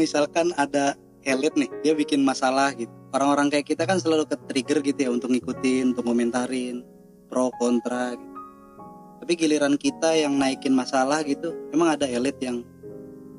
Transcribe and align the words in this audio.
misalkan 0.00 0.56
ada 0.56 0.96
elit 1.28 1.52
nih 1.52 1.68
dia 1.84 1.92
bikin 1.92 2.24
masalah 2.24 2.72
gitu. 2.72 2.88
Orang-orang 3.12 3.52
kayak 3.52 3.68
kita 3.68 3.84
kan 3.84 4.00
selalu 4.00 4.24
ke 4.24 4.36
trigger 4.48 4.78
gitu 4.80 5.00
ya 5.04 5.10
untuk 5.12 5.34
ngikutin 5.34 5.92
untuk 5.92 6.08
komentarin 6.08 6.80
pro 7.28 7.52
kontra 7.60 8.16
gitu. 8.16 8.30
tapi 9.20 9.36
giliran 9.36 9.76
kita 9.76 10.16
yang 10.16 10.40
naikin 10.40 10.72
masalah 10.72 11.20
gitu 11.22 11.52
emang 11.76 11.92
ada 11.92 12.08
elit 12.08 12.40
yang 12.40 12.64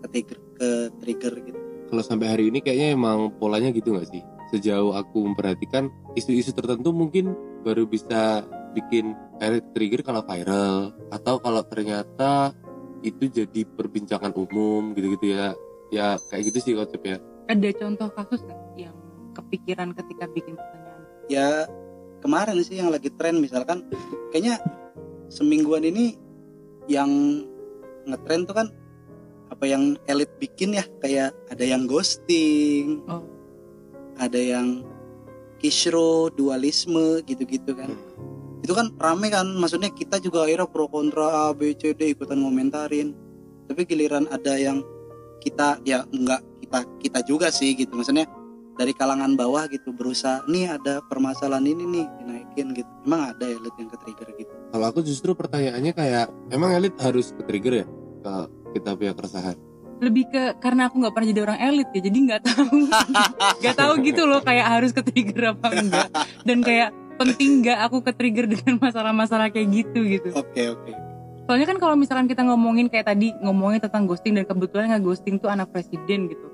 ke 0.06 0.08
trigger 0.14 0.38
ke 0.62 0.70
trigger 1.02 1.34
gitu. 1.42 1.60
Kalau 1.90 2.04
sampai 2.06 2.28
hari 2.30 2.44
ini 2.54 2.62
kayaknya 2.62 2.94
emang 2.96 3.34
polanya 3.42 3.74
gitu 3.74 3.98
nggak 3.98 4.08
sih? 4.08 4.22
Sejauh 4.54 4.94
aku 4.94 5.26
memperhatikan 5.26 5.90
isu-isu 6.14 6.54
tertentu 6.54 6.94
mungkin 6.94 7.34
baru 7.66 7.90
bisa 7.90 8.46
bikin 8.78 9.18
elit 9.44 9.66
trigger 9.76 10.06
kalau 10.06 10.24
viral 10.24 10.96
atau 11.12 11.36
kalau 11.42 11.66
ternyata 11.66 12.56
itu 13.02 13.28
jadi 13.28 13.66
perbincangan 13.66 14.32
umum 14.38 14.94
gitu-gitu 14.94 15.34
ya 15.34 15.58
ya 15.92 16.16
kayak 16.32 16.50
gitu 16.50 16.58
sih 16.64 16.74
konsepnya. 16.74 17.20
Ada 17.52 17.70
contoh 17.76 18.10
kasus 18.16 18.40
nggak 18.48 18.62
yang 18.80 18.96
kepikiran 19.36 19.92
ketika 19.92 20.26
bikin 20.32 20.56
pertanyaan? 20.56 21.02
Ya 21.28 21.68
kemarin 22.24 22.58
sih 22.64 22.80
yang 22.80 22.90
lagi 22.90 23.12
tren 23.20 23.44
misalkan 23.44 23.86
kayaknya 24.32 24.58
semingguan 25.28 25.84
ini 25.84 26.16
yang 26.88 27.44
ngetren 28.08 28.48
tuh 28.48 28.56
kan 28.56 28.68
apa 29.52 29.68
yang 29.68 30.00
elit 30.08 30.32
bikin 30.40 30.74
ya 30.80 30.88
kayak 31.04 31.36
ada 31.52 31.62
yang 31.68 31.84
ghosting 31.86 33.04
oh. 33.12 33.22
ada 34.16 34.40
yang 34.40 34.82
kisro 35.60 36.32
dualisme 36.34 37.20
gitu-gitu 37.28 37.76
kan. 37.76 37.92
Itu 38.64 38.74
kan 38.74 38.96
rame 38.98 39.28
kan 39.28 39.46
maksudnya 39.60 39.92
kita 39.92 40.24
juga 40.24 40.48
akhirnya 40.48 40.72
pro 40.72 40.88
kontra 40.88 41.52
A 41.52 41.54
B 41.54 41.76
C 41.76 41.92
D 41.94 42.16
ikutan 42.16 42.40
ngomentarin. 42.40 43.14
Tapi 43.68 43.86
giliran 43.86 44.26
ada 44.32 44.58
yang 44.58 44.82
kita 45.42 45.82
ya 45.82 46.06
enggak 46.14 46.42
kita 46.62 46.80
kita 47.02 47.20
juga 47.26 47.48
sih 47.50 47.74
gitu. 47.74 47.98
Maksudnya 47.98 48.30
dari 48.78 48.94
kalangan 48.96 49.36
bawah 49.36 49.68
gitu 49.68 49.92
berusaha 49.92 50.46
nih 50.48 50.78
ada 50.80 51.04
permasalahan 51.06 51.66
ini 51.68 51.84
nih 51.86 52.06
dinaikin 52.22 52.68
gitu. 52.78 52.92
Emang 53.04 53.34
ada 53.36 53.46
elit 53.46 53.74
yang 53.76 53.90
ke 53.90 53.98
trigger 54.00 54.30
gitu? 54.38 54.54
Kalau 54.72 54.86
aku 54.88 55.00
justru 55.04 55.36
pertanyaannya 55.36 55.94
kayak 55.94 56.26
emang 56.54 56.72
elit 56.78 56.96
harus 57.02 57.36
ke 57.36 57.42
trigger 57.44 57.84
ya 57.84 57.88
ke 58.22 58.34
kita 58.80 58.90
punya 58.96 59.14
keresahan? 59.18 59.58
Lebih 60.02 60.26
ke 60.34 60.44
karena 60.58 60.90
aku 60.90 60.98
nggak 60.98 61.14
pernah 61.14 61.28
jadi 61.30 61.42
orang 61.46 61.60
elit 61.62 61.90
ya 61.94 62.02
jadi 62.02 62.18
nggak 62.18 62.42
tahu. 62.42 62.78
Nggak 63.62 63.76
tahu 63.78 63.94
gitu 64.02 64.24
loh 64.26 64.42
kayak 64.42 64.66
harus 64.66 64.92
ke 64.98 65.02
trigger 65.06 65.54
apa 65.54 65.68
enggak. 65.78 66.10
Dan 66.42 66.66
kayak 66.66 66.90
penting 67.22 67.62
nggak 67.62 67.80
aku 67.86 68.02
ke 68.02 68.12
trigger 68.18 68.50
dengan 68.50 68.82
masalah-masalah 68.82 69.54
kayak 69.54 69.70
gitu 69.70 70.02
gitu. 70.10 70.30
Oke 70.34 70.74
oke 70.74 71.11
soalnya 71.52 71.68
kan 71.68 71.84
kalau 71.84 72.00
misalkan 72.00 72.32
kita 72.32 72.48
ngomongin 72.48 72.88
kayak 72.88 73.12
tadi 73.12 73.36
ngomongin 73.44 73.84
tentang 73.84 74.08
ghosting 74.08 74.40
dan 74.40 74.48
kebetulan 74.48 74.88
nggak 74.88 75.04
ghosting 75.04 75.36
tuh 75.36 75.52
anak 75.52 75.68
presiden 75.68 76.32
gitu 76.32 76.48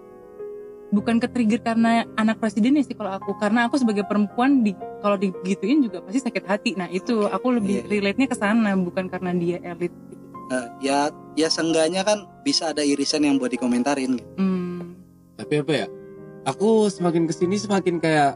bukan 0.89 1.21
ke 1.21 1.29
trigger 1.29 1.61
karena 1.61 2.01
anak 2.17 2.41
presiden 2.41 2.73
ya 2.73 2.81
sih 2.81 2.97
kalau 2.97 3.13
aku 3.13 3.37
karena 3.37 3.69
aku 3.69 3.77
sebagai 3.77 4.09
perempuan 4.09 4.65
di 4.65 4.73
kalau 5.05 5.13
digituin 5.13 5.85
juga 5.85 6.01
pasti 6.01 6.17
sakit 6.17 6.43
hati 6.49 6.71
nah 6.73 6.89
itu 6.89 7.29
aku 7.29 7.61
lebih 7.61 7.85
Iya. 7.85 7.93
relate 7.93 8.17
nya 8.17 8.25
ke 8.25 8.33
sana 8.33 8.73
bukan 8.73 9.05
karena 9.05 9.37
dia 9.37 9.61
elit 9.61 9.93
gitu. 10.09 10.25
Nah, 10.49 10.65
ya 10.81 11.13
ya 11.37 11.45
seenggaknya 11.45 12.01
kan 12.01 12.25
bisa 12.41 12.73
ada 12.73 12.81
irisan 12.81 13.21
yang 13.21 13.37
buat 13.37 13.53
dikomentarin 13.53 14.17
gitu. 14.17 14.31
hmm. 14.39 14.81
tapi 15.37 15.53
apa 15.61 15.73
ya 15.75 15.87
aku 16.41 16.89
semakin 16.89 17.29
ke 17.29 17.37
sini 17.37 17.61
semakin 17.61 18.01
kayak 18.01 18.33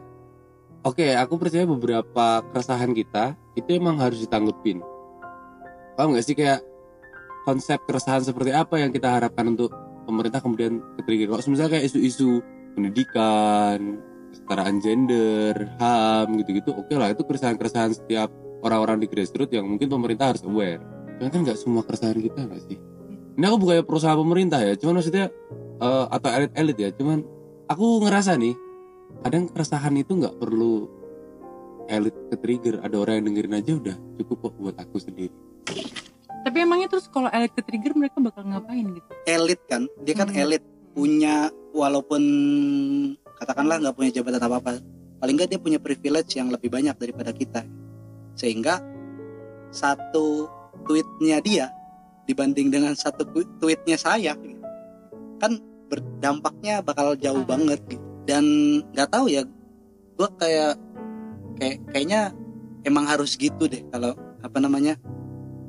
oke 0.84 1.08
aku 1.18 1.34
percaya 1.42 1.66
beberapa 1.66 2.46
keresahan 2.54 2.94
kita 2.94 3.34
itu 3.58 3.70
emang 3.74 3.98
harus 3.98 4.22
ditanggepin 4.22 4.84
paham 5.98 6.16
gak 6.16 6.26
sih 6.26 6.36
kayak 6.38 6.62
konsep 7.46 7.82
keresahan 7.90 8.22
seperti 8.22 8.54
apa 8.54 8.78
yang 8.78 8.94
kita 8.94 9.10
harapkan 9.10 9.50
untuk 9.50 9.74
pemerintah 10.06 10.42
kemudian 10.42 10.82
ke 10.98 11.02
trigger 11.06 11.28
kalau 11.34 11.42
misalnya 11.50 11.72
kayak 11.78 11.86
isu-isu 11.90 12.42
pendidikan 12.78 14.00
kesetaraan 14.32 14.78
gender 14.80 15.56
ham 15.82 16.28
gitu-gitu 16.40 16.72
oke 16.72 16.94
lah 16.96 17.12
itu 17.12 17.24
keresahan-keresahan 17.28 17.92
setiap 17.98 18.32
orang-orang 18.62 19.04
di 19.04 19.08
grassroots 19.10 19.52
yang 19.52 19.66
mungkin 19.66 19.90
pemerintah 19.90 20.32
harus 20.32 20.46
aware. 20.46 20.80
Cuman 21.18 21.30
kan 21.34 21.40
nggak 21.44 21.60
semua 21.60 21.82
keresahan 21.82 22.18
kita 22.22 22.46
nggak 22.46 22.62
sih? 22.70 22.78
Ini 23.36 23.44
aku 23.50 23.58
bukannya 23.58 23.84
perusahaan 23.84 24.20
pemerintah 24.20 24.60
ya 24.62 24.78
cuman 24.78 25.02
maksudnya 25.02 25.34
eh, 25.82 26.06
atau 26.08 26.30
elit-elit 26.30 26.78
ya 26.78 26.90
cuman 26.94 27.26
aku 27.68 28.06
ngerasa 28.06 28.38
nih 28.38 28.56
kadang 29.24 29.50
keresahan 29.50 29.96
itu 29.98 30.12
nggak 30.20 30.36
perlu 30.38 30.88
elit 31.90 32.16
ke 32.32 32.36
trigger 32.40 32.76
ada 32.84 32.96
orang 33.00 33.22
yang 33.22 33.26
dengerin 33.34 33.56
aja 33.58 33.72
udah 33.76 33.96
cukup 34.22 34.38
kok 34.48 34.54
buat 34.60 34.76
aku 34.80 34.98
sendiri 35.02 35.34
tapi 36.42 36.58
emangnya 36.58 36.90
terus 36.90 37.06
kalau 37.06 37.30
elit 37.30 37.54
ke 37.54 37.62
trigger 37.62 37.94
mereka 37.94 38.18
bakal 38.18 38.42
ngapain 38.42 38.86
gitu 38.98 39.10
Elit 39.30 39.62
kan, 39.70 39.86
dia 40.02 40.16
kan 40.18 40.28
Hmm. 40.30 40.42
elit 40.42 40.64
punya 40.92 41.48
walaupun 41.72 42.22
katakanlah 43.38 43.78
nggak 43.80 43.96
punya 43.96 44.12
jabatan 44.12 44.42
apa 44.42 44.56
apa, 44.58 44.72
paling 45.22 45.36
nggak 45.38 45.50
dia 45.54 45.60
punya 45.62 45.78
privilege 45.78 46.36
yang 46.36 46.50
lebih 46.50 46.74
banyak 46.74 46.98
daripada 46.98 47.30
kita, 47.30 47.62
sehingga 48.34 48.82
satu 49.70 50.50
tweetnya 50.84 51.40
dia 51.40 51.70
dibanding 52.26 52.70
dengan 52.70 52.94
satu 52.94 53.24
tu- 53.30 53.48
tweetnya 53.62 53.96
saya, 53.96 54.34
gitu, 54.36 54.62
kan 55.38 55.58
berdampaknya 55.88 56.82
bakal 56.82 57.14
jauh 57.16 57.44
Ah. 57.44 57.48
banget 57.48 57.80
gitu. 57.88 58.04
dan 58.22 58.46
nggak 58.94 59.10
tahu 59.10 59.34
ya, 59.34 59.42
gue 60.14 60.30
kayak 60.38 60.78
kayak 61.58 61.78
kayaknya 61.90 62.22
emang 62.86 63.10
harus 63.10 63.34
gitu 63.34 63.66
deh 63.66 63.82
kalau 63.90 64.14
apa 64.42 64.58
namanya 64.62 64.98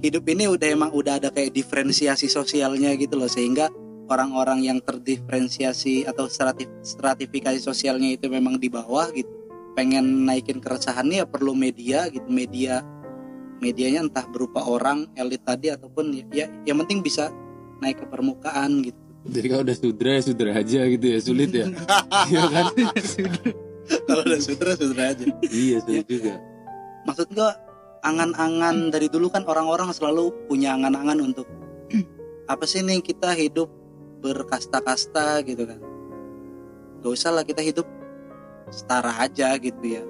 hidup 0.03 0.27
ini 0.27 0.51
udah 0.51 0.69
emang 0.69 0.91
udah 0.91 1.23
ada 1.23 1.31
kayak 1.31 1.55
diferensiasi 1.55 2.27
sosialnya 2.27 2.93
gitu 2.99 3.15
loh 3.15 3.31
sehingga 3.31 3.71
orang-orang 4.11 4.67
yang 4.67 4.79
terdiferensiasi 4.83 6.05
atau 6.05 6.27
stratif, 6.27 6.67
stratifikasi 6.83 7.63
sosialnya 7.63 8.19
itu 8.19 8.27
memang 8.27 8.59
di 8.59 8.67
bawah 8.67 9.09
gitu. 9.15 9.31
Pengen 9.73 10.29
naikin 10.29 10.61
keresahannya 10.61 11.25
ya 11.25 11.27
perlu 11.27 11.57
media 11.57 12.11
gitu 12.13 12.29
media 12.29 12.85
medianya 13.63 14.03
entah 14.05 14.27
berupa 14.27 14.67
orang 14.67 15.07
elit 15.15 15.47
tadi 15.47 15.71
ataupun 15.71 16.13
ya, 16.13 16.27
ya 16.35 16.47
yang 16.67 16.83
penting 16.83 17.01
bisa 17.01 17.31
naik 17.79 18.03
ke 18.03 18.07
permukaan 18.11 18.83
gitu. 18.83 18.99
Jadi 19.23 19.47
kalau 19.47 19.63
udah 19.63 19.77
sudra 19.79 20.11
ya 20.19 20.23
sudra 20.27 20.51
aja 20.51 20.81
gitu 20.83 21.07
ya 21.07 21.19
sulit 21.23 21.51
ya? 21.55 21.67
Iya 22.31 22.43
kan? 22.51 22.65
Kalau 24.11 24.23
udah 24.27 24.41
sutra 24.43 24.75
sutra 24.75 25.15
aja. 25.15 25.25
Iya 25.47 25.79
sulit 25.79 26.07
juga. 26.11 26.43
Maksud 27.07 27.31
gua 27.31 27.55
angan-angan 28.03 28.91
dari 28.91 29.07
dulu 29.07 29.31
kan 29.31 29.47
orang-orang 29.47 29.95
selalu 29.95 30.35
punya 30.51 30.75
angan-angan 30.75 31.23
untuk 31.23 31.47
apa 32.51 32.67
sih 32.67 32.83
nih 32.83 32.99
kita 33.01 33.33
hidup 33.39 33.71
berkasta-kasta 34.23 35.43
gitu 35.47 35.67
kan. 35.67 35.81
Gak 37.03 37.13
usah 37.15 37.31
lah 37.35 37.47
kita 37.47 37.63
hidup 37.63 37.87
setara 38.71 39.15
aja 39.23 39.55
gitu 39.59 39.83
ya. 39.83 40.03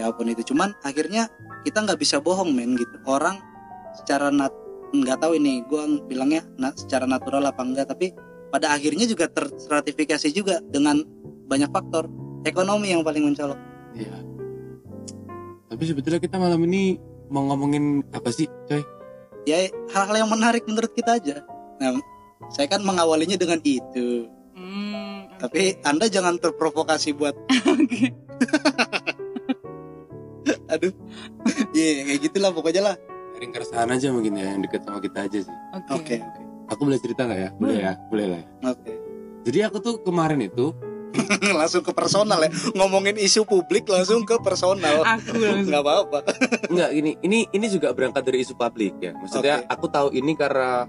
Ya 0.00 0.08
apa 0.08 0.16
pun 0.16 0.32
itu. 0.32 0.52
Cuman 0.52 0.72
akhirnya 0.80 1.28
kita 1.64 1.84
nggak 1.84 2.00
bisa 2.00 2.20
bohong 2.20 2.52
men 2.52 2.76
gitu. 2.76 2.96
Orang 3.04 3.40
secara 3.96 4.32
nat 4.32 4.52
nggak 4.92 5.20
tahu 5.20 5.36
ini 5.36 5.64
gua 5.68 5.88
bilangnya 6.04 6.44
na- 6.60 6.76
secara 6.76 7.08
natural 7.08 7.44
apa 7.48 7.60
enggak 7.64 7.88
tapi 7.88 8.12
pada 8.52 8.72
akhirnya 8.76 9.08
juga 9.08 9.28
terstratifikasi 9.28 10.28
juga 10.32 10.60
dengan 10.64 11.04
banyak 11.48 11.68
faktor. 11.72 12.08
Ekonomi 12.44 12.92
yang 12.92 13.04
paling 13.04 13.24
mencolok. 13.32 13.60
Iya 13.96 14.31
tapi 15.72 15.88
sebetulnya 15.88 16.20
kita 16.20 16.36
malam 16.36 16.60
ini 16.68 17.00
mau 17.26 17.48
ngomongin 17.48 18.04
apa 18.12 18.28
sih 18.28 18.44
coy 18.68 18.84
ya 19.42 19.66
hal-hal 19.90 20.22
yang 20.22 20.30
menarik 20.30 20.62
menurut 20.68 20.92
kita 20.92 21.16
aja. 21.16 21.42
Nah, 21.80 21.98
saya 22.46 22.70
kan 22.70 22.84
mengawalinya 22.84 23.34
dengan 23.34 23.58
itu. 23.64 24.30
Hmm, 24.54 25.26
Tapi 25.34 25.80
Anda 25.82 26.06
jangan 26.06 26.38
terprovokasi 26.38 27.16
buat 27.16 27.34
oke. 27.74 28.02
aduh. 30.72 30.92
Iya, 31.72 32.06
kayak 32.06 32.20
gitulah 32.22 32.52
pokoknya 32.52 32.82
lah. 32.84 32.96
sharing 33.32 33.50
keresahan 33.50 33.90
aja 33.90 34.14
mungkin 34.14 34.38
ya 34.38 34.54
yang 34.54 34.62
deket 34.62 34.86
sama 34.86 35.02
kita 35.02 35.26
aja 35.26 35.38
sih 35.42 35.56
Oke. 35.74 35.90
Oke, 35.90 36.16
oke. 36.22 36.40
aku 36.70 36.80
boleh 36.86 37.00
cerita 37.02 37.26
nggak 37.26 37.40
ya 37.42 37.50
boleh 37.58 37.76
ya 37.80 37.92
boleh 38.06 38.26
lah 38.30 38.38
ya. 38.38 38.46
Oke. 38.70 38.92
jadi 39.42 39.58
aku 39.66 39.76
tuh 39.82 39.94
kemarin 40.06 40.38
itu 40.38 40.70
langsung 41.60 41.82
ke 41.84 41.92
personal 41.94 42.40
ya. 42.42 42.50
Ngomongin 42.74 43.16
isu 43.18 43.44
publik 43.44 43.86
langsung 43.88 44.24
ke 44.24 44.36
personal. 44.40 45.04
Aku 45.04 45.38
langsung. 45.42 45.68
Nggak 45.68 45.82
apa-apa. 45.82 46.18
Enggak, 46.68 46.90
ini 46.96 47.10
ini 47.22 47.38
ini 47.50 47.66
juga 47.68 47.92
berangkat 47.92 48.22
dari 48.24 48.42
isu 48.42 48.54
publik 48.56 48.96
ya. 48.98 49.12
Maksudnya 49.16 49.62
Oke. 49.62 49.68
aku 49.70 49.86
tahu 49.90 50.08
ini 50.14 50.32
karena 50.34 50.86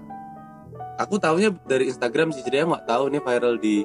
aku 0.96 1.18
tahunya 1.18 1.50
dari 1.66 1.90
Instagram 1.90 2.30
sih, 2.32 2.42
jadi 2.46 2.64
nggak 2.64 2.86
tahu 2.86 3.10
ini 3.10 3.18
viral 3.20 3.54
di 3.58 3.84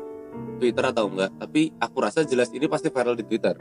Twitter 0.62 0.84
atau 0.90 1.10
enggak. 1.10 1.32
Tapi 1.38 1.62
aku 1.78 1.98
rasa 2.00 2.24
jelas 2.24 2.50
ini 2.54 2.66
pasti 2.70 2.88
viral 2.90 3.18
di 3.18 3.26
Twitter. 3.26 3.56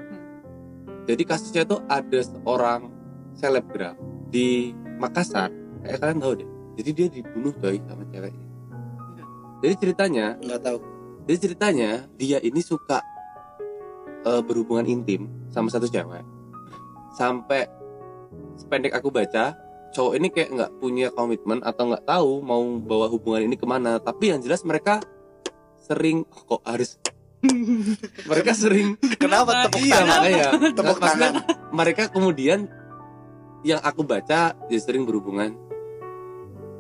Jadi 1.09 1.23
kasusnya 1.25 1.65
tuh 1.65 1.81
ada 1.89 2.21
seorang 2.21 2.93
selebgram 3.33 3.97
di 4.29 4.77
Makassar, 5.01 5.49
kayak 5.81 6.05
kalian 6.05 6.21
tahu 6.21 6.33
deh. 6.45 6.49
Jadi 6.79 6.91
dia 6.95 7.07
dibunuh 7.09 7.55
coy 7.57 7.81
sama 7.89 8.05
ceweknya. 8.13 8.47
Jadi 9.59 9.75
ceritanya 9.83 10.39
Nggak 10.39 10.61
tahu. 10.63 10.79
Jadi 11.29 11.39
ceritanya 11.39 11.91
dia 12.17 12.41
ini 12.41 12.65
suka 12.65 13.05
eh, 14.25 14.41
berhubungan 14.41 14.89
intim 14.89 15.29
sama 15.53 15.69
satu 15.69 15.85
cewek. 15.85 16.25
Sampai 17.13 17.69
sependek 18.57 18.97
aku 18.97 19.13
baca, 19.13 19.53
cowok 19.93 20.13
ini 20.17 20.29
kayak 20.33 20.51
nggak 20.57 20.73
punya 20.81 21.13
komitmen 21.13 21.61
atau 21.61 21.93
nggak 21.93 22.07
tahu 22.09 22.41
mau 22.41 22.65
bawa 22.81 23.13
hubungan 23.13 23.45
ini 23.45 23.61
ke 23.61 23.69
mana. 23.69 24.01
Tapi 24.01 24.33
yang 24.33 24.41
jelas 24.41 24.65
mereka 24.65 25.05
sering 25.85 26.25
kok 26.25 26.65
harus 26.65 26.97
mereka 28.31 28.51
sering 28.51 28.99
Kenapa 29.15 29.69
tepuk 29.71 29.85
iya 29.85 30.03
tangan? 30.03 30.11
makanya 30.11 30.47
Tepuk 30.75 30.99
tangan. 30.99 31.33
mereka 31.71 32.03
kemudian 32.11 32.67
yang 33.63 33.79
aku 33.79 34.03
baca 34.03 34.57
dia 34.59 34.81
sering 34.83 35.07
berhubungan 35.07 35.55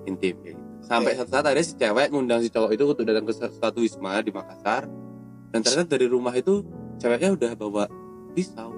intim 0.05 0.35
gitu. 0.43 0.58
Sampai 0.81 1.13
Oke. 1.13 1.19
satu 1.21 1.31
saat 1.31 1.47
ada 1.47 1.61
si 1.61 1.75
cewek 1.75 2.09
ngundang 2.09 2.41
si 2.41 2.49
cowok 2.49 2.71
itu 2.73 2.85
untuk 2.85 3.05
datang 3.05 3.25
ke 3.25 3.33
suatu 3.33 3.79
wisma 3.79 4.21
di 4.21 4.31
Makassar 4.31 4.87
dan 5.49 5.61
ternyata 5.61 5.89
dari 5.91 6.07
rumah 6.07 6.33
itu 6.33 6.63
ceweknya 6.97 7.33
udah 7.33 7.51
bawa 7.55 7.85
pisau 8.33 8.71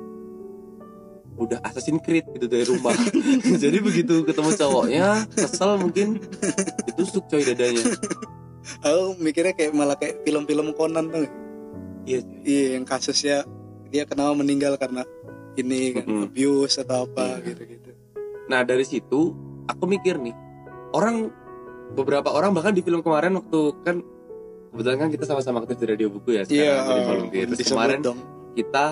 udah 1.34 1.56
Assassin's 1.62 2.00
Creed 2.00 2.28
gitu 2.30 2.46
dari 2.46 2.64
rumah 2.64 2.92
jadi 3.62 3.78
begitu 3.80 4.22
ketemu 4.22 4.50
cowoknya 4.52 5.06
kesel 5.30 5.76
mungkin 5.76 6.20
ditusuk 6.86 7.24
coy 7.26 7.42
dadanya 7.42 7.84
Aku 8.84 9.16
mikirnya 9.16 9.56
kayak 9.56 9.72
malah 9.72 9.96
kayak 9.96 10.20
film-film 10.22 10.76
Conan 10.76 11.08
tuh. 11.08 11.24
iya. 12.04 12.20
Iya, 12.44 12.76
yang 12.76 12.84
kasusnya 12.84 13.42
dia 13.88 14.04
kenapa 14.04 14.36
meninggal 14.36 14.76
karena 14.76 15.02
ini 15.56 15.96
kan 15.96 16.04
Mm-mm. 16.06 16.28
abuse 16.28 16.76
atau 16.78 17.08
apa 17.08 17.40
Iya. 17.40 17.50
gitu-gitu. 17.50 17.90
Nah 18.46 18.60
dari 18.62 18.84
situ 18.84 19.32
aku 19.64 19.84
mikir 19.88 20.20
nih 20.20 20.36
orang 20.92 21.32
beberapa 21.92 22.28
orang 22.30 22.54
bahkan 22.54 22.72
di 22.72 22.80
film 22.80 23.00
kemarin 23.00 23.36
waktu 23.36 23.60
kan 23.82 23.96
kebetulan 24.70 24.98
kan 24.98 25.08
kita 25.10 25.24
sama-sama 25.26 25.62
aktif 25.62 25.76
di 25.76 25.86
radio 25.88 26.06
buku 26.08 26.38
ya 26.38 26.42
sekarang 26.46 26.86
jadi 26.86 27.02
volunteer. 27.04 27.46
Terus 27.50 27.66
kemarin 27.66 27.98
dong. 28.00 28.18
kita 28.52 28.84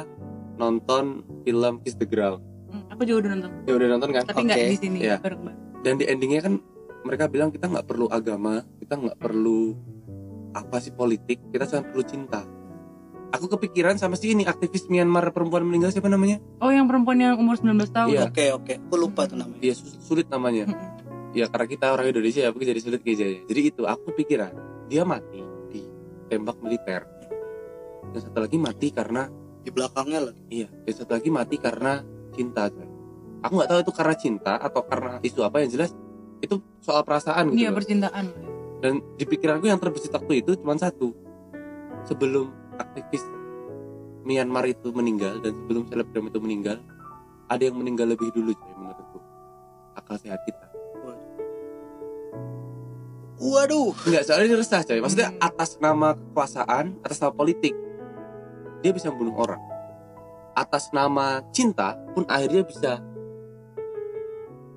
nonton 0.57 1.05
film 1.43 1.73
Kiss 1.81 1.95
the 1.95 2.07
Ground. 2.07 2.43
Hmm, 2.69 2.85
aku 2.91 3.07
juga 3.07 3.25
udah 3.25 3.31
nonton 3.39 3.51
Ya 3.65 3.73
udah 3.73 3.89
nonton 3.89 4.09
kan? 4.13 4.23
tapi 4.27 4.43
nggak 4.45 4.59
Oke, 4.59 4.69
di 4.69 4.77
sini 4.77 4.99
bareng-bareng 5.07 5.59
Dan 5.81 5.93
di 5.97 6.05
endingnya 6.05 6.43
kan 6.43 6.55
mereka 7.01 7.25
bilang 7.31 7.49
kita 7.49 7.71
nggak 7.71 7.87
perlu 7.87 8.11
agama, 8.11 8.61
kita 8.77 8.99
nggak 8.99 9.17
perlu 9.17 9.73
apa 10.51 10.83
sih 10.83 10.91
politik, 10.91 11.39
kita 11.49 11.65
cuma 11.65 11.87
perlu 11.87 12.03
cinta. 12.03 12.43
Aku 13.29 13.47
kepikiran 13.47 13.95
sama 13.95 14.17
si 14.17 14.33
ini 14.33 14.43
aktivis 14.43 14.89
Myanmar 14.89 15.31
perempuan 15.31 15.63
meninggal 15.63 15.93
siapa 15.93 16.09
namanya? 16.09 16.41
oh 16.59 16.73
yang 16.73 16.89
perempuan 16.89 17.21
yang 17.21 17.37
umur 17.37 17.55
19 17.55 17.77
tahun 17.89 18.09
Iya. 18.11 18.23
Oke, 18.27 18.47
oke. 18.51 18.75
Aku 18.89 18.97
lupa 18.99 19.29
tuh 19.29 19.37
namanya. 19.37 19.61
Dia 19.63 19.75
sulit 19.79 20.27
namanya. 20.27 20.65
Ya 21.39 21.47
karena 21.47 21.71
kita 21.71 21.95
orang 21.95 22.11
Indonesia 22.11 22.43
ya 22.43 22.51
mungkin 22.51 22.75
jadi 22.75 22.81
sulit 22.83 23.01
kayaknya 23.07 23.47
jadi 23.47 23.61
itu 23.71 23.87
aku 23.87 24.11
pikiran 24.11 24.51
dia 24.91 25.07
mati 25.07 25.39
di 25.71 25.87
tembak 26.27 26.59
militer. 26.59 27.07
Dan 28.11 28.19
satu 28.19 28.43
lagi 28.43 28.59
mati 28.59 28.91
karena 28.91 29.31
Di 29.63 29.71
belakangnya 29.71 30.33
lagi. 30.33 30.43
iya 30.51 30.67
dan 30.67 30.95
satu 30.99 31.15
lagi 31.15 31.31
mati 31.31 31.61
karena 31.61 32.03
cinta 32.35 32.67
coy. 32.73 32.89
aku 33.39 33.53
nggak 33.55 33.71
tahu 33.71 33.81
itu 33.87 33.93
karena 33.95 34.15
cinta 34.19 34.53
atau 34.59 34.83
karena 34.83 35.23
isu 35.23 35.41
apa 35.47 35.63
yang 35.63 35.71
jelas 35.71 35.95
itu 36.43 36.59
soal 36.83 37.07
perasaan 37.07 37.55
gitu 37.55 37.63
iya 37.63 37.71
percintaan. 37.71 38.35
Dan 38.83 38.99
di 39.15 39.23
pikiranku 39.27 39.67
yang 39.71 39.79
terbesit 39.79 40.11
waktu 40.11 40.43
itu 40.43 40.59
cuma 40.59 40.75
satu. 40.75 41.15
Sebelum 42.07 42.51
aktivis 42.83 43.23
Myanmar 44.27 44.67
itu 44.67 44.91
meninggal 44.91 45.39
dan 45.39 45.55
sebelum 45.55 45.87
selebgram 45.87 46.27
itu 46.27 46.39
meninggal 46.43 46.83
ada 47.47 47.63
yang 47.63 47.79
meninggal 47.79 48.11
lebih 48.11 48.35
dulu 48.35 48.51
coy 48.59 48.75
menurutku. 48.75 49.19
Akal 49.95 50.19
sehat 50.19 50.43
kita 50.49 50.68
Waduh. 53.39 53.95
Enggak, 54.03 54.23
soalnya 54.27 54.51
dia 54.51 54.59
resah 54.59 54.83
coy. 54.83 54.99
Maksudnya 54.99 55.31
atas 55.39 55.79
nama 55.79 56.19
kekuasaan 56.19 56.99
Atas 57.07 57.23
nama 57.23 57.31
politik 57.31 57.71
Dia 58.83 58.91
bisa 58.91 59.15
membunuh 59.15 59.39
orang. 59.39 59.63
Atas 60.59 60.91
nama 60.91 61.43
cinta 61.55 61.95
pun 62.19 62.27
akhirnya 62.27 62.67
bisa 62.67 62.99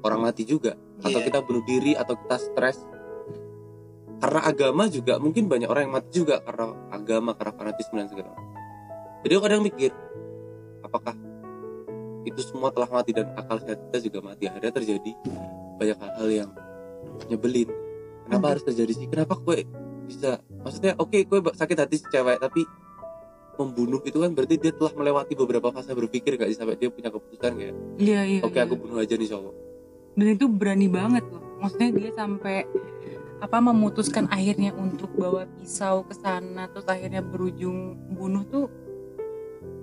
Orang 0.06 0.22
mati 0.26 0.46
juga. 0.46 0.78
Atau 1.02 1.22
Iya. 1.22 1.28
kita 1.34 1.40
bunuh 1.42 1.66
diri 1.66 1.98
Atau 1.98 2.14
kita 2.22 2.38
stres. 2.38 2.78
Karena 4.22 4.46
agama 4.46 4.86
juga 4.86 5.18
Mungkin 5.18 5.50
banyak 5.50 5.66
orang 5.66 5.90
yang 5.90 5.94
mati 5.98 6.10
juga 6.14 6.46
Karena 6.46 6.70
agama, 6.94 7.34
karena 7.34 7.54
fanatisme 7.58 7.98
dan 7.98 8.10
segala 8.14 8.30
macam. 8.38 8.46
Jadi 9.26 9.32
aku 9.34 9.44
kadang 9.50 9.64
mikir 9.66 9.92
Apakah 10.86 11.18
itu 12.22 12.38
semua 12.46 12.70
telah 12.70 12.86
mati 12.94 13.10
Dan 13.18 13.34
akal 13.34 13.58
sehat 13.58 13.82
kita 13.90 13.98
juga 14.06 14.22
mati? 14.22 14.46
Akhirnya 14.46 14.70
terjadi 14.70 15.12
banyak 15.82 15.98
hal-hal 15.98 16.30
yang 16.30 16.50
nyebelin 17.26 17.66
kenapa 18.24 18.42
Hmm. 18.42 18.52
harus 18.52 18.64
terjadi 18.64 18.94
sih 18.94 19.08
kenapa 19.08 19.34
kue 19.36 19.66
bisa 20.06 20.30
maksudnya 20.60 20.94
oke 20.96 21.18
kue 21.24 21.40
sakit 21.48 21.78
hati 21.78 21.96
si 21.96 22.06
cewek 22.08 22.38
tapi 22.38 22.62
membunuh 23.54 24.02
itu 24.02 24.18
kan 24.18 24.32
berarti 24.32 24.56
dia 24.58 24.72
telah 24.72 24.90
melewati 24.92 25.34
beberapa 25.36 25.70
fase 25.70 25.92
berpikir 25.92 26.34
gak 26.34 26.50
sih 26.50 26.58
sampai 26.58 26.76
dia 26.76 26.90
punya 26.90 27.10
keputusan 27.10 27.52
kayak 27.54 27.76
iya 27.98 28.22
iya 28.24 28.42
oke 28.42 28.52
iya. 28.52 28.66
aku 28.66 28.74
bunuh 28.76 28.98
aja 28.98 29.14
nih 29.14 29.30
cowok 29.30 29.54
dan 30.12 30.28
itu 30.30 30.46
berani 30.48 30.88
banget 30.88 31.24
loh 31.26 31.44
maksudnya 31.58 31.90
dia 31.94 32.10
sampai 32.12 32.66
apa 33.42 33.58
memutuskan 33.58 34.30
akhirnya 34.30 34.70
untuk 34.72 35.10
bawa 35.12 35.50
pisau 35.58 36.06
ke 36.06 36.14
sana 36.14 36.70
terus 36.70 36.86
akhirnya 36.86 37.22
berujung 37.22 37.78
bunuh 38.12 38.46
tuh 38.46 38.70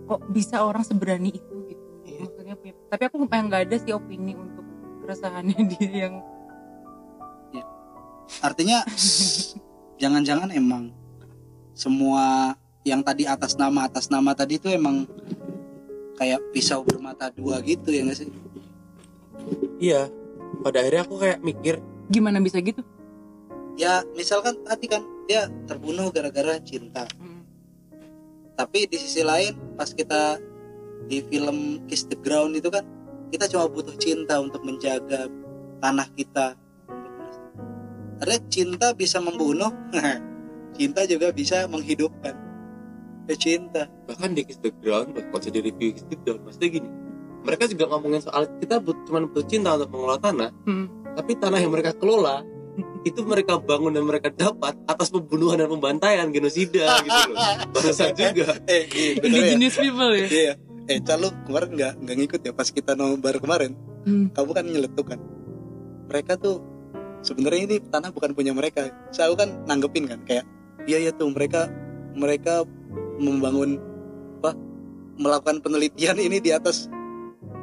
kok 0.05 0.23
bisa 0.31 0.63
orang 0.63 0.83
seberani 0.83 1.35
itu 1.35 1.57
gitu 1.67 1.85
Iya. 2.09 2.25
maksudnya 2.25 2.55
punya- 2.55 2.79
tapi 2.89 3.03
aku 3.05 3.17
yang 3.21 3.47
nggak 3.47 3.63
ada 3.67 3.77
sih 3.77 3.93
opini 3.93 4.33
untuk 4.33 4.65
keresahannya 5.03 5.59
dia 5.75 5.91
yang 6.07 6.15
Artinya 8.45 8.85
jangan-jangan 10.01 10.53
emang 10.55 10.93
semua 11.75 12.55
yang 12.87 13.05
tadi 13.05 13.29
atas 13.29 13.55
nama 13.59 13.87
atas 13.87 14.09
nama 14.09 14.33
tadi 14.33 14.57
itu 14.59 14.71
emang 14.71 15.05
kayak 16.19 16.43
pisau 16.51 16.83
bermata 16.83 17.31
dua 17.31 17.63
gitu 17.63 17.95
ya 17.95 18.03
nggak 18.03 18.19
sih? 18.19 18.31
iya 19.79 20.11
pada 20.67 20.83
akhirnya 20.83 21.07
aku 21.07 21.15
kayak 21.23 21.39
mikir 21.41 21.79
gimana 22.11 22.43
bisa 22.43 22.59
gitu 22.59 22.83
Ya 23.79 24.03
misalkan 24.19 24.59
tadi 24.67 24.91
kan 24.91 25.07
dia 25.31 25.47
terbunuh 25.71 26.11
gara-gara 26.11 26.59
cinta. 26.59 27.07
Hmm. 27.15 27.47
Tapi 28.59 28.91
di 28.91 28.99
sisi 28.99 29.23
lain 29.23 29.55
pas 29.79 29.95
kita 29.95 30.43
di 31.07 31.23
film 31.31 31.87
Kiss 31.87 32.03
the 32.11 32.19
Ground 32.19 32.59
itu 32.59 32.75
kan 32.75 32.83
kita 33.31 33.47
cuma 33.47 33.71
butuh 33.71 33.95
cinta 33.95 34.43
untuk 34.43 34.67
menjaga 34.67 35.31
tanah 35.79 36.11
kita. 36.19 36.59
Ada 38.19 38.37
cinta 38.47 38.91
bisa 38.93 39.19
membunuh, 39.19 39.71
cinta 40.73 41.05
juga 41.05 41.31
bisa 41.31 41.65
menghidupkan. 41.65 42.35
Ya 43.25 43.37
cinta. 43.37 43.85
bahkan 44.03 44.33
di 44.33 44.41
Kiss 44.41 44.57
the 44.57 44.73
Ground 44.75 45.13
kalau 45.13 45.37
jadi 45.39 45.61
review 45.61 45.93
Kiss 45.93 46.07
the 46.07 46.17
Ground 46.17 46.43
maksudnya 46.43 46.71
gini 46.73 46.89
mereka 47.39 47.69
juga 47.69 47.85
ngomongin 47.87 48.19
soal 48.19 48.49
kita 48.57 48.81
but, 48.81 48.97
cuma 49.05 49.21
butuh 49.23 49.45
cinta 49.45 49.77
untuk 49.77 49.93
mengelola 49.93 50.17
tanah 50.19 50.49
Hmm. 50.65 50.89
tapi 51.13 51.37
tanah 51.37 51.61
yang 51.61 51.69
mereka 51.69 51.93
kelola 51.93 52.41
itu 53.05 53.21
mereka 53.23 53.61
bangun 53.61 53.93
dan 53.93 54.03
mereka 54.03 54.33
dapat 54.33 54.81
atas 54.83 55.13
pembunuhan 55.13 55.55
dan 55.55 55.69
pembantaian 55.69 56.25
genosida 56.29 56.89
gitu 56.99 57.21
loh 57.29 57.53
barusan 57.77 58.17
juga 58.17 58.49
Eh, 58.65 58.89
iya, 58.89 59.11
bener 59.15 59.29
ya. 59.29 59.45
indigenous 59.45 59.77
people 59.77 60.11
ya 60.11 60.27
Iya. 60.27 60.53
Eh, 60.89 60.99
Cal, 60.99 61.21
lu 61.21 61.29
kemarin 61.45 61.69
nggak 61.71 61.93
nggak 62.01 62.17
ngikut 62.17 62.41
ya 62.41 62.53
pas 62.57 62.65
kita 62.67 62.97
nobar 62.97 63.37
kemarin. 63.37 63.77
Hmm. 64.03 64.33
Kamu 64.33 64.51
kan 64.51 64.65
nyeletuk 64.65 65.05
kan. 65.07 65.21
Mereka 66.09 66.41
tuh 66.41 66.65
sebenarnya 67.21 67.63
ini 67.69 67.77
tanah 67.83 68.11
bukan 68.11 68.33
punya 68.33 68.53
mereka. 68.53 68.89
Saya 69.11 69.33
kan 69.35 69.65
nanggepin 69.65 70.07
kan 70.07 70.21
kayak 70.25 70.45
iya 70.85 70.99
ya 71.01 71.11
tuh 71.13 71.29
mereka 71.29 71.69
mereka 72.15 72.65
membangun 73.19 73.79
apa 74.41 74.55
melakukan 75.19 75.59
penelitian 75.59 76.17
ini 76.17 76.39
di 76.39 76.51
atas 76.51 76.87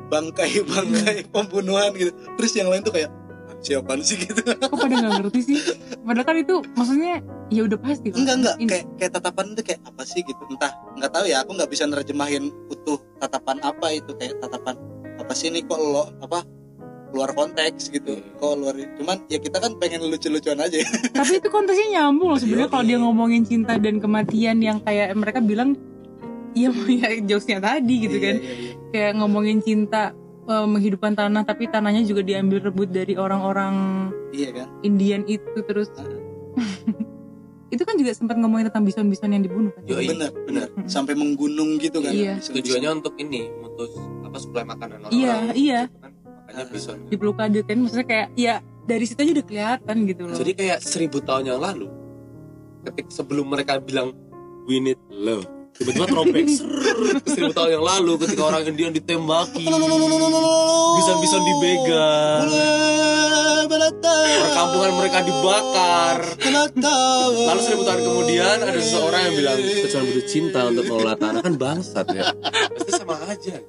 bangkai 0.08 0.62
bangkai 0.72 1.18
pembunuhan 1.32 1.96
gitu. 1.96 2.12
Terus 2.38 2.52
yang 2.56 2.70
lain 2.70 2.84
tuh 2.84 2.94
kayak 2.94 3.10
"Ah, 3.46 3.56
siapaan 3.62 4.02
sih 4.02 4.18
gitu. 4.18 4.42
kok 4.42 4.74
pada 4.74 4.94
nggak 4.94 5.14
ngerti 5.22 5.42
sih 5.42 5.58
padahal 6.02 6.26
kan 6.26 6.38
itu 6.38 6.56
maksudnya 6.74 7.22
ya 7.50 7.62
udah 7.66 7.78
pasti 7.78 8.10
kan. 8.10 8.18
enggak 8.22 8.36
enggak 8.42 8.56
Ini- 8.58 8.70
kayak 8.70 8.86
kayak 8.98 9.12
tatapan 9.14 9.46
itu 9.54 9.62
kayak 9.66 9.82
apa 9.86 10.02
sih 10.02 10.22
gitu 10.22 10.42
entah 10.50 10.72
nggak 10.98 11.12
tahu 11.14 11.26
ya 11.26 11.38
aku 11.42 11.52
nggak 11.54 11.70
bisa 11.70 11.84
nerjemahin 11.86 12.44
utuh 12.70 12.98
tatapan 13.18 13.58
apa 13.62 13.88
itu 13.94 14.12
kayak 14.18 14.34
tatapan 14.42 14.76
apa 15.18 15.34
sih 15.34 15.50
ini 15.50 15.62
kok 15.62 15.78
lo 15.78 16.10
apa 16.22 16.42
luar 17.16 17.32
konteks 17.32 17.88
gitu 17.90 18.14
Hmm. 18.14 18.36
kok 18.36 18.54
luar 18.56 18.76
cuman 18.94 19.18
ya 19.26 19.40
kita 19.40 19.58
kan 19.58 19.72
pengen 19.76 20.04
lucu-lucuan 20.04 20.60
aja 20.60 20.76
ya. 20.76 20.90
tapi 21.18 21.40
itu 21.40 21.48
konteksnya 21.48 21.88
nyambung 21.96 22.30
loh 22.30 22.38
sebenarnya 22.38 22.68
Iya. 22.68 22.74
kalau 22.74 22.86
dia 22.86 22.98
ngomongin 23.00 23.44
cinta 23.44 23.74
dan 23.76 23.96
kematian 23.98 24.58
yang 24.60 24.78
kayak 24.80 25.12
mereka 25.14 25.40
bilang 25.40 25.80
iya 26.52 26.70
ya 27.00 27.08
jokesnya 27.22 27.60
tadi 27.60 27.96
gitu 28.02 28.18
kan 28.18 28.36
Iya, 28.36 28.44
iya, 28.44 28.54
iya. 28.62 28.74
kayak 28.92 29.12
ngomongin 29.16 29.60
cinta 29.60 30.12
eh, 30.44 30.66
menghidupkan 30.66 31.14
tanah 31.14 31.44
tapi 31.44 31.66
tanahnya 31.66 32.04
juga 32.04 32.22
diambil 32.22 32.60
rebut 32.62 32.90
dari 32.90 33.16
orang-orang 33.16 33.74
iya 34.30 34.52
kan 34.54 34.68
Indian 34.82 35.24
itu 35.26 35.56
terus 35.62 35.88
itu 37.68 37.82
kan 37.82 37.96
juga 37.96 38.12
sempat 38.12 38.38
ngomongin 38.38 38.70
tentang 38.70 38.86
bison-bison 38.86 39.28
yang 39.30 39.42
dibunuh 39.42 39.74
kan 39.74 39.84
Yoi. 39.86 40.08
benar 40.08 40.32
benar 40.42 40.68
Mm. 40.76 40.88
sampai 40.88 41.14
menggunung 41.14 41.76
gitu 41.78 41.98
kan 41.98 42.12
Iya. 42.12 42.38
Tujuannya 42.38 42.90
untuk 42.94 43.16
ini 43.18 43.50
mutus 43.56 43.90
apa 44.22 44.38
suplai 44.38 44.64
makanan 44.64 45.02
orang 45.02 45.12
Iya, 45.12 45.36
iya. 45.52 45.82
kan 45.90 46.05
makanya 46.46 46.66
bison 46.70 46.98
di 47.10 47.18
blokade 47.18 47.60
kan 47.66 47.78
maksudnya 47.82 48.06
kayak 48.06 48.28
ya 48.38 48.56
dari 48.86 49.06
situ 49.10 49.20
aja 49.26 49.32
udah 49.42 49.46
kelihatan 49.50 49.96
gitu 50.06 50.22
loh. 50.30 50.38
Jadi 50.38 50.52
kayak 50.54 50.80
seribu 50.86 51.18
tahun 51.26 51.50
yang 51.50 51.60
lalu 51.60 51.90
ketika 52.86 53.10
sebelum 53.10 53.50
mereka 53.50 53.82
bilang 53.82 54.14
we 54.70 54.78
need 54.78 55.02
love. 55.10 55.46
Tiba-tiba 55.76 56.08
throwback 56.08 56.48
seribu 57.34 57.52
tahun 57.52 57.82
yang 57.82 57.84
lalu 57.84 58.12
ketika 58.24 58.42
orang 58.48 58.64
Indian 58.64 58.94
ditembaki. 58.96 59.66
Bisa 61.02 61.12
bisa 61.20 61.38
dibegal. 61.42 62.48
Perkampungan 64.16 64.92
mereka 65.02 65.20
dibakar. 65.26 66.18
Lalu 67.36 67.62
seribu 67.66 67.84
tahun 67.84 68.02
kemudian 68.06 68.58
ada 68.64 68.80
seseorang 68.80 69.22
yang 69.28 69.36
bilang 69.36 69.58
cuma 69.92 70.04
butuh 70.08 70.26
cinta 70.30 70.60
untuk 70.70 70.84
mengelola 70.88 71.16
tanah. 71.20 71.42
Kan 71.44 71.56
bangsat 71.60 72.08
ya. 72.14 72.32
Pasti 72.80 72.92
sama 72.96 73.20
aja. 73.28 73.60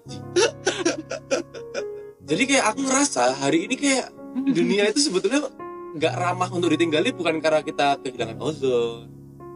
Jadi 2.27 2.43
kayak 2.45 2.65
aku 2.75 2.81
ngerasa 2.85 3.23
hari 3.39 3.71
ini 3.71 3.75
kayak 3.79 4.11
dunia 4.53 4.91
itu 4.91 5.01
sebetulnya 5.01 5.49
nggak 5.97 6.15
ramah 6.19 6.51
untuk 6.53 6.69
ditinggali 6.75 7.15
bukan 7.17 7.41
karena 7.41 7.65
kita 7.65 7.97
kehilangan 8.05 8.39
ozon 8.43 9.09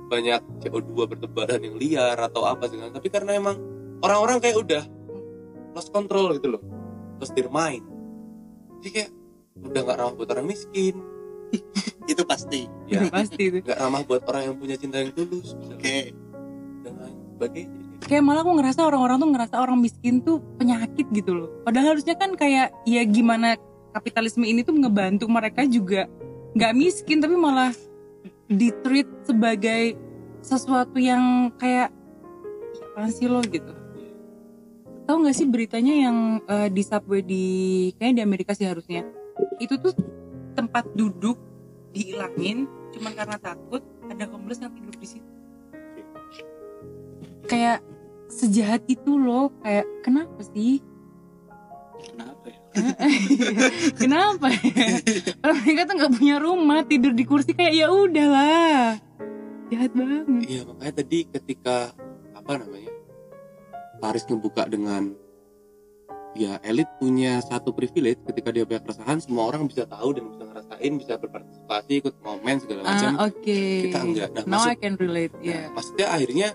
banyak 0.09 0.43
CO2 0.65 0.91
bertebaran 1.07 1.61
yang 1.61 1.77
liar 1.77 2.17
atau 2.17 2.49
apa 2.49 2.67
segala 2.67 2.91
tapi 2.91 3.13
karena 3.13 3.37
emang 3.37 3.61
orang-orang 4.01 4.41
kayak 4.41 4.59
udah 4.59 4.83
lost 5.77 5.93
control 5.95 6.35
gitu 6.35 6.57
loh 6.57 6.63
lost 7.21 7.37
their 7.37 7.53
mind. 7.53 7.85
Jadi 8.81 8.89
kayak 8.97 9.11
udah 9.61 9.81
nggak 9.85 9.97
ramah 10.01 10.15
buat 10.17 10.29
orang 10.33 10.47
miskin. 10.49 10.97
Itu 12.11 12.25
pasti. 12.25 12.65
Ya 12.89 13.07
pasti 13.13 13.53
itu. 13.53 13.61
Nggak 13.63 13.79
ramah 13.79 14.03
buat 14.03 14.23
orang 14.27 14.43
yang 14.51 14.57
punya 14.57 14.77
cinta 14.81 14.99
yang 14.99 15.13
tulus. 15.15 15.55
Oke. 15.55 16.11
Misalnya. 16.11 16.19
dan 16.81 16.93
lain 16.97 17.17
sebagainya 17.37 17.80
kayak 18.05 18.25
malah 18.25 18.43
aku 18.43 18.53
ngerasa 18.57 18.81
orang-orang 18.87 19.17
tuh 19.21 19.31
ngerasa 19.35 19.55
orang 19.61 19.79
miskin 19.81 20.25
tuh 20.25 20.41
penyakit 20.57 21.07
gitu 21.13 21.33
loh. 21.37 21.49
Padahal 21.63 21.97
harusnya 21.97 22.17
kan 22.17 22.35
kayak 22.35 22.73
ya 22.89 23.03
gimana 23.05 23.61
kapitalisme 23.93 24.47
ini 24.47 24.63
tuh 24.63 24.75
ngebantu 24.79 25.27
mereka 25.27 25.67
juga 25.67 26.07
nggak 26.55 26.73
miskin 26.75 27.19
tapi 27.23 27.35
malah 27.39 27.71
ditreat 28.51 29.07
sebagai 29.27 29.95
sesuatu 30.43 30.99
yang 30.99 31.55
kayak 31.55 31.95
"Ih, 32.75 32.83
apaan 32.91 33.11
sih 33.13 33.29
lo 33.31 33.41
gitu. 33.45 33.73
Tahu 35.07 35.17
nggak 35.27 35.37
sih 35.37 35.47
beritanya 35.47 35.95
yang 36.11 36.17
eh, 36.47 36.69
di 36.71 36.83
subway 36.83 37.23
di 37.23 37.45
kayaknya 37.99 38.23
di 38.23 38.25
Amerika 38.25 38.53
sih 38.57 38.67
harusnya. 38.67 39.07
Itu 39.63 39.79
tuh 39.79 39.95
tempat 40.59 40.91
duduk 40.99 41.39
dihilangin 41.95 42.67
cuman 42.91 43.13
karena 43.15 43.39
takut 43.39 43.83
ada 44.11 44.27
homeless 44.31 44.63
yang 44.63 44.75
tidur 44.75 44.95
di 44.99 45.07
situ. 45.07 45.31
Kayak 47.47 47.83
sejahat 48.31 48.87
itu 48.87 49.19
loh 49.19 49.51
kayak 49.61 49.87
kenapa 50.07 50.41
sih? 50.55 50.79
Kenapa 52.01 52.47
ya? 52.49 52.59
Kenapa 54.01 54.47
ya? 54.49 54.87
Orang 55.45 55.59
mereka 55.67 55.83
tuh 55.91 55.95
nggak 56.01 56.13
punya 56.17 56.37
rumah 56.41 56.81
tidur 56.87 57.13
di 57.13 57.25
kursi 57.27 57.53
kayak 57.53 57.75
ya 57.77 57.87
udahlah. 57.93 58.97
Jahat 59.69 59.93
banget. 59.93 60.25
Iya 60.49 60.61
makanya 60.65 60.95
tadi 61.03 61.19
ketika 61.29 61.93
apa 62.33 62.53
namanya 62.57 62.91
Paris 64.01 64.25
ngebuka 64.25 64.65
dengan 64.71 65.13
ya 66.33 66.63
elit 66.63 66.87
punya 67.03 67.43
satu 67.43 67.75
privilege 67.75 68.23
ketika 68.23 68.55
dia 68.55 68.63
banyak 68.63 68.87
keresahan 68.87 69.19
semua 69.19 69.51
orang 69.51 69.67
bisa 69.67 69.83
tahu 69.85 70.15
dan 70.15 70.31
bisa 70.31 70.43
ngerasain 70.47 70.93
bisa 70.95 71.13
berpartisipasi 71.19 71.93
ikut 72.01 72.15
momen 72.23 72.57
segala 72.63 72.81
macam. 72.87 73.11
Ah 73.19 73.27
oke. 73.29 73.61
Kita 73.91 73.99
enggak. 74.01 74.29
Nah, 74.33 74.45
now 74.47 74.63
maksud- 74.63 74.73
I 74.73 74.77
can 74.79 74.95
relate 74.97 75.35
nah, 75.37 75.43
ya. 75.45 75.61
maksudnya 75.75 76.07
akhirnya 76.09 76.49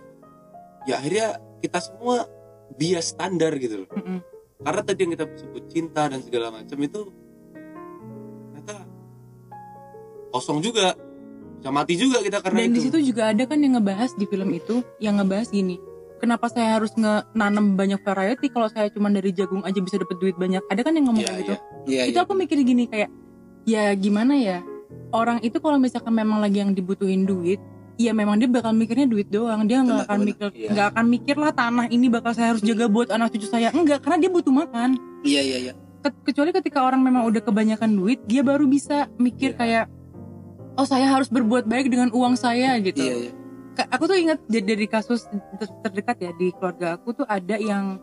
ya 0.89 0.95
akhirnya 1.01 1.27
kita 1.65 1.79
semua 1.81 2.29
bias 2.77 3.13
standar 3.13 3.53
gitu 3.57 3.85
loh. 3.85 3.89
Mm-mm. 3.93 4.19
karena 4.55 4.81
tadi 4.81 4.99
yang 5.03 5.11
kita 5.13 5.25
sebut 5.35 5.63
cinta 5.67 6.07
dan 6.07 6.19
segala 6.23 6.47
macam 6.47 6.77
itu 6.79 7.01
ternyata 8.49 8.75
kosong 10.31 10.63
juga 10.63 10.95
bisa 11.59 11.69
mati 11.69 11.93
juga 11.99 12.23
kita 12.23 12.39
karena 12.39 12.63
dan 12.63 12.69
itu. 12.71 12.75
di 12.77 12.81
situ 12.87 12.97
juga 13.13 13.35
ada 13.35 13.43
kan 13.45 13.59
yang 13.59 13.77
ngebahas 13.77 14.15
di 14.15 14.25
film 14.25 14.49
itu 14.55 14.79
yang 15.03 15.19
ngebahas 15.19 15.51
gini 15.51 15.75
kenapa 16.19 16.47
saya 16.49 16.79
harus 16.79 16.95
nanam 17.35 17.75
banyak 17.75 18.01
variety 18.01 18.47
kalau 18.49 18.65
saya 18.71 18.89
cuma 18.89 19.11
dari 19.11 19.29
jagung 19.35 19.61
aja 19.61 19.77
bisa 19.77 19.99
dapat 19.99 20.17
duit 20.17 20.35
banyak? 20.39 20.63
Ada 20.71 20.81
kan 20.81 20.97
yang 20.97 21.05
ngomong 21.11 21.21
kayak 21.21 21.41
gitu? 21.43 21.53
iya. 21.85 22.03
Itu 22.09 22.17
aku 22.23 22.33
mikir 22.33 22.57
gini 22.63 22.87
kayak 22.89 23.11
ya 23.67 23.93
gimana 23.93 24.33
ya? 24.39 24.59
Orang 25.11 25.43
itu 25.43 25.59
kalau 25.59 25.77
misalkan 25.77 26.15
memang 26.15 26.39
lagi 26.41 26.63
yang 26.63 26.73
dibutuhin 26.73 27.27
duit 27.27 27.59
ya 27.95 28.11
memang 28.11 28.35
dia 28.35 28.45
bakal 28.45 28.71
mikirnya 28.71 29.05
duit 29.05 29.27
doang. 29.27 29.63
Dia 29.63 29.81
nggak 29.81 30.05
akan 30.05 30.19
mikir 30.21 30.47
Iya. 30.51 30.69
nggak 30.71 30.87
akan 30.91 31.05
mikir 31.05 31.35
lah 31.35 31.51
tanah 31.51 31.85
ini 31.87 32.07
bakal 32.07 32.31
saya 32.31 32.51
harus 32.51 32.61
jaga 32.61 32.85
buat 32.85 33.07
anak 33.07 33.31
cucu 33.31 33.45
saya. 33.45 33.71
Enggak 33.71 34.01
karena 34.01 34.17
dia 34.19 34.29
butuh 34.29 34.51
makan. 34.51 34.99
Iya 35.21 35.41
iya 35.41 35.57
iya. 35.61 35.73
Ke- 35.99 36.21
kecuali 36.23 36.51
ketika 36.51 36.81
orang 36.81 37.01
memang 37.01 37.25
udah 37.25 37.39
kebanyakan 37.39 37.91
duit 37.91 38.21
dia 38.23 38.41
baru 38.41 38.65
bisa 38.65 39.07
mikir 39.15 39.53
Iya. 39.53 39.57
kayak 39.57 39.85
oh 40.75 40.83
saya 40.83 41.07
harus 41.07 41.27
berbuat 41.27 41.65
baik 41.65 41.87
dengan 41.87 42.11
uang 42.11 42.35
saya 42.35 42.75
gitu. 42.79 42.99
Iya 42.99 43.15
iya. 43.21 43.31
Aku 43.89 44.05
tuh 44.05 44.15
ingat 44.15 44.39
dari 44.45 44.85
kasus 44.85 45.27
ter- 45.57 45.75
terdekat 45.81 46.15
ya 46.17 46.31
di 46.33 46.51
keluarga 46.51 46.95
aku 46.95 47.11
tuh 47.13 47.27
ada 47.27 47.55
yang 47.55 47.99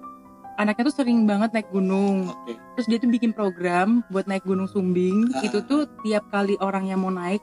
anaknya 0.52 0.84
tuh 0.84 0.96
sering 0.98 1.24
banget 1.24 1.48
naik 1.50 1.68
gunung. 1.68 2.28
Oke. 2.28 2.60
Terus 2.76 2.86
dia 2.86 2.98
tuh 2.98 3.08
bikin 3.08 3.32
program 3.32 4.04
buat 4.08 4.28
naik 4.28 4.44
gunung 4.44 4.68
Sumbing. 4.68 5.32
Ah. 5.32 5.40
itu 5.40 5.64
tuh 5.64 5.88
tiap 6.02 6.28
kali 6.28 6.60
orang 6.60 6.86
yang 6.86 7.00
mau 7.00 7.08
naik 7.08 7.40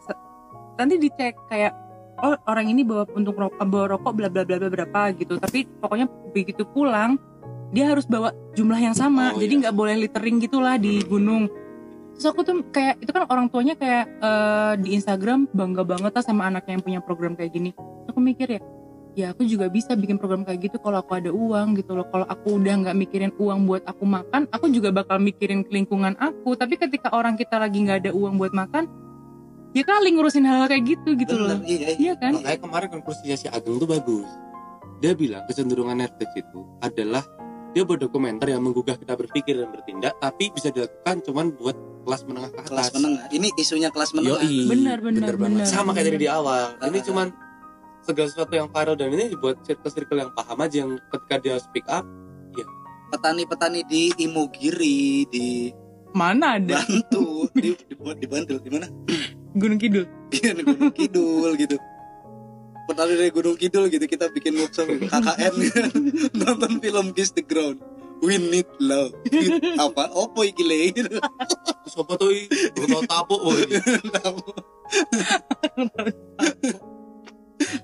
nanti 0.75 0.95
dicek 0.95 1.35
kayak 1.47 1.73
oh 2.23 2.35
orang 2.47 2.71
ini 2.71 2.81
bawa 2.83 3.03
puntung 3.07 3.35
rokok 3.35 3.63
bawa 3.65 3.85
rokok 3.95 4.13
bla 4.15 4.27
bla 4.31 4.43
bla 4.43 4.57
bla 4.59 4.69
berapa 4.69 5.01
gitu. 5.15 5.39
Tapi 5.39 5.65
pokoknya 5.79 6.07
begitu 6.31 6.63
pulang 6.67 7.17
dia 7.69 7.85
harus 7.85 8.05
bawa 8.09 8.33
jumlah 8.57 8.79
yang 8.81 8.95
sama. 8.97 9.33
Oh, 9.33 9.39
jadi 9.39 9.53
iya. 9.53 9.61
nggak 9.67 9.75
boleh 9.75 9.95
littering 10.07 10.41
gitulah 10.41 10.75
di 10.81 11.01
gunung. 11.05 11.49
Terus 12.17 12.25
aku 12.35 12.41
tuh 12.43 12.65
kayak 12.73 12.99
itu 12.99 13.11
kan 13.15 13.23
orang 13.29 13.47
tuanya 13.47 13.77
kayak 13.79 14.05
eh, 14.19 14.73
di 14.81 14.97
Instagram 14.97 15.47
bangga 15.53 15.85
banget 15.85 16.11
lah 16.11 16.23
sama 16.25 16.49
anaknya 16.49 16.81
yang 16.81 16.83
punya 16.83 16.99
program 16.99 17.37
kayak 17.37 17.53
gini. 17.53 17.71
Aku 18.09 18.19
mikir 18.19 18.59
ya 18.59 18.61
ya 19.17 19.33
aku 19.33 19.41
juga 19.43 19.67
bisa 19.67 19.97
bikin 19.97 20.21
program 20.21 20.45
kayak 20.45 20.69
gitu 20.69 20.77
kalau 20.79 21.01
aku 21.01 21.17
ada 21.17 21.29
uang 21.29 21.77
gitu 21.77 21.93
loh. 21.93 22.07
Kalau 22.09 22.25
aku 22.25 22.57
udah 22.57 22.73
nggak 22.85 22.97
mikirin 22.97 23.31
uang 23.37 23.69
buat 23.69 23.83
aku 23.85 24.03
makan 24.03 24.49
aku 24.49 24.65
juga 24.73 24.89
bakal 24.89 25.21
mikirin 25.21 25.63
lingkungan 25.69 26.17
aku. 26.17 26.57
Tapi 26.57 26.75
ketika 26.75 27.13
orang 27.13 27.37
kita 27.37 27.61
lagi 27.61 27.85
nggak 27.85 28.09
ada 28.09 28.11
uang 28.17 28.35
buat 28.41 28.51
makan 28.51 29.08
ya 29.71 29.83
kali 29.85 30.09
ngurusin 30.13 30.45
hal, 30.45 30.65
-hal 30.65 30.67
kayak 30.67 30.83
gitu 30.97 31.09
gitu 31.15 31.33
Bener, 31.35 31.47
loh 31.55 31.59
iya 31.65 31.77
iya 31.77 31.91
iya 31.97 32.13
kan 32.17 32.33
Makanya 32.37 32.59
kemarin 32.61 32.87
konklusinya 32.89 33.35
si 33.37 33.47
Ageng 33.47 33.77
tuh 33.77 33.89
bagus. 33.89 34.29
Dia 34.99 35.15
bilang 35.15 35.47
kecenderungan 35.47 35.95
Netflix 35.95 36.29
itu 36.35 36.59
adalah 36.83 37.23
dia 37.71 37.85
buat 37.85 38.01
dokumenter 38.01 38.49
yang 38.49 38.65
menggugah 38.65 38.97
kita 38.97 39.13
berpikir 39.13 39.61
dan 39.61 39.69
bertindak, 39.69 40.17
tapi 40.17 40.49
bisa 40.51 40.73
dilakukan 40.73 41.21
cuman 41.21 41.53
buat 41.53 41.77
kelas 42.03 42.21
menengah 42.25 42.49
ke 42.51 42.59
atas. 42.65 42.69
kelas 42.73 42.89
menengah 42.97 43.25
ini 43.29 43.47
isunya 43.55 43.89
kelas 43.93 44.11
menengah 44.17 44.41
Yoi, 44.41 44.65
Benar, 44.67 44.97
benar, 44.99 45.33
banget. 45.37 45.63
benar, 45.63 45.65
Sama 45.69 45.93
kayak 45.93 46.09
benar. 46.09 46.17
tadi 46.17 46.17
di 46.17 46.27
awal. 46.27 46.63
Ini 46.81 46.99
Ah. 46.99 47.05
cuman 47.05 47.27
segala 48.01 48.27
sesuatu 48.27 48.53
yang 48.57 48.67
viral 48.73 48.95
dan 48.97 49.09
ini 49.13 49.25
buat 49.37 49.55
circle-circle 49.63 50.17
yang 50.17 50.31
paham 50.33 50.57
aja 50.59 50.75
yang 50.81 50.91
ketika 51.13 51.35
dia 51.39 51.55
speak 51.61 51.85
up, 51.87 52.03
petani-petani 53.09 53.81
di 53.89 54.13
Imogiri 54.21 55.25
di 55.29 55.73
mana 56.13 56.57
ada 56.57 56.81
Bantu 56.81 57.49
di 57.57 57.73
di, 57.73 57.93
di 57.93 58.25
Bantul 58.29 58.57
di 58.61 58.69
mana 58.69 58.85
Gunung 59.55 59.79
Kidul. 59.81 60.05
Di 60.29 60.37
Gunung 60.61 60.93
Kidul 60.93 61.51
gitu. 61.57 61.77
Petani 62.89 63.13
dari 63.17 63.31
Gunung 63.33 63.57
Kidul 63.57 63.85
gitu 63.89 64.05
kita 64.09 64.29
bikin 64.33 64.57
workshop 64.57 64.89
KKN 64.89 65.53
nonton 66.41 66.73
film 66.81 67.07
Kiss 67.13 67.33
the 67.33 67.45
Ground. 67.45 67.81
We 68.19 68.35
need 68.35 68.67
love. 68.83 69.15
Apa? 69.79 70.11
Opo 70.11 70.43
iki 70.43 70.59
le? 70.67 70.91
Apa 71.95 72.13
tuh? 72.19 72.35
Oh 73.31 73.55
ini. 73.55 73.79
Tahu. 74.11 74.43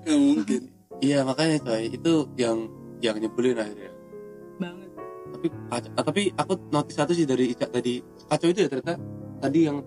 nggak 0.03 0.19
mungkin. 0.19 0.61
Iya 1.03 1.27
makanya 1.27 1.59
coy, 1.63 1.91
itu 1.91 2.13
yang 2.39 2.67
yang 3.03 3.15
nyebelin 3.19 3.59
akhirnya. 3.59 3.91
banget. 4.59 4.89
Tapi 5.35 5.47
kacau, 5.67 5.91
tapi 5.99 6.21
aku 6.35 6.53
notice 6.71 6.95
satu 6.95 7.11
sih 7.11 7.27
dari 7.27 7.51
Ica 7.51 7.67
tadi 7.67 7.99
kacau 8.31 8.47
itu 8.51 8.59
ya 8.63 8.69
ternyata 8.71 8.95
tadi 9.43 9.59
yang 9.67 9.83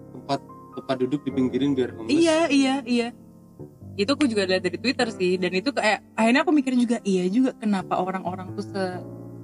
tempat 0.78 0.96
duduk 1.02 1.20
di 1.26 1.30
pinggirin 1.34 1.74
biar 1.74 1.90
homeless 1.98 2.14
iya 2.14 2.38
iya 2.48 2.74
iya. 2.86 3.08
Itu 3.98 4.14
aku 4.14 4.30
juga 4.30 4.46
lihat 4.46 4.62
dari 4.62 4.78
Twitter 4.78 5.10
sih 5.10 5.34
dan 5.36 5.50
itu 5.50 5.74
kayak 5.74 6.06
akhirnya 6.14 6.46
aku 6.46 6.54
mikir 6.54 6.70
juga 6.78 7.02
iya 7.02 7.26
juga 7.26 7.50
kenapa 7.58 7.98
orang-orang 7.98 8.54
tuh 8.54 8.62
se, 8.62 8.82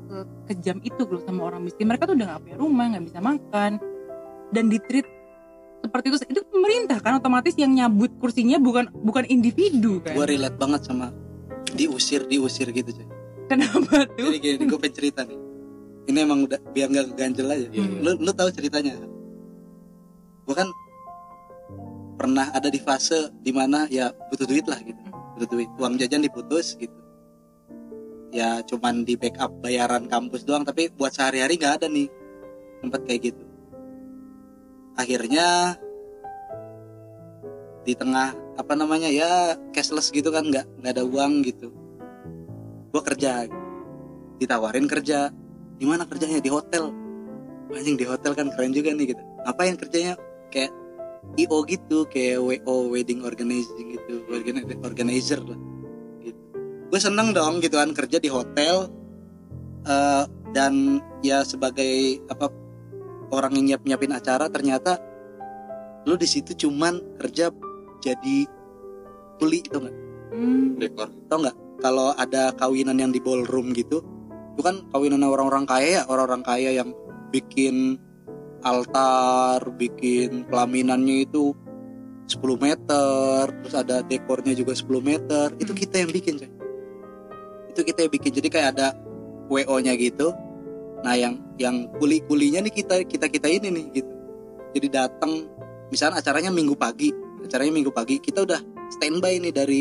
se- 0.06 0.30
kejam 0.46 0.78
itu 0.86 1.02
loh 1.02 1.18
sama 1.26 1.50
orang 1.50 1.66
miskin. 1.66 1.90
Mereka 1.90 2.06
tuh 2.06 2.14
udah 2.14 2.38
gak 2.38 2.42
punya 2.46 2.56
rumah 2.62 2.86
nggak 2.94 3.04
bisa 3.10 3.18
makan. 3.18 3.82
Dan 4.54 4.70
ditreat 4.70 5.10
seperti 5.82 6.06
itu 6.06 6.18
itu 6.30 6.40
pemerintah 6.46 7.02
kan 7.02 7.18
otomatis 7.18 7.58
yang 7.58 7.74
nyabut 7.74 8.14
kursinya 8.22 8.62
bukan 8.62 8.94
bukan 8.94 9.26
individu 9.26 9.98
kan. 10.06 10.14
Gue 10.14 10.30
relate 10.30 10.54
banget 10.54 10.86
sama 10.86 11.10
diusir 11.74 12.22
diusir 12.30 12.70
gitu 12.70 12.94
cuy. 12.94 13.06
Kenapa 13.50 14.06
tuh? 14.14 14.30
Jadi 14.32 14.38
gini 14.38 14.64
gue 14.70 14.78
pengen 14.78 14.94
cerita 14.94 15.20
nih. 15.26 15.38
Ini 16.04 16.18
emang 16.22 16.46
udah 16.46 16.62
biar 16.70 16.88
nggak 16.94 17.06
keganjel 17.10 17.48
aja. 17.50 17.66
Iya. 17.74 17.90
lu 18.06 18.10
lu 18.22 18.30
tahu 18.30 18.48
ceritanya? 18.54 19.02
Gue 20.46 20.54
kan 20.54 20.68
pernah 22.14 22.50
ada 22.54 22.70
di 22.70 22.78
fase 22.78 23.30
di 23.42 23.50
mana 23.50 23.86
ya 23.90 24.14
butuh 24.30 24.46
duit 24.46 24.66
lah 24.66 24.78
gitu. 24.82 25.02
Butuh 25.36 25.48
duit. 25.50 25.68
Uang 25.78 25.98
jajan 25.98 26.22
diputus 26.22 26.78
gitu. 26.78 26.94
Ya 28.34 28.62
cuman 28.66 29.06
di 29.06 29.14
backup 29.14 29.62
bayaran 29.62 30.10
kampus 30.10 30.42
doang 30.42 30.66
tapi 30.66 30.90
buat 30.90 31.14
sehari-hari 31.14 31.58
nggak 31.58 31.82
ada 31.82 31.86
nih. 31.90 32.10
Tempat 32.82 33.00
kayak 33.06 33.20
gitu. 33.30 33.44
Akhirnya 34.94 35.78
di 37.84 37.92
tengah 37.92 38.32
apa 38.54 38.72
namanya 38.78 39.10
ya 39.10 39.58
cashless 39.74 40.14
gitu 40.14 40.30
kan 40.30 40.46
nggak 40.46 40.66
nggak 40.82 40.92
ada 40.94 41.04
uang 41.04 41.42
gitu. 41.46 41.70
Gue 42.94 43.02
kerja. 43.02 43.50
Ditawarin 44.38 44.86
kerja. 44.86 45.34
Di 45.74 45.84
mana 45.86 46.06
kerjanya? 46.06 46.38
Di 46.38 46.50
hotel. 46.50 46.94
Anjing 47.74 47.98
di 47.98 48.06
hotel 48.06 48.38
kan 48.38 48.54
keren 48.54 48.70
juga 48.70 48.94
nih 48.94 49.14
gitu. 49.14 49.22
Ngapain 49.42 49.74
kerjanya? 49.74 50.14
Kayak 50.54 50.70
IO 51.34 51.66
gitu 51.66 52.06
kayak 52.06 52.38
WO 52.38 52.94
wedding 52.94 53.26
organizing 53.26 53.98
gitu 53.98 54.22
Organi- 54.30 54.66
organizer 54.86 55.42
lah 55.42 55.58
gitu. 56.22 56.40
Gue 56.90 57.00
seneng 57.02 57.34
dong 57.34 57.58
gitu 57.58 57.74
kan 57.74 57.90
kerja 57.90 58.22
di 58.22 58.30
hotel 58.30 58.86
eh, 59.86 60.24
dan 60.54 61.02
ya 61.26 61.42
sebagai 61.42 62.22
apa 62.30 62.46
orang 63.34 63.58
yang 63.58 63.74
nyiap 63.74 63.82
nyiapin 63.82 64.14
acara 64.14 64.46
ternyata 64.46 65.02
lu 66.06 66.14
di 66.14 66.28
situ 66.28 66.54
cuman 66.54 67.18
kerja 67.18 67.50
jadi 67.98 68.46
kuli 69.40 69.64
tau 69.66 69.82
nggak? 69.82 69.96
Hmm. 70.34 70.78
dekor. 70.78 71.08
Tau 71.26 71.38
nggak? 71.42 71.56
Kalau 71.82 72.14
ada 72.14 72.54
kawinan 72.54 72.96
yang 73.00 73.10
di 73.10 73.18
ballroom 73.18 73.74
gitu 73.74 74.04
itu 74.54 74.62
kan 74.62 74.86
kawinan 74.94 75.26
orang-orang 75.26 75.66
kaya 75.66 75.98
ya 75.98 76.02
orang-orang 76.06 76.46
kaya 76.46 76.70
yang 76.78 76.94
bikin 77.34 77.98
altar 78.64 79.60
bikin 79.76 80.48
pelaminannya 80.48 81.28
itu 81.28 81.52
10 82.24 82.56
meter 82.56 83.52
terus 83.60 83.76
ada 83.76 84.00
dekornya 84.00 84.56
juga 84.56 84.72
10 84.72 85.04
meter. 85.04 85.52
Itu 85.60 85.76
Hmm. 85.76 85.80
kita 85.84 85.94
yang 86.00 86.10
bikin 86.10 86.34
coy. 86.40 86.50
Itu 87.70 87.80
kita 87.84 87.98
yang 88.08 88.12
bikin. 88.12 88.32
Jadi 88.32 88.48
kayak 88.48 88.68
ada 88.76 88.96
wo 89.46 89.60
nya 89.78 89.92
gitu. 89.94 90.32
Nah 91.04 91.14
yang 91.14 91.36
yang 91.60 91.92
kuli 92.00 92.24
kulinya 92.24 92.64
nih 92.64 92.72
kita 92.72 93.04
kita 93.04 93.28
kita 93.28 93.46
ini 93.52 93.68
nih 93.68 93.84
gitu. 94.00 94.12
Jadi 94.74 94.86
datang 94.88 95.44
misalnya 95.92 96.24
acaranya 96.24 96.48
minggu 96.48 96.74
pagi. 96.74 97.12
Acaranya 97.44 97.76
minggu 97.76 97.92
pagi 97.92 98.16
kita 98.16 98.48
udah 98.48 98.60
standby 98.88 99.36
nih 99.36 99.52
dari 99.52 99.80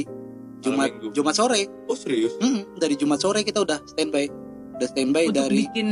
Jumat. 0.60 1.00
Jumat 1.16 1.36
sore. 1.36 1.64
Oh 1.88 1.96
serius? 1.96 2.36
Mm, 2.44 2.76
dari 2.76 3.00
Jumat 3.00 3.24
sore 3.24 3.48
kita 3.48 3.64
udah 3.64 3.80
standby 3.88 4.28
udah 4.74 4.88
standby 4.90 5.30
Untuk 5.30 5.38
dari 5.40 5.58
bikin 5.66 5.88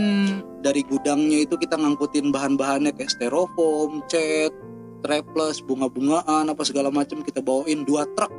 dari 0.62 0.82
gudangnya 0.82 1.46
itu 1.46 1.56
kita 1.56 1.78
ngangkutin 1.78 2.30
bahan-bahannya 2.30 2.94
kayak 2.94 3.10
styrofoam, 3.10 4.02
cat, 4.06 4.54
strapless, 5.02 5.62
bunga-bungaan 5.62 6.50
apa 6.50 6.62
segala 6.62 6.90
macam 6.90 7.22
kita 7.22 7.42
bawain. 7.42 7.82
Dua 7.84 8.06
truk. 8.14 8.30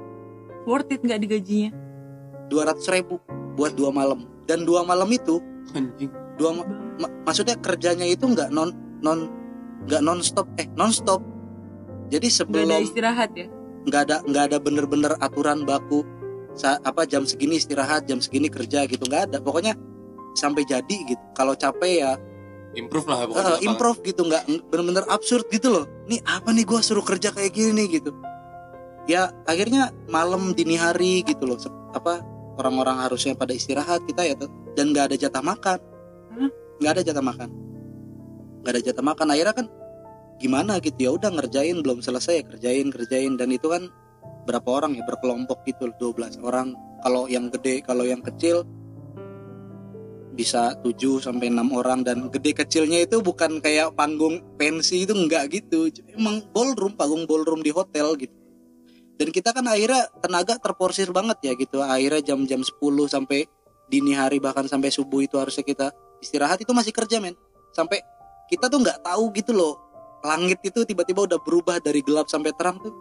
Worth 0.63 0.95
it 0.95 1.03
nggak 1.03 1.21
digajinya? 1.21 1.71
200 2.47 2.95
ribu 2.95 3.19
buat 3.55 3.75
dua 3.75 3.91
malam. 3.91 4.27
Dan 4.47 4.63
dua 4.63 4.83
malam 4.83 5.09
itu 5.09 5.39
anjing. 5.73 6.11
dua 6.37 6.59
ma- 6.59 6.69
ma- 6.99 7.13
maksudnya 7.25 7.55
kerjanya 7.59 8.05
itu 8.05 8.25
nggak 8.25 8.51
non 8.51 8.73
non 9.01 9.31
nggak 9.87 10.03
non 10.03 10.23
stop 10.23 10.47
eh 10.57 10.67
non 10.75 10.91
stop 10.91 11.21
jadi 12.09 12.25
Nggak 12.25 12.35
ada 12.35 12.39
sebelum 12.39 12.69
istirahat 12.83 13.31
ya? 13.35 13.47
nggak 13.83 14.03
ada 14.07 14.17
nggak 14.27 14.45
ada 14.51 14.57
bener-bener 14.59 15.13
aturan 15.19 15.65
baku 15.65 16.03
sa- 16.53 16.79
apa 16.83 17.03
jam 17.05 17.25
segini 17.25 17.57
istirahat 17.57 18.05
jam 18.07 18.21
segini 18.21 18.47
kerja 18.47 18.85
gitu. 18.87 19.03
Nggak 19.07 19.33
ada. 19.33 19.39
Pokoknya 19.41 19.75
sampai 20.35 20.67
jadi 20.67 20.97
gitu. 21.07 21.25
Kalau 21.37 21.57
capek 21.57 21.95
ya 22.03 22.13
improve 22.73 23.05
lah 23.05 23.29
pokoknya 23.29 23.45
lapangan. 23.57 23.69
improve 23.69 23.99
gitu 24.01 24.23
nggak 24.25 24.43
bener-bener 24.73 25.05
absurd 25.13 25.47
gitu 25.53 25.69
loh. 25.69 25.85
Nih 26.09 26.21
apa 26.25 26.51
nih 26.53 26.65
gua 26.65 26.81
suruh 26.81 27.05
kerja 27.05 27.33
kayak 27.33 27.53
gini 27.53 27.85
nih 27.85 27.87
gitu. 28.01 28.11
Ya 29.11 29.35
akhirnya 29.45 29.91
malam 30.09 30.55
dini 30.57 30.79
hari 30.79 31.27
gitu 31.27 31.45
loh 31.45 31.59
apa 31.93 32.25
orang-orang 32.57 33.03
harusnya 33.03 33.37
pada 33.37 33.53
istirahat 33.53 34.05
kita 34.09 34.25
ya 34.25 34.35
dan 34.77 34.93
nggak 34.93 35.13
ada 35.13 35.17
jatah 35.17 35.45
makan. 35.45 35.79
Nggak 36.81 36.93
ada 36.99 37.03
jatah 37.05 37.25
makan. 37.25 37.49
Nggak 38.63 38.73
ada 38.73 38.83
jatah 38.83 39.05
makan. 39.05 39.27
Akhirnya 39.31 39.55
kan 39.55 39.67
gimana 40.41 40.73
gitu 40.83 40.99
ya 40.99 41.11
udah 41.15 41.31
ngerjain 41.31 41.79
belum 41.85 42.01
selesai 42.01 42.35
ya 42.41 42.45
kerjain 42.49 42.89
kerjain. 42.89 43.37
Dan 43.37 43.53
itu 43.53 43.69
kan 43.69 43.93
berapa 44.49 44.67
orang 44.67 44.97
ya 44.97 45.05
berkelompok 45.05 45.63
gitu 45.69 45.93
12 46.01 46.41
orang. 46.41 46.73
Kalau 47.03 47.27
yang 47.27 47.51
gede 47.51 47.83
kalau 47.83 48.07
yang 48.07 48.23
kecil 48.23 48.65
bisa 50.33 50.73
7 50.81 51.21
sampai 51.21 51.53
6 51.53 51.77
orang 51.77 52.01
dan 52.01 52.33
gede 52.33 52.57
kecilnya 52.57 53.05
itu 53.05 53.21
bukan 53.21 53.61
kayak 53.61 53.93
panggung 53.93 54.41
pensi 54.57 55.05
itu 55.05 55.13
enggak 55.13 55.53
gitu. 55.53 55.93
Emang 56.17 56.41
ballroom 56.51 56.97
panggung 56.97 57.29
ballroom 57.29 57.61
di 57.61 57.69
hotel 57.69 58.17
gitu. 58.17 58.33
Dan 59.21 59.29
kita 59.29 59.53
kan 59.53 59.69
akhirnya 59.69 60.09
tenaga 60.19 60.57
terporsir 60.57 61.13
banget 61.13 61.39
ya 61.45 61.53
gitu. 61.55 61.85
Akhirnya 61.85 62.25
jam-jam 62.25 62.65
10 62.65 62.73
sampai 63.07 63.45
dini 63.93 64.17
hari 64.17 64.41
bahkan 64.41 64.65
sampai 64.65 64.89
subuh 64.89 65.21
itu 65.21 65.37
harusnya 65.37 65.63
kita 65.63 65.93
istirahat. 66.25 66.59
Itu 66.65 66.73
masih 66.73 66.97
kerja 66.97 67.21
men. 67.21 67.37
Sampai 67.77 68.01
kita 68.49 68.73
tuh 68.73 68.81
nggak 68.81 69.05
tahu 69.05 69.31
gitu 69.37 69.53
loh. 69.53 69.79
Langit 70.25 70.65
itu 70.65 70.83
tiba-tiba 70.89 71.29
udah 71.29 71.39
berubah 71.45 71.79
dari 71.79 72.01
gelap 72.01 72.33
sampai 72.33 72.57
terang 72.57 72.81
tuh. 72.81 72.95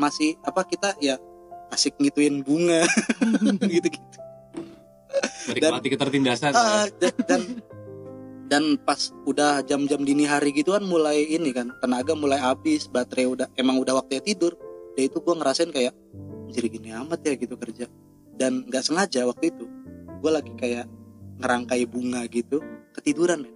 Masih 0.00 0.40
apa 0.40 0.64
kita 0.64 0.96
ya 0.98 1.20
asik 1.68 2.00
ngituin 2.00 2.40
bunga. 2.40 2.88
Gitu-gitu 3.72 4.27
menikmati 5.48 5.88
ketertindasan 5.90 6.52
Ah, 6.52 6.86
dan, 7.00 7.14
dan 7.26 7.40
dan 8.48 8.64
pas 8.80 9.12
udah 9.24 9.60
jam-jam 9.60 10.00
dini 10.00 10.24
hari 10.24 10.56
gitu 10.56 10.72
kan 10.72 10.80
mulai 10.80 11.28
ini 11.28 11.52
kan 11.52 11.68
tenaga 11.80 12.16
mulai 12.16 12.40
habis 12.40 12.88
baterai 12.88 13.28
udah 13.28 13.46
emang 13.54 13.76
udah 13.76 14.00
waktunya 14.00 14.24
tidur 14.24 14.56
dan 14.96 15.02
itu 15.04 15.20
gue 15.20 15.34
ngerasain 15.36 15.68
kayak 15.68 15.92
jadi 16.48 16.66
gini 16.68 16.88
amat 16.96 17.20
ya 17.28 17.34
gitu 17.36 17.54
kerja. 17.54 17.84
Dan 18.32 18.64
nggak 18.64 18.82
sengaja 18.82 19.26
waktu 19.26 19.52
itu 19.52 19.66
gue 20.18 20.30
lagi 20.32 20.52
kayak 20.56 20.88
ngerangkai 21.38 21.84
bunga 21.86 22.24
gitu 22.26 22.58
ketiduran 22.92 23.44
men 23.46 23.54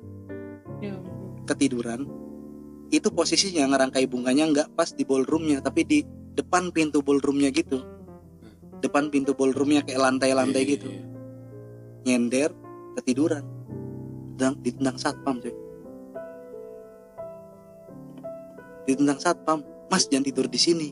Ya. 0.82 0.98
ketiduran 1.46 2.10
itu 2.90 3.06
posisinya 3.08 3.70
ngerangkai 3.70 4.04
bunganya 4.04 4.44
nggak 4.50 4.68
pas 4.74 4.90
di 4.90 5.06
ballroomnya 5.06 5.62
tapi 5.62 5.86
di 5.86 6.02
depan 6.34 6.68
pintu 6.68 7.00
ballroomnya 7.00 7.48
gitu. 7.48 7.80
Depan 8.82 9.08
pintu 9.08 9.32
ballroomnya 9.32 9.86
kayak 9.86 10.02
lantai-lantai 10.02 10.62
Iya, 10.66 10.72
gitu. 10.76 10.88
iya, 10.90 10.98
iya. 10.98 11.11
Nyender 12.02 12.50
ketiduran. 13.00 13.44
Dan 14.36 14.58
ditendang 14.64 14.98
satpam 14.98 15.38
coy 15.38 15.62
ditendang 18.86 19.18
satpam 19.18 19.62
mas 19.88 20.08
jangan 20.10 20.26
tidur 20.26 20.46
di 20.50 20.58
sini. 20.58 20.88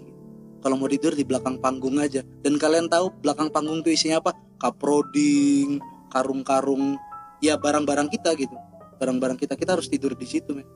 Kalau 0.60 0.76
mau 0.76 0.92
tidur 0.92 1.16
di 1.16 1.24
belakang 1.24 1.56
panggung 1.56 1.96
aja. 1.96 2.20
Dan 2.44 2.60
kalian 2.60 2.92
tahu 2.92 3.08
belakang 3.24 3.48
panggung 3.48 3.80
itu 3.80 3.96
isinya 3.96 4.20
apa? 4.20 4.36
Kaproding 4.60 5.80
karung-karung 6.12 7.00
ya 7.40 7.56
barang-barang 7.56 8.12
kita 8.12 8.36
gitu. 8.36 8.52
Barang-barang 9.00 9.40
kita 9.40 9.56
kita 9.56 9.80
harus 9.80 9.88
tidur 9.88 10.12
di 10.12 10.28
situ 10.28 10.52
men. 10.52 10.68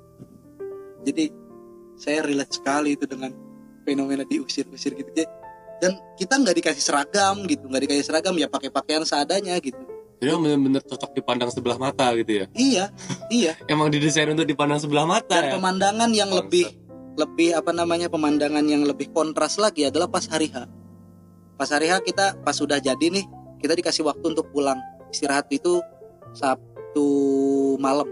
Jadi 1.05 1.29
saya 2.01 2.25
relate 2.25 2.57
sekali 2.57 2.97
itu 2.97 3.05
dengan 3.05 3.29
fenomena 3.85 4.25
diusir-usir 4.25 4.97
gitu. 4.97 5.13
Dan 5.85 6.01
kita 6.17 6.41
nggak 6.41 6.57
dikasih 6.65 6.81
seragam 6.81 7.45
gitu. 7.45 7.69
Nggak 7.69 7.85
dikasih 7.85 8.05
seragam 8.09 8.33
ya 8.41 8.49
pakai 8.49 8.73
pakaian 8.73 9.05
seadanya 9.05 9.53
gitu 9.61 9.94
jadi 10.25 10.33
emang 10.33 10.45
bener-bener 10.49 10.83
cocok 10.89 11.11
dipandang 11.13 11.51
sebelah 11.53 11.77
mata 11.77 12.07
gitu 12.17 12.33
ya? 12.41 12.47
Iya 12.57 12.85
iya. 13.29 13.53
Emang 13.73 13.93
didesain 13.93 14.33
untuk 14.33 14.49
dipandang 14.49 14.81
sebelah 14.81 15.05
mata 15.05 15.37
dan 15.37 15.53
ya? 15.53 15.61
pemandangan 15.61 16.11
yang 16.17 16.33
Bangsat. 16.33 16.49
lebih 16.49 16.67
lebih 17.15 17.49
apa 17.53 17.71
namanya 17.77 18.09
pemandangan 18.09 18.65
yang 18.65 18.89
lebih 18.89 19.13
kontras 19.13 19.61
lagi 19.61 19.85
adalah 19.85 20.09
pas 20.09 20.25
hari 20.25 20.49
H. 20.49 20.65
Pas 21.61 21.69
hari 21.69 21.93
H 21.93 22.01
kita 22.01 22.41
pas 22.41 22.57
sudah 22.57 22.81
jadi 22.81 23.13
nih 23.13 23.29
kita 23.61 23.77
dikasih 23.77 24.09
waktu 24.09 24.33
untuk 24.33 24.49
pulang. 24.49 24.81
Istirahat 25.13 25.53
itu 25.53 25.85
Sabtu 26.33 27.07
malam. 27.77 28.09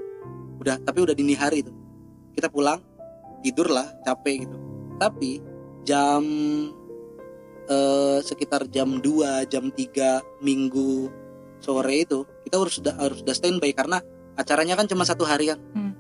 Udah 0.61 0.77
tapi 0.85 1.01
udah 1.01 1.17
dini 1.17 1.33
hari 1.33 1.65
itu 1.65 1.73
kita 2.37 2.53
pulang 2.53 2.85
tidur 3.41 3.73
lah 3.73 3.89
capek 4.05 4.45
gitu. 4.45 4.57
Tapi 5.01 5.41
jam 5.83 6.23
eh, 7.67 8.19
sekitar 8.23 8.69
jam 8.71 9.01
2 9.01 9.51
jam 9.51 9.73
3 9.73 10.45
minggu 10.45 11.22
sore 11.63 12.03
itu 12.03 12.27
kita 12.45 12.59
harus 12.59 12.83
sudah 12.83 12.95
harus 12.99 13.23
sudah 13.23 13.35
standby 13.35 13.71
karena 13.73 14.03
acaranya 14.37 14.75
kan 14.75 14.91
cuma 14.91 15.07
satu 15.07 15.23
hari 15.23 15.55
kan. 15.55 15.61
Hmm. 15.73 15.95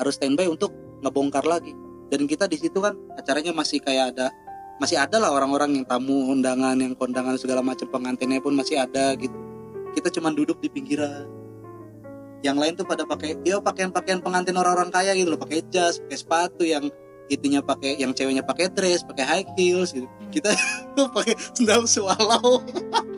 harus 0.00 0.16
standby 0.16 0.48
untuk 0.48 0.72
ngebongkar 1.04 1.44
lagi. 1.44 1.76
Dan 2.08 2.24
kita 2.24 2.48
di 2.48 2.56
situ 2.56 2.80
kan 2.80 2.96
acaranya 3.14 3.52
masih 3.52 3.78
kayak 3.78 4.16
ada 4.16 4.32
masih 4.80 4.98
ada 4.98 5.20
lah 5.20 5.30
orang-orang 5.30 5.78
yang 5.78 5.86
tamu 5.86 6.32
undangan 6.32 6.74
yang 6.74 6.96
kondangan 6.96 7.36
segala 7.36 7.60
macam 7.62 7.86
pengantinnya 7.86 8.40
pun 8.40 8.56
masih 8.56 8.80
ada 8.80 9.12
gitu. 9.14 9.36
Kita 9.92 10.08
cuma 10.08 10.32
duduk 10.32 10.58
di 10.58 10.72
pinggiran. 10.72 11.28
Yang 12.42 12.56
lain 12.58 12.72
tuh 12.74 12.86
pada 12.88 13.06
pakai 13.06 13.38
ya 13.46 13.62
pakaian-pakaian 13.62 14.18
pengantin 14.24 14.58
orang-orang 14.58 14.90
kaya 14.90 15.14
gitu 15.14 15.30
loh 15.30 15.38
pakai 15.38 15.62
jas 15.70 16.02
pakai 16.02 16.18
sepatu 16.18 16.64
yang 16.66 16.90
itunya 17.30 17.62
pakai 17.62 18.00
yang 18.00 18.10
ceweknya 18.10 18.42
pakai 18.42 18.68
dress 18.74 19.06
pakai 19.06 19.24
high 19.28 19.46
heels 19.54 19.94
gitu. 19.94 20.08
Kita 20.32 20.50
tuh 20.96 21.06
pakai 21.12 21.36
sendal 21.54 21.86
swallow 21.86 22.64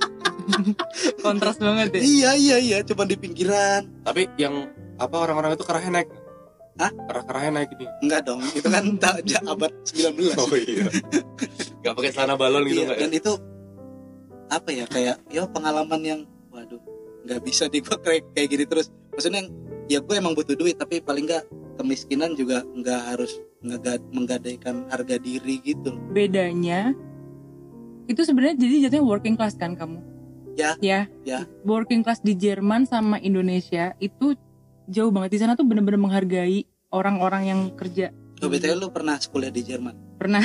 kontras 1.25 1.57
banget 1.59 1.97
ya. 1.97 2.01
Iya 2.01 2.31
iya 2.35 2.57
iya. 2.59 2.79
Cuma 2.83 3.05
di 3.05 3.17
pinggiran. 3.17 3.89
Tapi 4.03 4.29
yang 4.37 4.69
apa 4.97 5.17
orang-orang 5.17 5.55
itu 5.55 5.65
kerahnya 5.65 6.03
naik? 6.03 6.09
Hah? 6.75 6.91
kerah 6.91 7.23
kerahnya 7.23 7.51
naik 7.63 7.69
gitu 7.71 7.87
enggak 8.03 8.21
dong. 8.27 8.43
Itu 8.51 8.67
kan 8.67 8.85
tak 9.03 9.23
abad 9.47 9.71
19 9.87 10.35
iya. 10.67 10.87
Nggak 11.87 11.95
pakai 11.95 12.11
celana 12.11 12.35
balon 12.35 12.67
gitu 12.67 12.83
Iya, 12.83 12.91
ya? 12.91 12.99
dan 13.07 13.11
itu 13.15 13.33
apa 14.51 14.71
ya 14.71 14.85
kayak 14.91 15.17
ya 15.31 15.47
pengalaman 15.47 16.01
yang 16.03 16.21
waduh 16.51 16.83
nggak 17.25 17.41
bisa 17.41 17.71
di 17.71 17.79
gua 17.79 17.97
kayak 18.03 18.27
kayak 18.35 18.49
gini 18.51 18.65
terus. 18.67 18.91
Maksudnya 19.15 19.47
yang 19.47 19.51
ya 19.87 19.99
gue 20.03 20.15
emang 20.19 20.35
butuh 20.35 20.59
duit 20.59 20.75
tapi 20.75 20.99
paling 20.99 21.31
nggak 21.31 21.47
kemiskinan 21.79 22.35
juga 22.35 22.67
nggak 22.67 23.01
harus 23.07 23.39
ngegad- 23.63 24.11
menggadaikan 24.11 24.85
harga 24.91 25.17
diri 25.17 25.63
gitu. 25.63 25.95
Loh. 25.95 26.01
bedanya 26.11 26.91
itu 28.05 28.21
sebenarnya 28.21 28.61
jadi 28.61 28.75
jatuhnya 28.89 29.05
working 29.07 29.33
class 29.33 29.57
kan 29.57 29.73
kamu 29.73 29.97
Ya. 30.55 30.79
ya 30.79 31.01
Ya. 31.23 31.45
working 31.63 32.01
class 32.01 32.19
di 32.19 32.33
Jerman 32.33 32.87
sama 32.87 33.19
Indonesia 33.19 33.93
itu 33.99 34.39
jauh 34.87 35.11
banget 35.11 35.35
di 35.35 35.39
sana 35.41 35.55
tuh 35.55 35.65
bener-bener 35.65 35.99
menghargai 35.99 36.63
orang-orang 36.89 37.43
yang 37.47 37.61
kerja 37.73 38.15
Oh, 38.39 38.51
BTW 38.51 38.77
lu 38.77 38.91
pernah 38.91 39.17
sekolah 39.17 39.49
di 39.49 39.63
Jerman? 39.63 39.95
pernah 40.15 40.43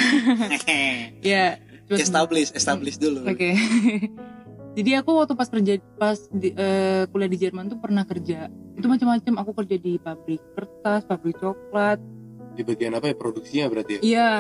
ya 1.22 1.58
establish 1.90 2.54
establish 2.54 2.98
dulu 2.98 3.26
Oke. 3.26 3.54
Jadi 4.70 4.96
aku 4.96 5.12
waktu 5.18 5.34
pas 5.34 5.50
kerja 5.50 5.82
pas 5.98 6.16
di, 6.30 6.54
eh, 6.54 7.04
kuliah 7.10 7.28
di 7.28 7.36
Jerman 7.36 7.68
tuh 7.68 7.82
pernah 7.82 8.06
kerja. 8.06 8.48
Itu 8.78 8.86
macam-macam. 8.86 9.42
Aku 9.42 9.52
kerja 9.52 9.76
di 9.76 9.98
pabrik 9.98 10.40
kertas, 10.56 11.04
pabrik 11.04 11.36
coklat. 11.36 11.98
Di 12.54 12.62
bagian 12.64 12.96
apa 12.96 13.10
ya 13.10 13.16
produksinya 13.18 13.66
berarti 13.68 14.00
ya? 14.00 14.02
Iya. 14.06 14.32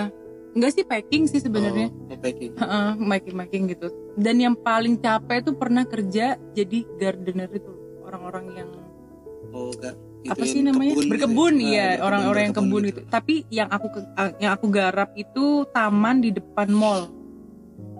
Enggak 0.53 0.71
sih 0.73 0.83
packing 0.85 1.23
sih 1.29 1.41
sebenarnya. 1.41 1.93
Oh, 1.93 2.17
packing. 2.17 2.51
Heeh, 2.57 2.89
making-making 2.97 3.63
gitu. 3.77 3.87
Dan 4.17 4.41
yang 4.41 4.55
paling 4.57 4.97
capek 4.97 5.45
tuh 5.45 5.55
pernah 5.55 5.85
kerja 5.85 6.35
jadi 6.57 6.79
gardener 6.97 7.49
itu. 7.53 7.71
Orang-orang 8.01 8.45
yang 8.57 8.69
oh 9.53 9.69
enggak 9.73 9.95
apa 10.27 10.43
sih 10.43 10.59
namanya? 10.59 10.93
kebun 10.99 11.05
gitu 11.05 11.07
ya? 11.07 11.11
Berkebun 11.15 11.53
Ah, 11.53 11.63
iya, 11.63 11.87
orang-orang 12.03 12.41
yang 12.49 12.55
kebun 12.55 12.83
itu. 12.91 13.01
Tapi 13.07 13.35
yang 13.47 13.69
aku 13.71 13.87
ah, 14.17 14.29
yang 14.41 14.51
aku 14.57 14.65
garap 14.67 15.09
itu 15.15 15.63
taman 15.71 16.19
di 16.19 16.29
depan 16.35 16.67
mall. 16.73 17.07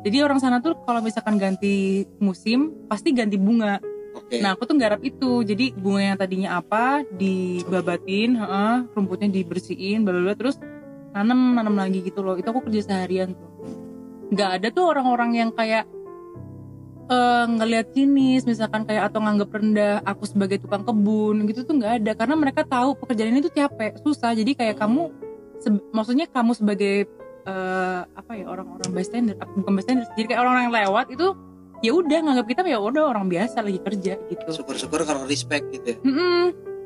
Jadi 0.03 0.17
orang 0.23 0.39
sana 0.39 0.63
tuh 0.63 0.79
kalau 0.83 1.03
misalkan 1.03 1.35
ganti 1.35 2.07
musim 2.19 2.71
pasti 2.88 3.12
ganti 3.12 3.35
bunga. 3.35 3.79
oke 4.15 4.35
Nah 4.39 4.55
aku 4.55 4.63
tuh 4.67 4.79
garap 4.79 5.03
itu, 5.03 5.43
jadi 5.43 5.75
bunga 5.75 6.01
yang 6.12 6.17
tadinya 6.17 6.49
apa 6.59 7.03
dibabatin, 7.03 8.39
heeh, 8.39 8.75
rumputnya 8.95 9.27
dibersihin, 9.27 10.07
bla 10.07 10.15
bla 10.15 10.31
bla, 10.31 10.35
terus 10.39 10.55
nanam 11.19 11.60
nanam 11.60 11.75
lagi 11.75 11.99
gitu 11.99 12.23
loh. 12.23 12.39
Itu 12.39 12.55
aku 12.55 12.71
kerja 12.71 12.88
seharian 12.88 13.36
tuh. 13.36 13.51
Nggak 14.32 14.49
ada 14.62 14.67
tuh 14.71 14.86
orang-orang 14.88 15.32
yang 15.36 15.51
kayak 15.51 15.84
eh 17.10 17.45
ngelihat 17.49 17.89
sinis, 17.89 18.45
misalkan 18.45 18.86
kayak 18.86 19.10
atau 19.10 19.17
nganggap 19.17 19.49
rendah 19.49 19.97
aku 20.05 20.29
sebagai 20.29 20.62
tukang 20.62 20.86
kebun 20.86 21.49
gitu 21.49 21.65
tuh 21.65 21.82
nggak 21.82 21.93
ada, 22.05 22.12
karena 22.13 22.38
mereka 22.38 22.62
tahu 22.62 22.93
pekerjaan 23.01 23.34
ini 23.34 23.41
tuh 23.41 23.49
capek, 23.49 23.97
susah. 24.05 24.38
Jadi 24.38 24.53
kayak 24.53 24.77
kamu, 24.77 25.10
se- 25.58 25.89
maksudnya 25.89 26.29
kamu 26.29 26.53
sebagai 26.53 27.10
eh, 27.49 28.01
apa 28.05 28.32
ya 28.38 28.45
orang-orang 28.45 28.93
bystander, 28.93 29.34
bukan 29.58 29.73
bystander, 29.73 30.05
jadi 30.13 30.25
kayak 30.29 30.41
orang-orang 30.45 30.63
yang 30.69 30.75
lewat 30.86 31.05
itu 31.10 31.27
ya 31.82 31.91
udah 31.97 32.19
nganggap 32.29 32.45
kita 32.45 32.62
ya 32.69 32.77
udah 32.77 33.03
orang 33.10 33.25
biasa 33.25 33.65
lagi 33.65 33.82
kerja 33.82 34.13
gitu. 34.29 34.45
syukur-syukur 34.45 35.01
kalau 35.01 35.25
respect 35.25 35.65
gitu 35.73 35.97
ya. 35.97 35.97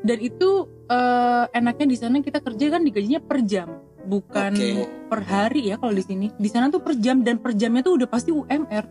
Dan 0.08 0.18
itu 0.24 0.50
eh, 0.88 1.46
enaknya 1.52 1.86
di 1.92 1.98
sana 2.00 2.24
kita 2.24 2.40
kerja 2.40 2.80
kan 2.80 2.88
digajinya 2.88 3.20
per 3.20 3.44
jam, 3.44 3.83
bukan 4.04 4.52
Oke. 4.54 4.86
per 5.10 5.22
hari 5.24 5.72
ya 5.72 5.76
kalau 5.80 5.94
di 5.94 6.04
sini. 6.04 6.28
Di 6.36 6.50
sana 6.52 6.68
tuh 6.68 6.84
per 6.84 6.96
jam 7.00 7.24
dan 7.24 7.40
per 7.40 7.56
jamnya 7.56 7.82
tuh 7.82 7.96
udah 8.00 8.08
pasti 8.08 8.30
UMR. 8.32 8.86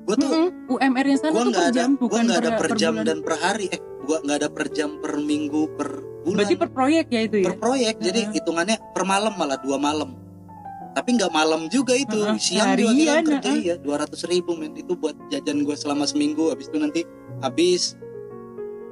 gue 0.00 0.16
tuh 0.16 0.26
Mm-mm. 0.26 0.72
UMR 0.74 1.06
yang 1.06 1.18
sana 1.20 1.30
gue 1.30 1.44
tuh 1.44 1.54
per 1.54 1.66
ada 1.70 1.76
jam, 1.76 1.90
bukan 1.94 2.20
nggak 2.26 2.40
ada 2.42 2.52
per 2.58 2.68
jam 2.74 2.92
bulan. 2.98 3.06
dan 3.06 3.18
per 3.22 3.34
hari 3.38 3.66
eh 3.70 3.78
gue 3.78 4.16
nggak 4.26 4.38
ada 4.42 4.48
per 4.50 4.66
jam 4.72 4.90
per 4.98 5.12
minggu 5.20 5.62
per 5.78 5.88
bulan 6.24 6.38
Berarti 6.40 6.56
per 6.58 6.70
proyek 6.72 7.06
ya 7.14 7.20
itu 7.30 7.36
ya. 7.38 7.46
per 7.46 7.54
proyek 7.60 7.94
jadi 8.00 8.20
Heeh. 8.26 8.34
hitungannya 8.40 8.76
per 8.90 9.04
malam 9.06 9.32
malah 9.38 9.60
dua 9.60 9.76
malam 9.78 10.16
tapi 10.90 11.14
nggak 11.14 11.30
malam 11.30 11.70
juga 11.70 11.94
itu 11.94 12.16
Heeh, 12.16 12.40
siang 12.42 12.74
juga 12.74 12.90
kita 12.90 13.12
harian, 13.12 13.22
kerja 13.28 13.50
ya 13.60 13.74
dua 13.78 13.96
ratus 14.02 14.26
ribu 14.26 14.58
men 14.58 14.74
itu 14.74 14.98
buat 14.98 15.14
jajan 15.30 15.62
gue 15.62 15.76
selama 15.78 16.02
seminggu 16.08 16.50
habis 16.50 16.66
itu 16.66 16.78
nanti 16.80 17.00
habis 17.44 17.94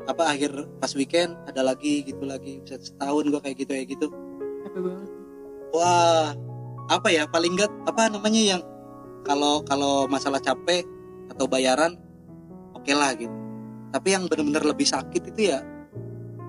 apa 0.07 0.23
akhir 0.31 0.55
pas 0.79 0.93
weekend 0.95 1.35
ada 1.51 1.67
lagi 1.67 2.07
gitu 2.07 2.23
lagi 2.23 2.63
bisa 2.63 2.79
setahun 2.79 3.27
gue 3.27 3.41
kayak 3.43 3.57
gitu 3.59 3.71
kayak 3.75 3.89
gitu 3.91 4.07
Capek 4.65 4.81
banget. 4.83 5.09
wah 5.75 6.35
apa 6.89 7.09
ya 7.13 7.29
paling 7.29 7.53
nggak 7.55 7.71
apa 7.85 8.09
namanya 8.09 8.57
yang 8.57 8.63
kalau 9.23 9.61
kalau 9.69 10.09
masalah 10.09 10.41
capek 10.41 10.89
atau 11.29 11.45
bayaran 11.45 12.01
oke 12.73 12.89
lah 12.97 13.13
gitu 13.13 13.35
tapi 13.93 14.17
yang 14.17 14.25
benar-benar 14.29 14.65
lebih 14.65 14.89
sakit 14.89 15.33
itu 15.33 15.53
ya 15.53 15.61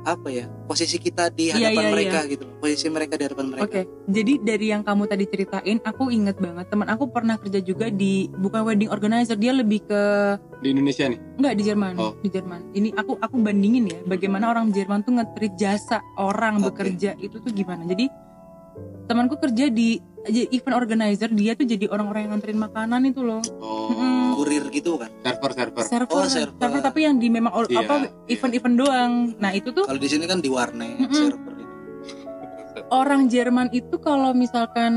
apa 0.01 0.27
ya 0.27 0.47
posisi 0.65 0.95
kita 0.95 1.27
di 1.29 1.49
Iya, 1.49 1.69
hadapan 1.69 1.83
iya, 1.83 1.91
mereka 1.91 2.19
gitu 2.25 2.43
loh. 2.43 2.55
posisi 2.57 2.87
mereka 2.87 3.13
di 3.15 3.23
hadapan 3.25 3.45
mereka 3.47 3.63
Oke, 3.67 3.81
jadi 4.07 4.33
dari 4.39 4.65
yang 4.69 4.81
kamu 4.81 5.03
tadi 5.05 5.25
ceritain, 5.25 5.77
aku 5.81 6.07
inget 6.07 6.37
banget 6.37 6.65
teman 6.67 6.87
aku 6.87 7.07
pernah 7.07 7.35
kerja 7.35 7.59
juga 7.59 7.87
di 7.87 8.27
bukan 8.31 8.63
wedding 8.63 8.87
organizer, 8.87 9.35
dia 9.35 9.51
lebih 9.51 9.83
ke 9.83 10.01
Di 10.59 10.71
Indonesia 10.71 11.03
nih. 11.05 11.19
Enggak 11.35 11.53
di 11.53 11.63
Jerman, 11.63 11.93
Oh. 11.95 12.13
di 12.17 12.29
Jerman. 12.29 12.61
Ini 12.71 12.89
aku 12.93 13.15
aku 13.15 13.35
bandingin 13.37 13.85
ya, 13.87 13.99
bagaimana 14.03 14.49
orang 14.49 14.71
Jerman 14.71 15.01
tuh 15.01 15.15
nge-treat 15.15 15.53
jasa 15.55 15.99
orang 16.15 16.59
Oke. 16.59 16.71
bekerja 16.71 17.15
itu 17.17 17.35
tuh 17.37 17.51
gimana. 17.51 17.83
Jadi 17.83 18.07
temanku 19.05 19.35
kerja 19.35 19.67
di 19.67 19.97
event 20.27 20.75
organizer, 20.75 21.29
dia 21.31 21.55
tuh 21.55 21.63
jadi 21.63 21.87
orang-orang 21.87 22.27
yang 22.27 22.31
nganterin 22.35 22.59
makanan 22.59 23.01
itu 23.07 23.21
loh. 23.23 23.39
Oh. 23.59 23.89
Mm-mm. 23.89 24.17
kurir 24.39 24.71
gitu 24.71 24.95
kan 24.95 25.11
Server 25.19 25.51
server. 25.51 25.83
Server, 25.83 26.15
Oh, 26.15 26.27
server. 26.27 26.79
tapi 26.79 27.03
yang 27.03 27.19
di 27.19 27.27
memang 27.27 27.51
Iya, 27.67 27.83
apa 27.83 27.95
event-event 28.25 28.75
doang. 28.75 29.11
Nah, 29.35 29.51
itu 29.51 29.71
tuh 29.71 29.83
kalau 29.83 29.99
di 29.99 30.07
sini 30.07 30.23
kan 30.23 30.39
di 30.39 30.47
warnet 30.47 30.95
Mm-mm. 30.95 31.11
server 31.11 31.53
gitu. 31.55 31.67
orang 32.89 33.27
Jerman 33.27 33.67
itu 33.69 33.99
kalau 33.99 34.31
misalkan 34.31 34.93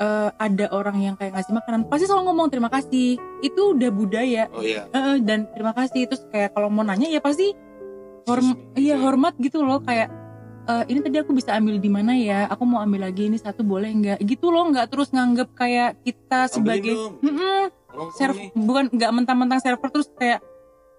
eh, 0.00 0.30
ada 0.32 0.66
orang 0.72 0.96
yang 0.98 1.14
kayak 1.14 1.36
ngasih 1.36 1.52
makanan, 1.52 1.84
pasti 1.86 2.08
selalu 2.08 2.32
ngomong 2.32 2.48
terima 2.48 2.68
kasih. 2.68 3.20
Itu 3.40 3.76
udah 3.76 3.90
budaya. 3.92 4.48
Oh 4.50 4.64
iya. 4.64 4.88
Eh, 4.88 5.20
dan 5.20 5.44
terima 5.52 5.76
kasih 5.76 6.08
terus 6.08 6.24
kayak 6.28 6.56
kalau 6.56 6.66
mau 6.66 6.80
nanya 6.80 7.06
ya 7.06 7.20
pasti 7.20 7.52
horm 8.24 8.52
me. 8.52 8.54
iya 8.76 8.96
hormat 8.96 9.36
gitu 9.36 9.60
loh 9.60 9.80
kayak 9.80 10.08
"Eh, 10.68 10.84
ini 10.92 11.00
tadi 11.00 11.16
aku 11.16 11.32
bisa 11.32 11.56
ambil 11.56 11.80
di 11.80 11.88
mana 11.88 12.12
ya? 12.12 12.44
Aku 12.52 12.68
mau 12.68 12.84
ambil 12.84 13.08
lagi 13.08 13.32
ini 13.32 13.40
satu 13.40 13.64
boleh 13.64 13.88
nggak? 13.88 14.18
Gitu 14.20 14.52
loh 14.52 14.68
nggak 14.68 14.92
terus 14.92 15.08
nganggep 15.16 15.48
kayak 15.56 15.96
kita 16.04 16.44
sebagai 16.52 16.92
Mm-mm, 17.24 17.72
serv- 18.12 18.52
bukan 18.52 18.92
nggak 18.92 19.10
mentang-mentang 19.16 19.60
server 19.64 19.88
terus 19.88 20.12
kayak 20.14 20.44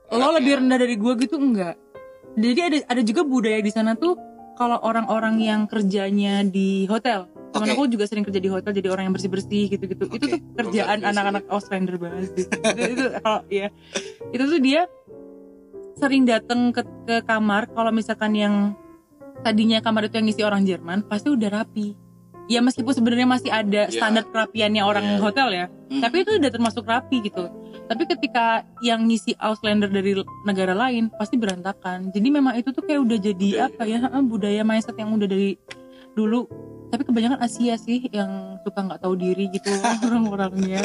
lo 0.09 0.33
lebih 0.33 0.57
rendah 0.57 0.81
dari 0.81 0.97
gua 0.97 1.13
gitu 1.13 1.37
enggak 1.37 1.77
jadi 2.33 2.59
ada 2.65 2.77
ada 2.97 3.01
juga 3.05 3.21
budaya 3.21 3.61
di 3.61 3.69
sana 3.69 3.93
tuh 3.93 4.17
kalau 4.57 4.81
orang-orang 4.81 5.37
yang 5.37 5.61
kerjanya 5.69 6.41
di 6.41 6.89
hotel 6.89 7.29
teman 7.53 7.69
Oke. 7.69 7.73
aku 7.77 7.83
juga 7.89 8.05
sering 8.09 8.25
kerja 8.25 8.41
di 8.41 8.49
hotel 8.49 8.73
jadi 8.73 8.89
orang 8.89 9.09
yang 9.09 9.13
bersih 9.13 9.29
bersih 9.29 9.69
gitu 9.69 9.85
gitu 9.85 10.09
itu 10.09 10.25
Oke. 10.25 10.33
tuh 10.33 10.39
kerjaan 10.57 11.01
anak-anak 11.01 11.45
Auslander 11.49 11.97
banget 11.97 12.29
sih. 12.37 12.45
Itu, 12.45 12.81
itu 12.93 13.05
kalau 13.21 13.41
ya 13.49 13.67
itu 14.33 14.43
tuh 14.45 14.59
dia 14.61 14.81
sering 15.97 16.25
datang 16.25 16.73
ke, 16.73 16.81
ke 17.05 17.15
kamar 17.25 17.69
kalau 17.73 17.89
misalkan 17.93 18.33
yang 18.33 18.55
tadinya 19.41 19.79
kamar 19.79 20.05
itu 20.05 20.15
yang 20.15 20.27
ngisi 20.27 20.43
orang 20.43 20.63
Jerman 20.63 21.03
pasti 21.03 21.27
udah 21.27 21.49
rapi 21.53 21.95
ya 22.45 22.59
meskipun 22.59 22.91
sebenarnya 22.91 23.27
masih 23.27 23.49
ada 23.49 23.85
Ya. 23.85 23.93
standar 23.93 24.25
kerapiannya 24.25 24.81
orang 24.81 25.05
Ya. 25.05 25.17
hotel 25.19 25.47
ya 25.49 25.65
Hmm. 25.87 26.01
tapi 26.01 26.21
itu 26.21 26.31
udah 26.33 26.49
termasuk 26.49 26.83
rapi 26.83 27.21
gitu 27.23 27.45
tapi 27.85 28.05
ketika 28.05 28.61
yang 28.79 29.05
ngisi 29.05 29.33
Auslander 29.35 29.87
dari 29.87 30.13
negara 30.43 30.73
lain 30.73 31.09
pasti 31.11 31.35
berantakan 31.35 32.09
jadi 32.09 32.27
memang 32.27 32.53
itu 32.55 32.69
tuh 32.69 32.81
kayak 32.81 33.01
udah 33.01 33.17
jadi 33.19 33.49
Budaya. 33.55 33.65
apa 33.67 33.83
ya 33.83 33.97
heeh, 33.99 34.21
budaya 34.23 34.61
mindset 34.61 34.95
yang 34.95 35.09
udah 35.11 35.25
dari 35.25 35.57
dulu 36.11 36.45
tapi 36.89 37.05
kebanyakan 37.05 37.37
Asia 37.39 37.77
sih 37.77 38.09
yang 38.09 38.57
suka 38.59 38.81
nggak 38.81 38.99
tahu 38.99 39.13
diri 39.13 39.45
gitu 39.49 39.69
orang-orangnya 40.05 40.81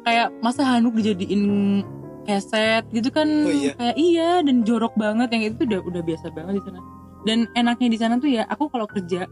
kayak 0.00 0.30
masa 0.38 0.62
handuk 0.64 0.94
dijadiin 0.94 1.82
keset 2.24 2.86
gitu 2.90 3.08
kan 3.08 3.26
Oh 3.26 3.50
iya. 3.50 3.72
kayak 3.74 3.96
iya 3.96 4.30
dan 4.40 4.62
jorok 4.62 4.94
banget 4.94 5.28
yang 5.30 5.42
itu 5.46 5.64
udah 5.64 5.80
udah 5.80 6.02
biasa 6.04 6.26
banget 6.30 6.58
di 6.58 6.62
sana 6.62 6.80
dan 7.20 7.50
enaknya 7.52 7.88
di 7.88 7.98
sana 7.98 8.14
tuh 8.16 8.30
ya 8.30 8.44
aku 8.44 8.66
kalau 8.66 8.84
kerja 8.84 9.26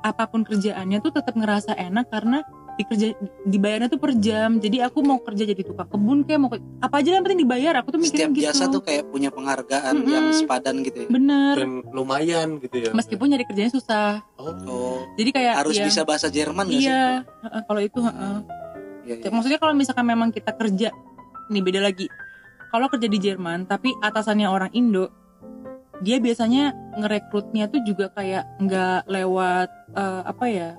apa 0.00 0.24
pun 0.26 0.42
kerjaannya 0.42 0.98
tuh 0.98 1.12
tetap 1.12 1.34
ngerasa 1.34 1.72
enak 1.72 2.08
karena 2.08 2.40
dikerja 2.72 3.12
dibayarnya 3.44 3.88
tuh 3.88 4.00
per 4.00 4.16
jam 4.16 4.56
jadi 4.56 4.88
aku 4.88 5.04
mau 5.04 5.20
kerja 5.20 5.44
jadi 5.44 5.60
tukang 5.60 5.84
kebun 5.86 6.24
kayak 6.24 6.40
mau 6.40 6.48
ke- 6.48 6.64
apa 6.80 6.94
aja 6.96 7.12
yang 7.12 7.20
penting 7.20 7.44
dibayar 7.44 7.76
aku 7.76 7.92
tuh 7.92 8.00
setiap 8.00 8.32
mikirnya 8.32 8.32
gitu 8.32 8.46
jasa 8.48 8.64
tuh 8.66 8.80
kayak 8.80 9.04
punya 9.06 9.28
penghargaan 9.28 9.94
Mm-mm. 9.94 10.08
yang 10.08 10.26
sepadan 10.32 10.80
gitu 10.80 11.04
ya 11.04 11.08
bener 11.10 11.54
Dan 11.58 11.84
lumayan 11.90 12.56
gitu 12.56 12.76
ya. 12.78 12.90
meskipun 12.90 13.26
nyari 13.28 13.44
kerjanya 13.44 13.68
susah 13.68 14.24
Oh. 14.34 14.56
oh 14.64 14.98
jadi 15.14 15.30
kayak 15.30 15.54
harus 15.58 15.76
ya, 15.76 15.84
bisa 15.84 16.00
bahasa 16.02 16.26
Jerman 16.26 16.64
sih 16.66 16.80
iya 16.80 17.20
heeh, 17.44 17.62
kalau 17.62 17.80
itu 17.80 18.00
heeh. 18.00 18.36
Iya, 19.02 19.14
iya. 19.18 19.28
maksudnya 19.28 19.58
kalau 19.58 19.74
misalkan 19.74 20.06
memang 20.06 20.28
kita 20.30 20.52
kerja 20.54 20.88
nih 21.46 21.60
beda 21.60 21.80
lagi 21.82 22.08
kalau 22.70 22.88
kerja 22.88 23.04
di 23.04 23.18
Jerman 23.18 23.66
tapi 23.66 23.92
atasannya 23.94 24.48
orang 24.48 24.72
Indo 24.72 25.12
dia 26.00 26.16
biasanya 26.18 26.72
ngerekrutnya 26.96 27.68
tuh 27.68 27.80
juga 27.84 28.08
kayak 28.12 28.44
nggak 28.60 29.08
lewat 29.08 29.68
eh, 29.96 30.22
apa 30.24 30.46
ya 30.48 30.70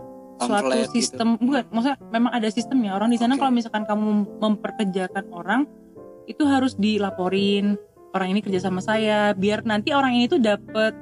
suatu 0.42 0.74
gitu. 0.74 0.92
sistem 0.98 1.38
bukan 1.38 1.64
maksudnya 1.70 1.98
memang 2.10 2.32
ada 2.34 2.50
sistemnya 2.50 2.98
orang 2.98 3.14
di 3.14 3.20
sana 3.22 3.38
Oke. 3.38 3.46
kalau 3.46 3.54
misalkan 3.54 3.84
kamu 3.86 4.08
memperkerjakan 4.42 5.26
orang 5.30 5.70
itu 6.26 6.44
harus 6.50 6.74
dilaporin 6.78 7.78
orang 8.18 8.34
ini 8.34 8.40
kerja 8.42 8.66
sama 8.70 8.82
saya 8.82 9.38
biar 9.38 9.64
nanti 9.64 9.94
orang 9.94 10.18
ini 10.18 10.26
tuh 10.26 10.42
dapat 10.42 10.98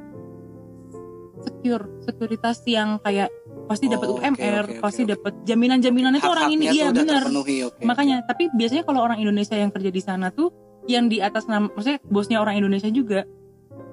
secure 1.39 1.87
sekuritas 2.03 2.59
yang 2.67 2.99
kayak 2.99 3.31
pasti 3.69 3.85
dapat 3.87 4.07
Oh, 4.11 4.17
UMR 4.17 4.65
oke, 4.65 4.73
oke, 4.75 4.81
pasti 4.83 5.01
oke. 5.05 5.11
dapat 5.15 5.33
jaminan-jaminan 5.45 6.17
itu 6.19 6.27
orang 6.27 6.49
ini 6.51 6.65
iya 6.73 6.89
tuh 6.91 6.99
udah 6.99 7.03
benar 7.05 7.23
oke 7.31 7.83
makanya 7.85 8.25
tapi 8.27 8.51
biasanya 8.51 8.83
kalau 8.83 8.99
orang 9.05 9.21
Indonesia 9.21 9.55
yang 9.55 9.71
kerja 9.71 9.89
di 9.93 10.01
sana 10.03 10.33
tuh 10.33 10.51
yang 10.89 11.05
di 11.07 11.21
atas 11.21 11.45
nama 11.45 11.69
maksudnya 11.69 12.01
bosnya 12.09 12.41
orang 12.41 12.57
Indonesia 12.59 12.89
juga 12.89 13.23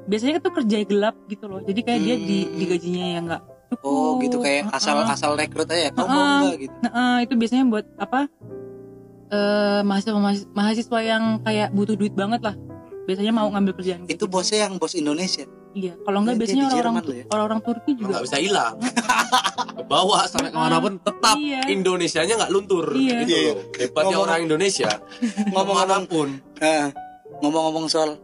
biasanya 0.06 0.38
tuh 0.38 0.52
kerja 0.52 0.76
gelap 0.82 1.14
gitu 1.26 1.44
loh 1.44 1.60
jadi 1.60 1.80
kayak 1.82 2.00
dia 2.00 2.16
di 2.16 2.38
Hmm. 2.42 2.54
digajinya 2.56 3.04
yang 3.10 3.24
nggak 3.26 3.42
cukup 3.68 3.84
oh 3.84 4.10
gitu 4.18 4.36
kayak 4.38 4.62
Heeh. 4.64 4.76
asal 4.76 4.96
asal 5.02 5.30
rekrut 5.34 5.66
aja 5.66 5.90
kamu 5.90 6.06
mau 6.06 6.14
Heeh. 6.14 6.38
nggak 6.40 6.58
gitu 6.60 6.74
Nah, 6.80 6.90
eh, 6.92 7.16
itu 7.20 7.32
biasanya 7.34 7.64
buat 7.66 7.86
apa 7.96 8.20
eh 9.26 9.80
mahasiswa 9.82 10.14
mahasiswa 10.52 10.98
yang 11.00 11.22
kayak 11.40 11.68
butuh 11.70 11.94
duit 11.94 12.14
banget 12.14 12.40
lah 12.40 12.54
biasanya 13.04 13.32
mau 13.32 13.46
ngambil 13.48 13.74
kerjaan 13.74 14.00
itu 14.02 14.14
gitu. 14.14 14.24
bosnya 14.26 14.64
yang 14.64 14.78
bos 14.78 14.94
Indonesia 14.94 15.46
Iya, 15.76 15.92
kalau 16.00 16.24
enggak 16.24 16.40
biasanya 16.40 16.64
di 16.64 16.80
orang-orang 16.80 17.04
ya. 17.12 17.24
orang-orang 17.28 17.60
Turki 17.60 17.90
Emang 17.90 18.00
juga 18.00 18.08
nggak 18.08 18.24
bisa 18.24 18.38
hilang 18.40 18.74
ke 19.76 19.82
bawah 19.84 20.22
sampai 20.24 20.48
ke 20.48 20.56
mana 20.56 20.76
pun 20.78 20.96
tetap 20.96 21.36
Iya. 21.36 21.60
Indonesianya 21.68 22.34
nggak 22.34 22.48
luntur 22.50 22.86
Iya. 22.88 23.12
gitu 23.20 23.22
Iya, 23.26 23.36
iya. 23.36 23.52
loh. 23.52 23.64
hebatnya 23.76 23.92
Ngomong- 24.08 24.24
orang 24.24 24.38
Indonesia 24.40 24.90
ke 25.20 25.52
mana 25.52 25.96
pun 26.02 26.28
Nah, 26.56 26.84
ngomong-ngomong 27.36 27.86
soal 27.86 28.16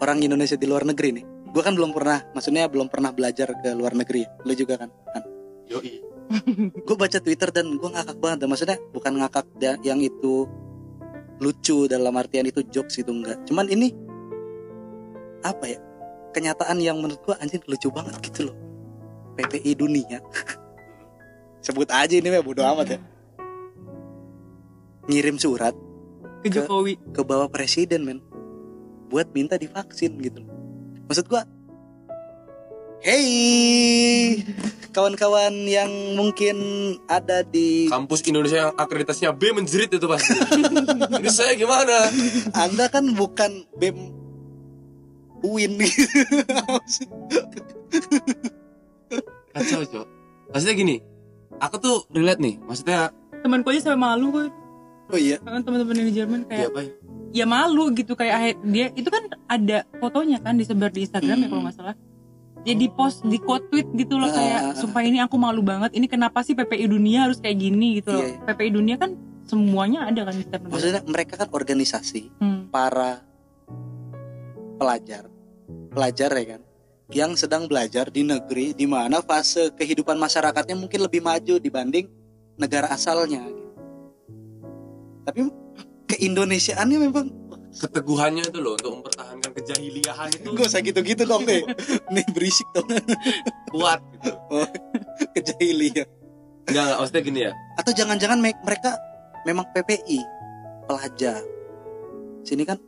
orang 0.00 0.18
Indonesia 0.24 0.56
di 0.56 0.66
luar 0.66 0.88
negeri 0.88 1.20
nih. 1.20 1.24
Gue 1.50 1.62
kan 1.62 1.76
belum 1.76 1.92
pernah, 1.92 2.24
maksudnya 2.32 2.66
belum 2.66 2.88
pernah 2.88 3.12
belajar 3.12 3.52
ke 3.60 3.70
luar 3.76 3.92
negeri. 3.92 4.24
ya. 4.24 4.28
Lo 4.42 4.52
juga 4.56 4.74
kan? 4.80 4.90
kan? 5.12 5.22
yoi 5.70 6.02
Gue 6.86 6.96
baca 6.96 7.18
Twitter 7.18 7.50
dan 7.50 7.74
gue 7.74 7.90
ngakak 7.90 8.18
banget. 8.22 8.46
Maksudnya 8.46 8.78
bukan 8.94 9.18
ngakak 9.18 9.46
yang 9.82 9.98
itu 9.98 10.46
lucu 11.42 11.90
dalam 11.90 12.14
artian 12.14 12.46
itu 12.46 12.62
jokes 12.70 13.02
itu 13.02 13.10
enggak. 13.10 13.42
Cuman 13.50 13.66
ini 13.66 13.90
apa 15.42 15.64
ya? 15.66 15.78
Kenyataan 16.30 16.78
yang 16.78 17.02
menurut 17.02 17.18
gue 17.26 17.34
anjir 17.42 17.58
lucu 17.66 17.90
banget 17.90 18.14
gitu 18.30 18.50
loh. 18.50 18.56
PPI 19.34 19.74
dunia. 19.74 20.22
Sebut 21.66 21.90
aja 21.90 22.14
ini 22.14 22.30
ya 22.30 22.40
bodo 22.40 22.62
amat 22.62 22.94
ya. 22.94 22.98
Ngirim 25.10 25.36
surat 25.42 25.74
ke 26.40 26.48
Jokowi. 26.48 26.96
ke 27.12 27.20
bawah 27.26 27.50
presiden 27.50 28.06
men 28.06 28.18
buat 29.10 29.26
minta 29.34 29.58
divaksin 29.58 30.14
gitu. 30.22 30.46
Maksud 31.10 31.26
gua 31.26 31.42
hey 33.02 34.44
kawan-kawan 34.92 35.54
yang 35.66 35.88
mungkin 36.14 36.56
ada 37.08 37.40
di 37.42 37.88
kampus 37.88 38.20
Indonesia 38.28 38.68
yang 38.68 38.72
akreditasinya 38.76 39.32
B 39.32 39.50
menjerit 39.56 39.90
itu 39.90 40.06
pasti 40.06 40.36
ini 41.18 41.30
saya 41.32 41.58
gimana? 41.58 42.12
Anda 42.54 42.86
kan 42.92 43.10
bukan 43.16 43.66
bem 43.80 44.14
UIN 45.40 45.80
kacau 49.56 49.82
cok. 49.82 50.06
Maksudnya 50.52 50.74
gini 50.76 50.96
aku 51.58 51.76
tuh 51.80 51.96
relate 52.12 52.38
nih. 52.38 52.54
Maksudnya 52.62 53.10
Temanku 53.40 53.72
aja 53.72 53.80
sampai 53.88 53.96
malu 53.96 54.28
kok. 54.36 54.52
oh 55.10 55.18
iya. 55.18 55.40
Kan 55.40 55.64
teman-teman 55.64 55.96
yang 55.96 56.08
di 56.12 56.14
Jerman 56.14 56.40
ya 56.44 56.68
kayak 56.68 56.68
apa 56.70 56.80
ya 56.84 56.92
ya 57.30 57.44
malu 57.44 57.90
gitu 57.90 58.12
kayak 58.12 58.34
akhir- 58.34 58.60
dia 58.64 58.86
itu 58.92 59.06
kan 59.06 59.22
ada 59.46 59.82
fotonya 59.96 60.38
kan 60.38 60.54
disebar 60.54 60.90
di 60.90 61.02
Instagram 61.02 61.36
ya 61.36 61.40
Hmm. 61.40 61.48
kalau 61.48 61.62
nggak 61.64 61.76
salah. 61.76 61.96
Dia 62.60 62.74
di 62.74 62.88
post 62.88 63.24
di 63.24 63.38
quote 63.38 63.66
tweet 63.68 63.88
gitu 63.94 64.14
loh 64.14 64.26
ah, 64.26 64.34
kayak 64.34 64.60
ah. 64.60 64.74
sumpah 64.74 65.00
ini 65.00 65.16
aku 65.16 65.34
malu 65.34 65.60
banget. 65.60 65.90
Ini 65.92 66.04
kenapa 66.06 66.42
sih 66.42 66.52
PPI 66.52 66.86
dunia 66.86 67.24
harus 67.24 67.38
kayak 67.38 67.56
gini 67.56 67.98
gitu 67.98 68.12
loh. 68.12 68.20
Iya, 68.20 68.36
iya. 68.36 68.44
PPI 68.46 68.70
dunia 68.70 68.96
kan 68.96 69.10
semuanya 69.42 70.04
ada 70.04 70.22
kan 70.22 70.32
di 70.32 70.44
setiap 70.44 70.60
negara. 70.60 70.72
maksudnya 70.72 71.02
mereka 71.04 71.34
kan 71.34 71.48
organisasi 71.50 72.22
Hmm. 72.36 72.68
para 72.68 73.18
pelajar 74.76 75.26
pelajar 75.88 76.30
ya 76.32 76.44
kan 76.48 76.62
yang 77.10 77.34
sedang 77.34 77.66
belajar 77.66 78.06
di 78.08 78.22
negeri 78.22 78.70
di 78.72 78.86
mana 78.86 79.18
fase 79.20 79.74
kehidupan 79.74 80.14
masyarakatnya 80.16 80.78
mungkin 80.78 81.02
lebih 81.02 81.18
maju 81.18 81.58
dibanding 81.58 82.06
negara 82.54 82.86
asalnya 82.88 83.42
gitu. 83.42 83.72
tapi 85.20 85.40
keindonesiaannya 86.10 86.98
memang. 86.98 87.26
Keteguhannya 87.70 88.50
itu 88.50 88.58
loh 88.58 88.74
untuk 88.74 88.90
mempertahankan 88.98 89.50
kejahiliahan 89.54 90.28
itu. 90.34 90.48
Gak 90.58 90.66
usah 90.74 90.82
gitu-gitu 90.82 91.22
dong 91.22 91.46
nih 91.46 91.62
nih 92.10 92.26
berisik 92.34 92.66
dong. 92.74 92.90
Kuat 93.70 94.02
gitu. 94.10 94.32
Kejahilian. 95.38 96.08
Enggak 96.66 96.82
enggak 96.82 96.98
maksudnya 96.98 97.22
gini 97.22 97.40
ya. 97.46 97.52
Atau 97.78 97.92
jangan-jangan 97.94 98.38
me- 98.42 98.62
mereka 98.66 98.98
memang 99.46 99.70
PPI 99.70 100.18
pelajar. 100.90 101.40
Sini 102.42 102.66
kan 102.66 102.82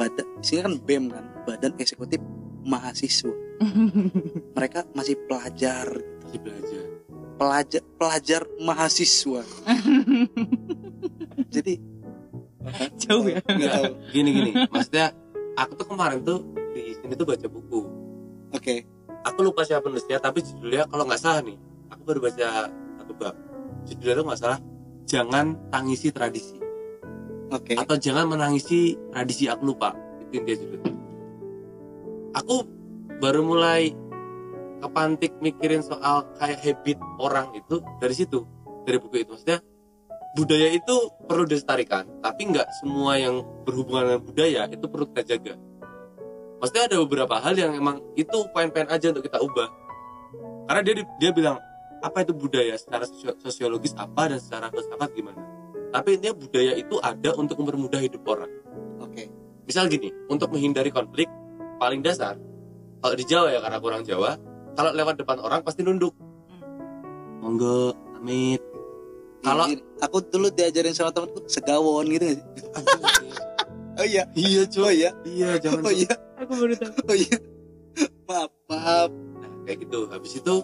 badan 0.00 0.26
sini 0.40 0.64
kan 0.64 0.74
BEM 0.80 1.12
kan 1.12 1.24
badan 1.44 1.76
eksekutif 1.76 2.18
mahasiswa. 2.64 3.34
Mereka 4.56 4.88
masih 4.96 5.20
pelajar. 5.28 5.92
Masih 6.24 6.40
belajar. 6.40 6.84
Pelajar 7.36 7.82
pelajar 8.00 8.42
mahasiswa. 8.64 9.42
Jadi 11.54 11.91
Jauh 13.02 13.26
ya. 13.26 13.38
nggak 13.42 13.70
tahu. 13.70 13.92
Gini 14.10 14.30
gini. 14.30 14.50
Maksudnya 14.70 15.14
aku 15.58 15.72
tuh 15.78 15.86
kemarin 15.88 16.20
tuh 16.22 16.46
di 16.72 16.96
sini 16.96 17.14
tuh 17.14 17.26
baca 17.26 17.46
buku. 17.46 17.80
Oke. 18.54 18.86
Aku 19.22 19.46
lupa 19.46 19.62
siapa 19.62 19.86
penulisnya 19.86 20.18
tapi 20.18 20.42
judulnya 20.42 20.90
kalau 20.90 21.06
nggak 21.06 21.20
salah 21.22 21.46
nih 21.46 21.54
aku 21.90 22.02
baru 22.02 22.18
baca 22.26 22.68
satu 22.70 23.12
bab. 23.14 23.34
Judulnya 23.86 24.14
tuh 24.18 24.24
nggak 24.26 24.40
salah 24.40 24.58
jangan 25.06 25.46
tangisi 25.70 26.08
tradisi. 26.10 26.58
Oke. 27.54 27.78
Atau 27.78 28.00
jangan 28.00 28.26
menangisi 28.26 28.98
tradisi 29.14 29.46
aku 29.46 29.62
lupa. 29.70 29.94
Itu 30.18 30.42
intinya 30.42 30.58
judulnya 30.58 31.02
aku 32.32 32.66
baru 33.20 33.44
mulai 33.44 33.92
kepantik 34.82 35.38
mikirin 35.38 35.84
soal 35.84 36.26
kayak 36.40 36.58
habit 36.58 36.98
orang 37.22 37.54
itu 37.54 37.78
dari 38.02 38.14
situ 38.16 38.42
dari 38.82 38.98
buku 38.98 39.22
itu. 39.22 39.30
Maksudnya 39.36 39.62
budaya 40.32 40.68
itu 40.72 40.96
perlu 41.28 41.44
dilestarikan 41.44 42.08
tapi 42.24 42.48
nggak 42.48 42.68
semua 42.80 43.20
yang 43.20 43.44
berhubungan 43.68 44.08
dengan 44.08 44.22
budaya 44.24 44.62
itu 44.68 44.86
perlu 44.88 45.06
kita 45.12 45.22
jaga. 45.36 45.54
Maksudnya 46.62 46.84
ada 46.86 46.96
beberapa 47.02 47.34
hal 47.42 47.54
yang 47.58 47.74
emang 47.74 47.98
itu 48.14 48.46
fine-fine 48.54 48.86
aja 48.86 49.10
untuk 49.10 49.26
kita 49.26 49.42
ubah. 49.42 49.68
Karena 50.70 50.80
dia 50.86 50.94
dia 51.18 51.30
bilang 51.34 51.58
apa 52.02 52.22
itu 52.22 52.32
budaya? 52.34 52.78
Secara 52.78 53.02
sosio- 53.02 53.34
sosiologis 53.42 53.98
apa 53.98 54.30
dan 54.30 54.38
secara 54.38 54.70
filsafat 54.70 55.10
gimana? 55.10 55.42
Tapi 55.90 56.16
intinya 56.16 56.38
budaya 56.38 56.72
itu 56.78 56.96
ada 57.02 57.30
untuk 57.34 57.58
mempermudah 57.60 58.00
hidup 58.00 58.22
orang. 58.30 58.50
Oke. 59.02 59.28
Misal 59.66 59.90
gini 59.90 60.14
untuk 60.30 60.54
menghindari 60.54 60.94
konflik 60.94 61.26
paling 61.82 62.00
dasar 62.00 62.38
kalau 63.02 63.14
di 63.18 63.26
Jawa 63.26 63.50
ya 63.50 63.58
karena 63.58 63.76
aku 63.82 63.86
orang 63.90 64.06
Jawa 64.06 64.38
kalau 64.78 64.90
lewat 64.94 65.18
depan 65.18 65.42
orang 65.42 65.60
pasti 65.66 65.82
nunduk. 65.82 66.14
Monggo 67.42 67.90
amit 68.22 68.62
kalau 69.42 69.66
Ini- 69.66 69.82
aku 69.98 70.22
dulu 70.22 70.48
diajarin 70.54 70.94
sama 70.94 71.10
temanku 71.10 71.42
segawon 71.50 72.06
gitu 72.14 72.24
nggak 72.30 72.38
sih? 72.38 72.46
Oh 73.92 74.06
iya. 74.08 74.24
Iya 74.32 74.64
oh 74.64 74.66
cuy 74.72 74.92
iya. 75.04 75.10
Iya 75.28 75.48
jangan 75.60 75.84
oh 75.84 75.92
iya. 75.92 76.14
Aku 76.40 76.52
baru 76.56 76.74
tahu. 76.80 76.92
oh 77.12 77.16
iya. 77.16 77.36
Maaf 78.28 78.50
maaf. 78.64 79.10
Nah, 79.12 79.50
kayak 79.68 79.78
gitu. 79.84 80.00
Habis 80.08 80.32
itu 80.40 80.54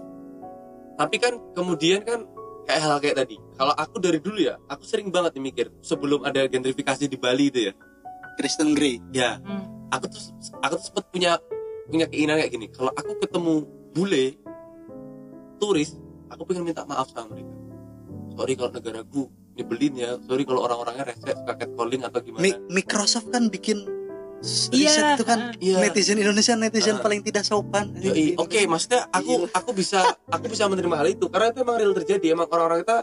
tapi 0.97 1.17
kan 1.21 1.37
kemudian 1.53 2.01
kan 2.09 2.25
kayak 2.65 2.81
hal 2.81 2.97
kayak 3.05 3.17
tadi. 3.21 3.37
Kalau 3.55 3.77
aku 3.77 4.01
dari 4.01 4.19
dulu 4.25 4.41
ya 4.41 4.57
aku 4.65 4.81
sering 4.89 5.13
banget 5.13 5.37
nih 5.37 5.45
mikir 5.45 5.67
sebelum 5.85 6.25
ada 6.25 6.49
gentrifikasi 6.49 7.05
di 7.05 7.21
Bali 7.21 7.53
itu 7.53 7.69
ya. 7.69 7.73
Kristen 8.41 8.73
Grey. 8.73 8.97
Ya. 9.13 9.37
Hmm. 9.45 9.77
aku 9.93 10.09
tuh 10.09 10.21
aku 10.65 10.81
tuh 10.81 10.85
sempet 10.89 11.05
punya 11.13 11.37
punya 11.85 12.09
keinginan 12.09 12.41
kayak 12.41 12.53
gini. 12.57 12.67
Kalau 12.73 12.93
aku 12.97 13.13
ketemu 13.21 13.55
bule 13.93 14.25
turis 15.61 16.01
aku 16.31 16.49
pengen 16.49 16.65
minta 16.65 16.87
maaf 16.87 17.11
sama 17.13 17.35
mereka 17.35 17.58
sorry 18.39 18.55
kalau 18.55 18.71
negaraku 18.71 19.27
nyebelin 19.59 19.95
ya. 19.99 20.11
Sorry 20.23 20.47
kalau 20.47 20.63
orang-orangnya 20.63 21.11
rese 21.11 21.35
suka 21.35 21.53
catcalling 21.53 22.07
atau 22.07 22.23
gimana. 22.23 22.39
Mi- 22.41 22.61
Microsoft 22.71 23.29
kan 23.29 23.51
bikin 23.51 23.83
Iya, 24.71 25.19
itu 25.19 25.27
kan. 25.27 25.59
Iya. 25.59 25.83
netizen 25.83 26.15
Indonesia 26.15 26.55
netizen 26.55 26.97
Ah. 26.97 27.03
paling 27.03 27.27
tidak 27.27 27.43
sopan. 27.43 27.91
Oke 28.39 28.63
maksudnya 28.71 29.11
aku 29.11 29.51
aku 29.51 29.75
bisa 29.75 29.99
aku 30.31 30.47
bisa 30.47 30.71
menerima 30.71 30.95
hal 30.95 31.11
itu. 31.11 31.27
Karena 31.27 31.51
itu 31.51 31.59
emang 31.59 31.77
real 31.77 31.91
terjadi. 31.91 32.39
Emang 32.39 32.47
orang-orang 32.47 32.87
kita 32.87 33.03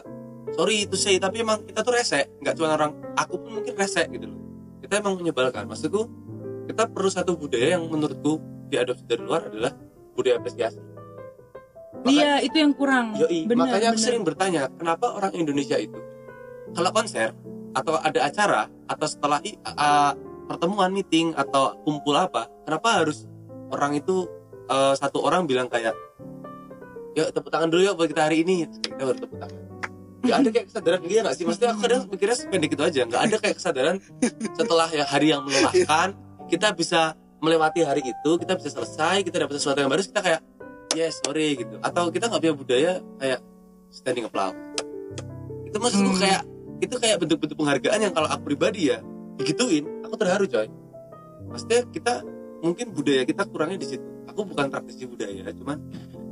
sorry 0.56 0.88
itu 0.88 0.96
say 0.96 1.20
tapi 1.20 1.44
emang 1.44 1.60
kita 1.68 1.84
tuh 1.84 1.92
rese 1.92 2.40
nggak 2.40 2.56
cuma 2.56 2.72
orang 2.72 2.96
aku 3.12 3.36
pun 3.36 3.60
mungkin 3.60 3.76
rese 3.76 4.08
gitu 4.08 4.32
loh. 4.32 4.40
Kita 4.80 5.04
emang 5.04 5.20
menyebalkan. 5.20 5.68
Maksudku 5.68 6.08
kita 6.64 6.88
perlu 6.88 7.12
satu 7.12 7.36
budaya 7.36 7.76
yang 7.76 7.84
menurutku 7.84 8.40
diadopsi 8.72 9.04
dari 9.04 9.20
luar 9.20 9.52
adalah 9.52 9.76
budaya 10.16 10.40
apresiasi 10.40 10.80
Maka- 12.06 12.14
Iya, 12.14 12.32
itu 12.40 12.56
yang 12.56 12.72
kurang. 12.72 13.06
Yoi, 13.14 13.44
Benar, 13.44 13.66
makanya 13.66 13.88
aku 13.90 13.98
benar. 13.98 14.06
sering 14.06 14.22
bertanya 14.22 14.62
kenapa 14.72 15.06
orang 15.12 15.32
Indonesia 15.34 15.76
itu 15.76 15.98
kalau 16.70 16.90
konser 16.90 17.34
atau 17.72 17.94
ada 17.96 18.20
acara 18.22 18.62
atau 18.86 19.06
setelah 19.06 19.38
a- 19.66 20.14
pertemuan 20.46 20.88
meeting 20.88 21.34
atau 21.34 21.74
kumpul 21.82 22.14
apa 22.14 22.46
kenapa 22.62 23.02
harus 23.02 23.26
orang 23.68 23.92
itu 23.92 24.30
eh, 24.64 24.94
satu 24.94 25.20
orang 25.20 25.44
bilang 25.44 25.66
kayak 25.66 25.92
yuk 27.12 27.32
tepuk 27.32 27.48
tangan 27.48 27.66
dulu 27.66 27.82
yuk 27.82 27.94
buat 27.94 28.06
kita 28.06 28.22
hari 28.24 28.42
ini 28.42 28.66
kita 28.78 29.02
baru 29.02 29.18
tepuk 29.18 29.38
tangan 29.38 29.60
Gak 30.22 30.36
ada 30.36 30.50
kayak 30.50 30.66
kesadaran 30.66 31.00
iya 31.04 31.20
gak 31.22 31.34
sih 31.34 31.44
maksudnya 31.44 31.70
aku 31.70 31.80
kadang 31.82 32.02
mikirnya 32.08 32.36
sependek 32.36 32.70
itu 32.72 32.82
aja 32.82 33.00
nggak 33.04 33.22
ada 33.22 33.36
kayak 33.38 33.56
kesadaran 33.56 33.96
setelah 34.52 34.88
ya 34.90 35.04
hari 35.04 35.26
yang 35.30 35.42
melelahkan 35.42 36.08
kita 36.46 36.68
bisa 36.72 37.00
melewati 37.38 37.80
hari 37.82 38.02
itu 38.02 38.30
kita 38.36 38.54
bisa 38.54 38.70
selesai 38.72 39.22
kita 39.22 39.38
dapat 39.38 39.54
sesuatu 39.54 39.78
yang 39.78 39.86
baru 39.86 40.02
kita 40.02 40.20
kayak 40.20 40.40
yes 40.96 41.20
sorry 41.20 41.60
gitu. 41.60 41.76
Atau 41.84 42.08
kita 42.08 42.32
nggak 42.32 42.40
punya 42.40 42.56
budaya 42.56 42.92
kayak 43.20 43.40
standing 43.92 44.24
applause 44.24 44.56
itu 45.66 45.76
maksudku 45.84 46.12
Hmm. 46.16 46.22
kayak 46.24 46.42
itu 46.80 46.94
kayak 46.96 47.16
bentuk-bentuk 47.20 47.56
penghargaan 47.56 48.00
yang 48.00 48.12
kalau 48.16 48.28
aku 48.32 48.52
pribadi 48.52 48.88
ya 48.88 49.04
digituin 49.36 49.84
aku 50.08 50.16
terharu 50.16 50.48
coy. 50.48 50.68
Maksudnya 51.52 51.80
kita 51.92 52.12
mungkin 52.64 52.96
budaya 52.96 53.22
kita 53.28 53.44
kurangnya 53.44 53.84
di 53.84 53.88
situ. 53.92 54.08
Aku 54.32 54.48
bukan 54.48 54.72
praktisi 54.72 55.04
budaya 55.04 55.52
cuman 55.52 55.76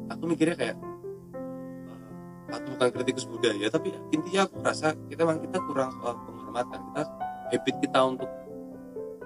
aku 0.09 0.23
mikirnya 0.25 0.57
kayak 0.57 0.77
eh, 2.49 2.57
aku 2.57 2.67
bukan 2.77 2.89
kritikus 2.97 3.29
budaya 3.29 3.69
tapi 3.69 3.93
intinya 4.17 4.49
aku 4.49 4.65
rasa 4.65 4.97
kita 5.13 5.29
memang 5.29 5.45
kita 5.45 5.59
kurang 5.61 5.93
soal 6.01 6.17
penghormatan. 6.25 6.79
Kita 6.81 7.03
habit 7.53 7.77
kita 7.85 8.01
untuk 8.01 8.31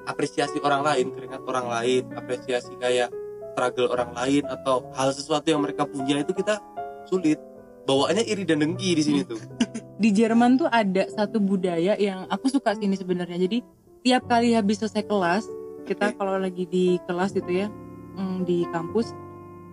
apresiasi 0.08 0.58
orang 0.64 0.82
lain 0.82 1.06
keringat 1.14 1.42
orang 1.46 1.66
lain 1.70 2.02
apresiasi 2.16 2.74
kayak 2.80 3.12
struggle 3.58 3.90
orang 3.90 4.14
lain 4.14 4.46
atau 4.46 4.86
hal 4.94 5.10
sesuatu 5.10 5.50
yang 5.50 5.58
mereka 5.58 5.82
punya 5.82 6.22
itu 6.22 6.30
kita 6.30 6.62
sulit 7.10 7.42
bawaannya 7.82 8.22
iri 8.22 8.46
dan 8.46 8.62
dengki 8.62 8.94
di 8.94 9.02
sini 9.02 9.20
tuh 9.26 9.34
di 9.98 10.14
Jerman 10.14 10.54
tuh 10.54 10.70
ada 10.70 11.10
satu 11.10 11.42
budaya 11.42 11.98
yang 11.98 12.30
aku 12.30 12.46
suka 12.46 12.78
sini 12.78 12.94
sebenarnya. 12.94 13.34
Jadi 13.34 13.66
tiap 14.06 14.30
kali 14.30 14.54
habis 14.54 14.78
selesai 14.78 15.02
kelas, 15.02 15.42
kita 15.90 16.14
Oke. 16.14 16.22
kalau 16.22 16.38
lagi 16.38 16.70
di 16.70 17.02
kelas 17.02 17.34
gitu 17.34 17.50
ya, 17.50 17.66
mm, 18.14 18.46
di 18.46 18.62
kampus, 18.70 19.10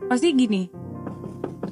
pasti 0.09 0.33
gini. 0.33 0.65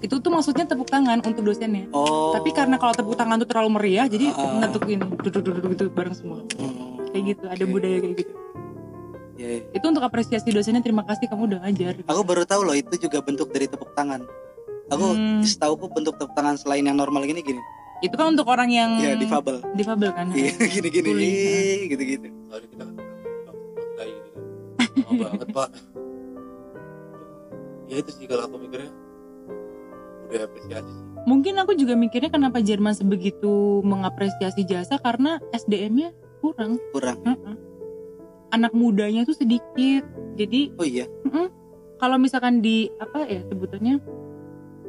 Itu 0.05 0.21
tuh 0.21 0.29
maksudnya 0.29 0.69
tepuk 0.69 0.85
tangan 0.85 1.25
untuk 1.25 1.41
dosennya. 1.41 1.89
Oh. 1.97 2.29
Tapi 2.29 2.53
karena 2.53 2.77
kalau 2.77 2.93
tepuk 2.93 3.17
tangan 3.17 3.41
tuh 3.41 3.49
terlalu 3.49 3.73
meriah, 3.73 4.05
jadi 4.05 4.29
Ah. 4.37 4.61
ngetuk 4.61 4.85
duduk-duduk 5.25 5.73
gitu 5.73 5.83
bareng 5.89 6.13
semua. 6.13 6.45
Hmm, 6.53 7.01
Kayak 7.09 7.23
gitu, 7.33 7.43
ada 7.49 7.63
oke. 7.65 7.71
budaya 7.73 7.97
kayak 8.05 8.15
gitu. 8.21 8.33
Ya, 9.35 9.47
ya. 9.49 9.61
Itu 9.71 9.85
untuk 9.85 10.01
apresiasi 10.01 10.49
dosennya, 10.49 10.79
terima 10.79 11.01
kasih 11.01 11.25
kamu 11.25 11.43
udah 11.47 11.59
ngajar. 11.61 11.93
Aku 12.03 12.21
baru 12.21 12.43
tahu 12.43 12.61
loh 12.63 12.73
itu 12.73 12.93
juga 12.97 13.19
bentuk 13.19 13.49
dari 13.49 13.65
tepuk 13.65 13.93
tangan. 13.93 14.21
Aku 14.87 15.05
Hmm. 15.09 15.41
setahuku 15.41 15.87
bentuk 15.89 16.15
tepuk 16.15 16.33
tangan 16.33 16.55
selain 16.55 16.83
yang 16.83 16.93
normal 16.93 17.23
gini 17.23 17.39
gini. 17.39 17.61
Itu 17.99 18.13
kan 18.13 18.35
untuk 18.35 18.45
orang 18.45 18.67
yang 18.67 18.99
Ya 18.99 19.15
difabel. 19.15 19.63
difabel 19.73 20.11
kan. 20.11 20.27
Iya 20.31 20.51
gini 20.75 20.89
gini 20.89 21.11
gitu 21.87 22.03
gitu. 22.03 22.27
soalnya 22.45 22.67
kita 22.67 22.83
kan 22.83 22.95
gitu 24.03 24.29
kan 25.03 25.15
banget 25.15 25.47
pak 25.49 25.69
ya 27.85 27.95
itu 27.97 28.11
sih 28.11 28.25
kalau 28.25 28.45
aku 28.45 28.55
mikirnya 28.59 28.91
udah 30.27 30.41
apresiasi 30.43 30.85
sih 30.85 31.01
Mungkin 31.23 31.55
aku 31.55 31.71
juga 31.73 31.95
mikirnya 31.95 32.27
kenapa 32.27 32.59
Jerman 32.59 32.91
sebegitu 32.91 33.79
mengapresiasi 33.81 34.67
jasa 34.67 34.99
karena 34.99 35.39
SDM-nya 35.55 36.11
kurang. 36.43 36.83
Kurang. 36.91 37.23
Heeh. 37.23 37.55
Anak 38.53 38.71
mudanya 38.71 39.25
tuh 39.25 39.33
sedikit. 39.33 40.05
Jadi 40.37 40.77
Oh 40.77 40.85
iya. 40.85 41.09
kalau 41.97 42.21
misalkan 42.21 42.61
di 42.61 42.91
apa 43.01 43.25
ya 43.25 43.41
sebutannya 43.49 43.97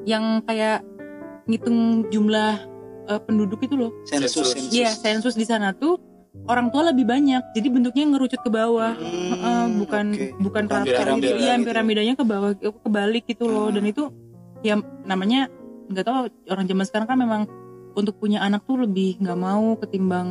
yang 0.05 0.45
kayak 0.45 0.85
ngitung 1.49 2.09
jumlah 2.13 2.61
eh, 3.09 3.21
penduduk 3.25 3.65
itu 3.65 3.77
loh. 3.77 3.93
Sensus. 4.05 4.53
Iya, 4.73 4.93
sensus 4.93 5.37
di 5.37 5.45
sana 5.49 5.73
tuh 5.73 5.97
orang 6.49 6.69
tua 6.69 6.91
lebih 6.93 7.07
banyak. 7.09 7.55
Jadi 7.57 7.69
bentuknya 7.71 8.05
ngerucut 8.09 8.41
ke 8.43 8.51
bawah. 8.51 8.93
Hmm, 8.97 9.33
Heeh, 9.33 9.65
bukan 9.81 10.07
oke. 10.13 10.27
bukan 10.43 10.65
rata 10.69 10.85
piramida 10.85 11.29
gitu. 11.31 11.39
Iya, 11.41 11.55
gitu. 11.57 11.67
piramidanya 11.71 12.15
ke 12.19 12.25
bawah 12.25 12.53
kebalik 12.57 13.25
gitu 13.29 13.45
loh. 13.49 13.69
Hmm. 13.71 13.75
Dan 13.81 13.85
itu 13.89 14.05
ya 14.65 14.75
namanya 15.05 15.49
nggak 15.93 16.05
tahu 16.05 16.17
orang 16.49 16.65
zaman 16.65 16.85
sekarang 16.89 17.09
kan 17.09 17.19
memang 17.21 17.43
untuk 17.95 18.17
punya 18.19 18.43
anak 18.43 18.67
tuh 18.67 18.81
lebih 18.83 19.21
nggak 19.23 19.39
mau 19.39 19.79
ketimbang 19.79 20.29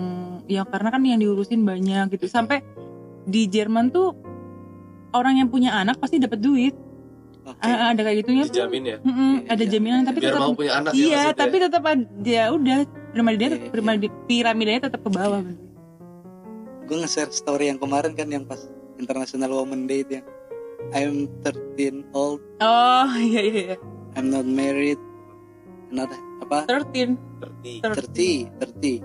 ya 0.52 0.68
karena 0.68 0.90
kan 0.92 1.02
yang 1.06 1.22
diurusin 1.22 1.64
banyak 1.64 2.12
gitu. 2.18 2.28
Sampai 2.28 2.60
di 3.24 3.46
Jerman 3.46 3.90
tuh 3.90 4.12
orang 5.12 5.38
yang 5.38 5.48
punya 5.48 5.74
anak 5.74 5.98
pasti 5.98 6.18
dapat 6.18 6.40
duit. 6.40 6.74
Oke. 7.44 7.60
Ah, 7.60 7.92
ada 7.92 8.02
kayak 8.02 8.24
gitunya. 8.24 8.44
Dijamin 8.46 8.84
ya? 8.86 8.98
Mm-mm, 9.00 9.34
ada 9.46 9.60
Iya. 9.60 9.70
jaminan 9.70 10.02
tapi 10.02 10.18
biar 10.18 10.32
tetap 10.32 10.42
mau 10.42 10.56
punya 10.56 10.74
anak 10.74 10.92
ya 10.92 10.98
iya 10.98 11.04
maksudnya. 11.06 11.36
tapi 11.36 11.56
tetap 11.60 11.84
ada 11.84 12.04
ya 12.24 12.44
udah 12.50 12.78
piramidanya 13.12 13.50
Iya, 13.54 13.68
piramid- 13.70 14.20
piramidanya 14.26 14.82
tetap 14.88 15.00
ke 15.02 15.10
bawah. 15.10 15.42
Gue 16.84 16.98
nge-share 16.98 17.32
story 17.32 17.68
yang 17.68 17.78
kemarin 17.78 18.12
kan 18.12 18.28
yang 18.28 18.44
pas 18.44 18.64
International 18.96 19.52
Women 19.54 19.86
Day 19.86 20.02
itu 20.02 20.12
yang 20.18 20.28
I'm 20.92 21.28
13 21.42 22.04
old, 22.12 22.44
oh 22.60 23.10
iya 23.18 23.42
iya 23.42 23.62
iya. 23.66 23.78
I'm 24.14 24.28
not 24.28 24.44
married, 24.44 25.00
not 25.90 26.12
apa? 26.40 26.68
13 26.68 27.16
30 27.40 27.80
30 27.82 28.52
30 28.54 29.00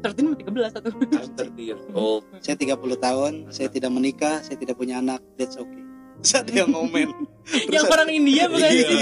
13 0.00 0.48
13 0.48 0.74
satu. 0.74 0.88
I'm 0.96 1.30
30 1.36 1.60
years 1.60 1.84
old. 1.92 2.24
Saya 2.40 2.56
30 2.56 2.76
tahun 2.98 3.32
saya 3.52 3.68
tidak 3.68 3.90
menikah 3.92 4.40
saya 4.40 4.56
tidak 4.56 4.76
punya 4.80 4.98
anak. 5.00 5.20
That's 5.36 5.56
okay. 5.60 5.84
Terus 6.20 6.34
ada 6.36 6.52
yang 6.52 6.68
ngomen 6.76 7.08
Terus 7.48 7.72
yang 7.80 7.86
orang 7.88 8.10
India 8.12 8.44
bukan? 8.48 8.68
Iya. 8.68 8.84
sih 8.84 9.00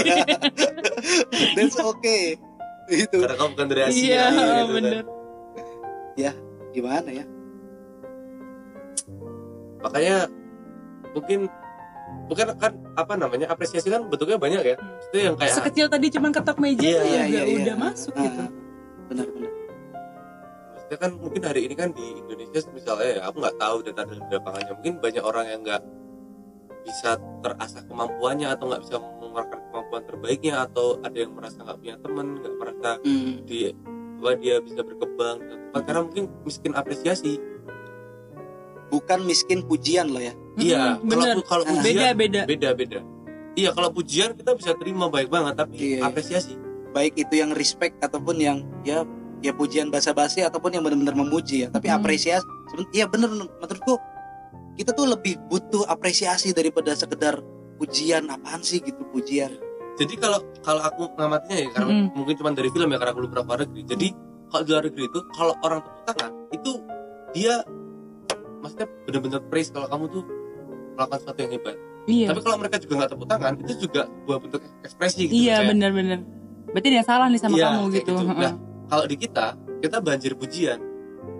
that's 1.59 1.77
okay. 1.79 2.39
Itu. 2.89 3.17
Karena 3.21 3.35
kamu 3.37 3.49
bukan 3.55 3.67
dari 3.69 3.81
Asia 3.85 4.01
iya 4.01 4.23
gitu 4.27 4.39
kan. 4.43 4.67
bener. 4.75 5.03
Gimana 6.69 7.09
ya? 7.09 7.25
Makanya 9.81 10.15
mungkin 11.17 11.39
bukan 12.29 12.45
kan 12.61 12.73
apa 12.93 13.13
namanya 13.17 13.49
apresiasi 13.49 13.89
kan 13.89 14.05
bentuknya 14.05 14.37
banyak 14.37 14.61
ya. 14.63 14.75
Itu 15.09 15.17
yang 15.17 15.35
kayak 15.35 15.53
sekecil 15.57 15.89
tadi 15.89 16.07
cuman 16.13 16.29
ketok 16.29 16.57
meja 16.61 16.85
Iya, 16.85 16.99
tuh 17.01 17.09
iya, 17.09 17.23
iya, 17.25 17.41
udah 17.57 17.75
iya. 17.75 17.75
masuk 17.75 18.13
Ah, 18.15 18.23
gitu 18.23 18.43
benar-benar 19.09 19.51
maksudnya 20.89 21.05
kan 21.05 21.21
mungkin 21.21 21.41
hari 21.45 21.61
ini 21.69 21.75
kan 21.77 21.89
di 21.93 22.05
Indonesia 22.17 22.65
misalnya 22.73 23.05
ya 23.05 23.19
aku 23.29 23.35
nggak 23.37 23.57
tahu 23.61 23.77
data 23.85 24.01
di 24.09 24.15
lapangannya. 24.17 24.73
Mungkin 24.73 24.93
banyak 24.97 25.23
orang 25.23 25.45
yang 25.45 25.61
nggak 25.61 25.81
bisa 26.81 27.09
terasah 27.45 27.83
kemampuannya 27.85 28.47
atau 28.49 28.65
nggak 28.65 28.81
bisa 28.81 28.95
mengeluarkan 28.97 29.59
kemampuan 29.69 30.03
terbaiknya 30.09 30.53
atau 30.65 30.97
ada 31.05 31.13
yang 31.13 31.31
merasa 31.37 31.61
nggak 31.61 31.77
punya 31.77 31.95
teman 32.01 32.25
nggak 32.41 32.53
merasa 32.57 32.89
Hmm, 33.05 33.33
di 33.45 33.57
apa 34.19 34.31
dia 34.35 34.55
bisa 34.59 34.81
berkembang. 34.81 35.37
Tempat, 35.45 35.81
karena 35.85 36.01
mungkin 36.01 36.23
miskin 36.41 36.73
apresiasi. 36.73 37.33
Bukan 38.89 39.19
miskin 39.21 39.61
pujian 39.61 40.09
loh 40.09 40.25
ya. 40.25 40.33
Iya 40.57 40.97
bener 40.99 41.37
kalau 41.45 41.61
kalau 41.61 41.63
Ah. 41.69 41.85
beda 41.85 42.09
pujian 42.09 42.17
beda 42.17 42.41
beda. 42.49 42.69
beda 42.73 42.99
iya 43.53 43.69
kalau 43.75 43.93
pujian 43.93 44.33
kita 44.33 44.57
bisa 44.57 44.73
terima 44.73 45.05
baik 45.07 45.29
banget 45.29 45.53
tapi 45.53 45.77
Iya. 45.77 46.09
apresiasi. 46.09 46.57
Baik 46.89 47.13
itu 47.21 47.37
yang 47.37 47.53
respect 47.53 48.01
ataupun 48.01 48.41
yang 48.41 48.65
ya 48.81 49.05
ya 49.39 49.51
pujian 49.51 49.87
basa-basi 49.87 50.43
ataupun 50.43 50.75
yang 50.75 50.83
benar-benar 50.83 51.15
memuji 51.15 51.63
ya 51.63 51.67
tapi 51.69 51.87
Hmm. 51.87 51.99
apresiasi 51.99 52.45
iya 52.91 53.07
bener 53.07 53.31
menurutku 53.31 53.95
kita 54.75 54.91
tuh 54.91 55.07
lebih 55.07 55.35
butuh 55.47 55.83
apresiasi 55.87 56.51
daripada 56.51 56.95
sekedar 56.95 57.39
pujian 57.79 58.27
apaan 58.27 58.59
sih 58.59 58.79
gitu 58.79 58.99
pujian 59.09 59.51
jadi 59.99 60.13
kalau 60.15 60.39
kalau 60.63 60.81
aku 60.83 61.11
ngamatinya 61.15 61.57
ya 61.59 61.67
karena 61.75 61.91
Mm. 61.91 62.07
mungkin 62.15 62.35
cuma 62.39 62.49
dari 62.55 62.69
film 62.71 62.87
ya 62.87 62.97
karena 62.99 63.11
aku 63.11 63.19
ke 63.27 63.35
luar 63.35 63.59
negeri 63.59 63.81
jadi 63.87 64.07
kalau 64.49 64.61
di 64.63 64.69
luar 64.71 64.83
negeri 64.87 65.03
itu 65.07 65.19
kalau 65.35 65.53
orang 65.61 65.79
tepuk 65.83 66.03
tangan 66.07 66.31
itu 66.49 66.71
dia 67.35 67.53
maksudnya 68.59 68.87
benar-benar 69.07 69.41
praise 69.47 69.69
kalau 69.71 69.87
kamu 69.87 70.05
tuh 70.09 70.23
melakukan 70.95 71.19
sesuatu 71.19 71.39
yang 71.39 71.51
hebat 71.55 71.75
iya 72.07 72.27
tapi 72.27 72.39
kalau 72.43 72.57
mereka 72.59 72.75
juga 72.79 72.93
nggak 72.99 73.11
tepuk 73.15 73.27
tangan 73.27 73.53
itu 73.59 73.73
juga 73.79 74.01
sebuah 74.07 74.37
bentuk 74.39 74.61
ekspresi 74.83 75.21
gitu 75.27 75.33
iya 75.35 75.55
bener 75.63 75.89
berarti 76.69 76.87
yang 76.93 77.07
salah 77.07 77.27
nih 77.27 77.39
sama 77.41 77.55
Iya, 77.57 77.65
kamu 77.65 77.83
gitu 77.89 77.97
gitu. 77.97 78.13
Heeh. 78.21 78.37
Nah, 78.45 78.53
kalau 78.89 79.05
di 79.05 79.15
kita 79.15 79.53
kita 79.79 79.97
banjir 79.99 80.33
pujian. 80.33 80.79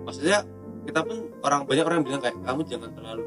Maksudnya 0.00 0.46
kita 0.82 1.02
pun 1.02 1.16
orang 1.40 1.66
banyak 1.66 1.84
orang 1.84 1.96
yang 2.00 2.06
bilang 2.08 2.22
kayak 2.22 2.36
kamu 2.40 2.60
jangan 2.64 2.90
terlalu 2.90 3.24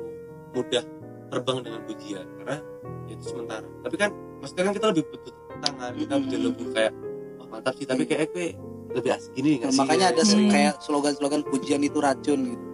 mudah 0.52 0.84
terbang 1.28 1.58
dengan 1.62 1.82
pujian 1.84 2.26
karena 2.36 2.58
ya 3.04 3.14
itu 3.14 3.24
sementara. 3.28 3.68
Tapi 3.82 3.96
kan 3.96 4.10
maksudnya 4.40 4.64
kan 4.64 4.74
kita 4.74 4.88
lebih 4.90 5.04
butuh 5.06 5.34
tangan 5.60 5.92
kita 5.94 6.14
Mm-mm. 6.14 6.24
lebih 6.26 6.40
lebih 6.50 6.66
kayak 6.72 6.94
oh 7.38 7.48
mantap 7.48 7.74
sih 7.76 7.86
tapi 7.86 8.04
kayak 8.04 8.32
gue 8.32 8.48
lebih 8.94 9.12
asik 9.12 9.32
gini 9.34 9.50
sih? 9.54 9.60
Nah, 9.64 9.74
makanya 9.80 10.06
ada 10.10 10.22
Kayak- 10.22 10.34
Hmm. 10.36 10.50
kayak 10.50 10.74
slogan-slogan 10.80 11.42
pujian 11.44 11.82
itu 11.82 11.98
racun 11.98 12.40
gitu. 12.48 12.66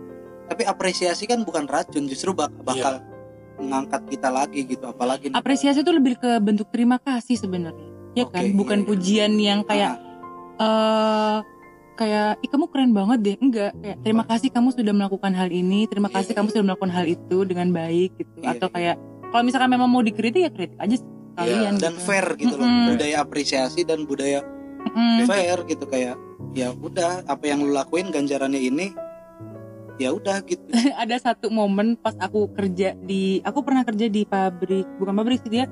Tapi 0.46 0.62
apresiasi 0.66 1.24
kan 1.24 1.44
bukan 1.44 1.66
racun 1.66 2.06
justru 2.06 2.34
bak- 2.34 2.56
bakal 2.60 3.00
mengangkat 3.56 4.02
kita 4.08 4.30
lagi 4.30 4.64
gitu 4.64 4.88
apalagi 4.88 5.30
apresiasi 5.30 5.84
itu 5.84 5.92
lebih 5.92 6.16
ke 6.16 6.40
bentuk 6.40 6.72
terima 6.72 6.96
kasih 6.96 7.36
sebenarnya 7.36 7.84
ya 8.16 8.24
Oke, 8.24 8.32
kan 8.32 8.44
iya, 8.46 8.56
bukan 8.56 8.80
iya. 8.80 8.88
pujian 8.88 9.32
yang 9.36 9.60
kayak 9.62 10.00
eh 10.60 11.38
kayak 11.96 12.40
ih 12.40 12.50
kamu 12.50 12.66
keren 12.68 12.92
banget 12.92 13.20
deh 13.20 13.36
enggak 13.40 13.72
kayak 13.76 13.98
terima 14.00 14.24
kasih 14.24 14.50
kamu 14.50 14.72
sudah 14.72 14.94
melakukan 14.94 15.32
hal 15.32 15.50
ini 15.50 15.84
terima 15.84 16.08
Iya, 16.08 16.16
kasih 16.16 16.32
iya. 16.32 16.38
kamu 16.40 16.48
sudah 16.48 16.66
melakukan 16.66 16.92
hal 16.92 17.06
itu 17.06 17.38
dengan 17.44 17.68
baik 17.70 18.10
gitu 18.16 18.36
Iya, 18.40 18.50
atau 18.56 18.68
iya. 18.68 18.76
kayak 18.76 18.96
kalau 19.30 19.44
misalkan 19.44 19.70
memang 19.70 19.90
mau 19.90 20.00
dikritik 20.00 20.42
ya 20.42 20.50
kritik 20.50 20.80
aja 20.80 20.96
kalian 21.36 21.76
dan 21.76 21.96
gitu. 21.96 22.04
fair 22.04 22.26
gitu 22.36 22.56
loh 22.56 22.64
Mm-mm. 22.64 22.88
budaya 22.90 23.16
apresiasi 23.20 23.82
dan 23.84 24.04
budaya 24.04 24.44
Mm. 24.80 25.28
fair 25.28 25.60
gitu 25.68 25.84
kayak 25.86 26.16
ya 26.56 26.72
udah 26.72 27.28
apa 27.28 27.44
yang 27.46 27.60
lu 27.60 27.76
lakuin 27.76 28.10
ganjarannya 28.10 28.64
ini 28.64 28.96
ya 29.96 30.16
udah 30.16 30.40
gitu 30.42 30.64
ada 31.04 31.20
satu 31.20 31.52
momen 31.52 32.00
pas 32.00 32.16
aku 32.16 32.48
kerja 32.56 32.96
di 32.98 33.44
aku 33.44 33.60
pernah 33.60 33.84
kerja 33.84 34.08
di 34.08 34.24
pabrik 34.24 34.88
bukan 34.96 35.14
pabrik 35.14 35.44
sih 35.44 35.52
dia 35.52 35.66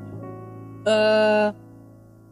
eh 0.83 1.47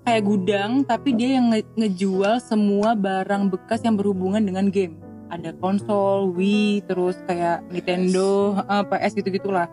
kayak 0.05 0.23
gudang 0.23 0.85
tapi 0.85 1.17
dia 1.17 1.41
yang 1.41 1.49
nge- 1.51 1.73
ngejual 1.75 2.37
semua 2.39 2.93
barang 2.93 3.49
bekas 3.49 3.81
yang 3.81 3.97
berhubungan 3.97 4.45
dengan 4.45 4.69
game. 4.69 5.01
Ada 5.33 5.57
konsol 5.57 6.31
Wii 6.37 6.85
terus 6.85 7.17
kayak 7.25 7.65
Nintendo 7.73 8.61
eh, 8.61 8.85
PS 8.85 9.17
gitu 9.17 9.33
gitulah 9.33 9.65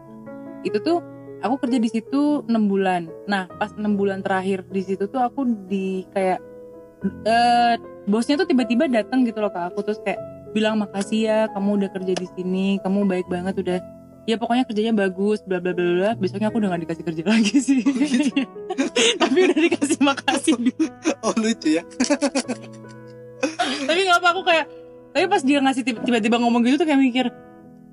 itu 0.64 0.78
tuh 0.80 1.04
aku 1.44 1.60
kerja 1.60 1.78
di 1.78 1.90
situ 1.92 2.40
enam 2.48 2.66
bulan. 2.66 3.12
Nah 3.28 3.46
pas 3.60 3.70
enam 3.76 3.94
bulan 3.94 4.24
terakhir 4.24 4.64
di 4.72 4.82
situ 4.82 5.04
tuh 5.06 5.20
aku 5.20 5.44
di 5.68 6.08
kayak 6.16 6.40
eh 7.28 7.76
bosnya 8.08 8.40
tuh 8.40 8.48
tiba-tiba 8.48 8.88
datang 8.88 9.26
gitu 9.26 9.42
loh 9.42 9.52
ke 9.52 9.60
aku 9.60 9.84
terus 9.84 10.00
kayak 10.02 10.18
bilang 10.52 10.78
makasih 10.78 11.20
ya 11.26 11.38
kamu 11.50 11.82
udah 11.82 11.90
kerja 11.90 12.14
di 12.14 12.28
sini 12.36 12.66
kamu 12.84 13.08
baik 13.08 13.26
banget 13.26 13.54
udah 13.58 13.78
ya 14.22 14.38
pokoknya 14.38 14.62
kerjanya 14.62 14.94
bagus 14.94 15.42
bla 15.42 15.58
bla 15.58 15.72
bla 15.74 15.84
bla. 15.84 16.10
Besoknya 16.16 16.48
aku 16.48 16.62
udah 16.62 16.68
gak 16.72 16.82
dikasih 16.88 17.04
kerja 17.04 17.22
lagi 17.32 17.56
sih. 17.58 17.80
Tapi 19.22 19.38
udah 19.44 19.58
dikasih 19.58 19.98
makasih. 20.00 20.54
Dulu. 20.58 20.84
oh 21.26 21.34
lucu 21.38 21.68
ya. 21.78 21.82
Tapi 23.82 24.00
nggak 24.06 24.18
apa 24.22 24.28
aku 24.30 24.42
kayak 24.46 24.66
tapi 25.12 25.28
pas 25.28 25.42
dia 25.44 25.60
ngasih 25.60 25.82
tiba- 25.84 26.00
tiba-tiba 26.00 26.40
ngomong 26.40 26.64
gitu 26.64 26.80
tuh 26.80 26.86
kayak 26.88 27.00
mikir 27.02 27.26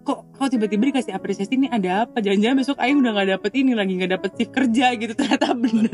kok 0.09 0.25
kok 0.33 0.49
tiba-tiba 0.49 0.89
dikasih 0.89 1.13
apresiasi 1.13 1.53
ini 1.53 1.69
ada 1.69 2.03
apa? 2.03 2.17
Jangan-jangan 2.17 2.57
besok 2.57 2.77
Aing 2.81 2.97
udah 2.97 3.13
nggak 3.13 3.29
dapet 3.37 3.51
ini 3.53 3.77
lagi 3.77 3.93
nggak 3.93 4.11
dapet 4.11 4.29
shift 4.33 4.49
kerja 4.49 4.85
gitu 4.97 5.13
ternyata 5.19 5.53
bener. 5.53 5.93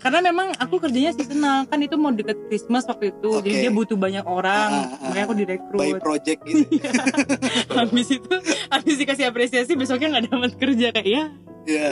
Karena 0.00 0.18
memang 0.22 0.56
aku 0.56 0.80
kerjanya 0.80 1.12
seasonal 1.12 1.68
kan 1.68 1.76
itu 1.78 1.92
mau 1.94 2.08
deket 2.08 2.40
Christmas 2.48 2.84
waktu 2.84 3.12
itu 3.12 3.30
jadi 3.42 3.52
Oke. 3.52 3.60
dia 3.60 3.70
butuh 3.70 3.96
banyak 3.96 4.24
orang 4.24 4.70
Ah, 4.72 4.88
ah, 4.88 4.98
makanya 5.04 5.24
aku 5.24 5.34
by 5.34 5.40
direkrut 5.44 6.00
project 6.00 6.38
gitu 6.42 6.64
habis 7.76 8.08
itu 8.08 8.34
habis 8.66 8.94
dikasih 8.96 9.24
apresiasi 9.28 9.72
besoknya 9.74 10.08
nggak 10.10 10.24
dapat 10.32 10.52
kerja 10.56 10.86
kayak 10.90 11.04
ya. 11.06 11.24
Iya. 11.64 11.88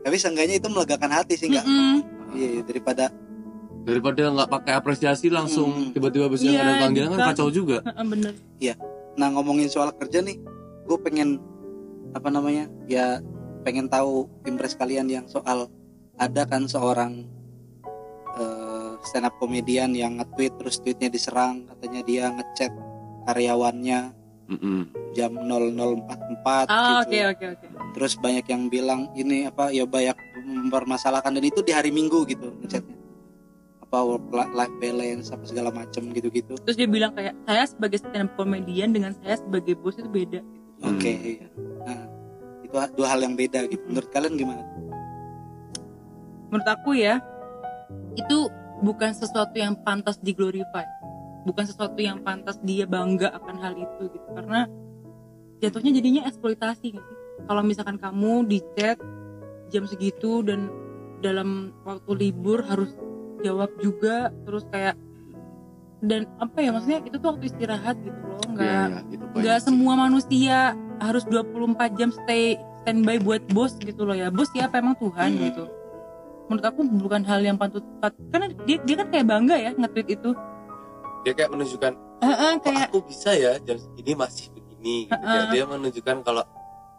tapi 0.00 0.16
seenggaknya 0.16 0.56
itu 0.56 0.68
melegakan 0.68 1.12
hati 1.12 1.36
sih 1.36 1.52
nggak? 1.52 1.64
Mm-mm. 1.64 1.96
iya 2.32 2.64
daripada 2.64 3.12
daripada 3.84 4.20
nggak 4.28 4.48
pakai 4.48 4.72
apresiasi 4.72 5.28
langsung 5.28 5.68
Hmm. 5.68 5.92
tiba-tiba 5.92 6.28
besok 6.28 6.48
Iya, 6.48 6.60
ada 6.60 6.72
panggilan 6.82 7.10
kan 7.12 7.32
kacau 7.32 7.48
juga. 7.48 7.80
Heeh, 7.84 8.04
bener 8.04 8.32
nah 9.18 9.28
ngomongin 9.34 9.66
soal 9.66 9.90
kerja 9.98 10.22
nih 10.22 10.38
gue 10.86 10.98
pengen 11.02 11.42
apa 12.14 12.30
namanya 12.30 12.70
ya 12.86 13.18
pengen 13.66 13.90
tahu 13.90 14.30
impress 14.46 14.78
kalian 14.78 15.10
yang 15.10 15.26
soal 15.26 15.66
ada 16.16 16.46
kan 16.46 16.70
seorang 16.70 17.26
eh, 18.38 18.92
stand 19.02 19.26
up 19.26 19.34
komedian 19.42 19.92
yang 19.92 20.22
nge-tweet 20.22 20.54
terus 20.56 20.78
tweetnya 20.78 21.10
diserang 21.10 21.66
katanya 21.66 22.00
dia 22.06 22.24
ngechat 22.30 22.72
karyawannya 23.26 24.14
Mm-mm. 24.48 24.88
jam 25.12 25.36
0044 25.36 25.44
oh 25.44 25.60
gitu. 26.00 26.08
oke 27.04 27.18
oke 27.36 27.46
oke 27.52 27.66
terus 27.92 28.16
banyak 28.16 28.46
yang 28.48 28.72
bilang 28.72 29.12
ini 29.12 29.44
apa 29.44 29.68
ya 29.68 29.84
banyak 29.84 30.16
mempermasalahkan 30.48 31.36
dan 31.36 31.44
itu 31.44 31.60
di 31.60 31.76
hari 31.76 31.92
Minggu 31.92 32.24
gitu 32.24 32.56
ngechatnya 32.64 32.87
apa 33.88 33.98
work 34.04 34.52
life 34.52 34.76
balance 34.84 35.32
apa 35.32 35.44
segala 35.48 35.72
macam 35.72 36.12
gitu-gitu 36.12 36.60
terus 36.60 36.76
dia 36.76 36.84
bilang 36.84 37.16
kayak 37.16 37.32
saya 37.48 37.64
sebagai 37.64 37.98
stand 38.04 38.28
up 38.28 38.36
comedian 38.36 38.92
dengan 38.92 39.16
saya 39.24 39.40
sebagai 39.40 39.74
bos 39.80 39.96
itu 39.96 40.08
beda 40.08 40.42
Hmm. 40.78 40.94
Oke, 40.94 41.10
iya. 41.10 41.50
Nah, 41.82 42.06
itu 42.62 42.70
dua 42.94 43.10
hal 43.10 43.18
yang 43.26 43.34
beda 43.34 43.66
gitu. 43.66 43.82
Menurut 43.90 44.14
kalian 44.14 44.38
gimana? 44.38 44.62
menurut 46.48 46.68
aku 46.68 46.96
ya 46.96 47.20
itu 48.16 48.48
bukan 48.80 49.12
sesuatu 49.12 49.54
yang 49.56 49.76
pantas 49.84 50.16
diglorify 50.20 50.84
bukan 51.44 51.64
sesuatu 51.64 52.00
yang 52.00 52.24
pantas 52.24 52.56
dia 52.64 52.88
bangga 52.88 53.32
akan 53.36 53.56
hal 53.60 53.74
itu 53.76 54.08
gitu 54.12 54.28
karena 54.32 54.68
jatuhnya 55.60 55.92
jadinya 56.00 56.22
eksploitasi 56.28 56.96
gitu. 56.96 57.12
kalau 57.46 57.62
misalkan 57.62 58.00
kamu 58.00 58.48
di 58.48 58.58
chat 58.76 58.96
jam 59.68 59.84
segitu 59.84 60.40
dan 60.40 60.72
dalam 61.20 61.76
waktu 61.84 62.10
libur 62.16 62.64
harus 62.64 62.92
jawab 63.40 63.70
juga 63.78 64.16
terus 64.42 64.64
kayak 64.68 64.94
dan 66.00 66.30
apa 66.38 66.58
ya 66.58 66.70
maksudnya 66.70 67.00
itu 67.02 67.16
tuh 67.16 67.28
waktu 67.28 67.44
istirahat 67.46 67.96
gitu 67.98 68.14
loh 68.20 68.38
nggak 68.48 68.64
Iya, 68.64 68.86
iya, 68.88 69.00
itu 69.08 69.24
banyak 69.24 69.40
nggak 69.40 69.56
sih. 69.56 69.64
semua 69.64 69.94
manusia 69.94 70.58
harus 70.98 71.24
24 71.24 71.58
jam 71.94 72.10
stay 72.12 72.54
standby 72.80 73.18
buat 73.18 73.42
bos 73.48 73.74
gitu 73.76 74.02
loh 74.02 74.14
ya 74.14 74.28
bos 74.28 74.46
siapa 74.48 74.78
emang 74.78 74.94
Tuhan 74.96 75.28
Hmm. 75.28 75.42
gitu 75.44 75.64
menurut 76.46 76.64
aku 76.64 76.80
bukan 76.96 77.22
hal 77.22 77.40
yang 77.40 77.54
patut 77.54 77.82
pat- 77.98 78.16
karena 78.28 78.48
dia 78.62 78.78
dia 78.80 78.96
kan 78.96 79.08
kayak 79.08 79.26
bangga 79.26 79.56
ya 79.58 79.70
nge-tweet 79.74 80.08
itu 80.12 80.30
dia 81.20 81.32
kayak 81.34 81.50
menunjukkan 81.50 81.92
Heeh, 82.18 82.52
kok 82.52 82.62
kayak 82.64 82.88
aku 82.88 82.98
bisa 83.04 83.30
ya 83.32 83.52
jam 83.60 83.76
segini 83.76 84.12
masih 84.12 84.50
begini 84.50 84.96
gitu. 85.04 85.12
Heeh. 85.12 85.26
Kayak 85.28 85.46
dia 85.52 85.64
menunjukkan 85.66 86.16
kalau 86.20 86.42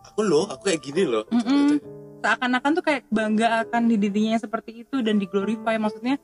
aku 0.02 0.20
loh 0.22 0.46
aku 0.46 0.62
kayak 0.66 0.80
gini 0.82 1.04
loh 1.04 1.24
Mm-mm. 1.30 1.80
Seakan-akan 2.20 2.72
tuh 2.76 2.84
kayak 2.84 3.08
bangga 3.08 3.64
akan 3.68 3.88
di 3.88 3.96
dirinya 3.96 4.36
yang 4.38 4.44
seperti 4.44 4.84
itu 4.84 5.00
dan 5.00 5.18
diglorify 5.18 5.80
maksudnya 5.80 6.20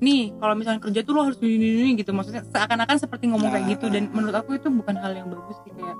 nih 0.00 0.32
kalau 0.40 0.54
misalnya 0.56 0.80
kerja 0.80 1.00
tuh 1.04 1.12
lo 1.12 1.28
harus 1.28 1.38
ini, 1.44 1.60
ini, 1.60 1.92
gitu. 2.00 2.10
Maksudnya 2.10 2.42
seakan-akan 2.48 2.96
seperti 2.96 3.28
ngomong 3.30 3.52
kayak 3.52 3.78
gitu. 3.78 3.86
Dan 3.92 4.08
menurut 4.10 4.32
aku 4.32 4.56
itu 4.56 4.72
bukan 4.72 4.96
hal 4.96 5.12
yang 5.12 5.28
bagus 5.28 5.60
sih 5.62 5.72
kayak 5.76 5.96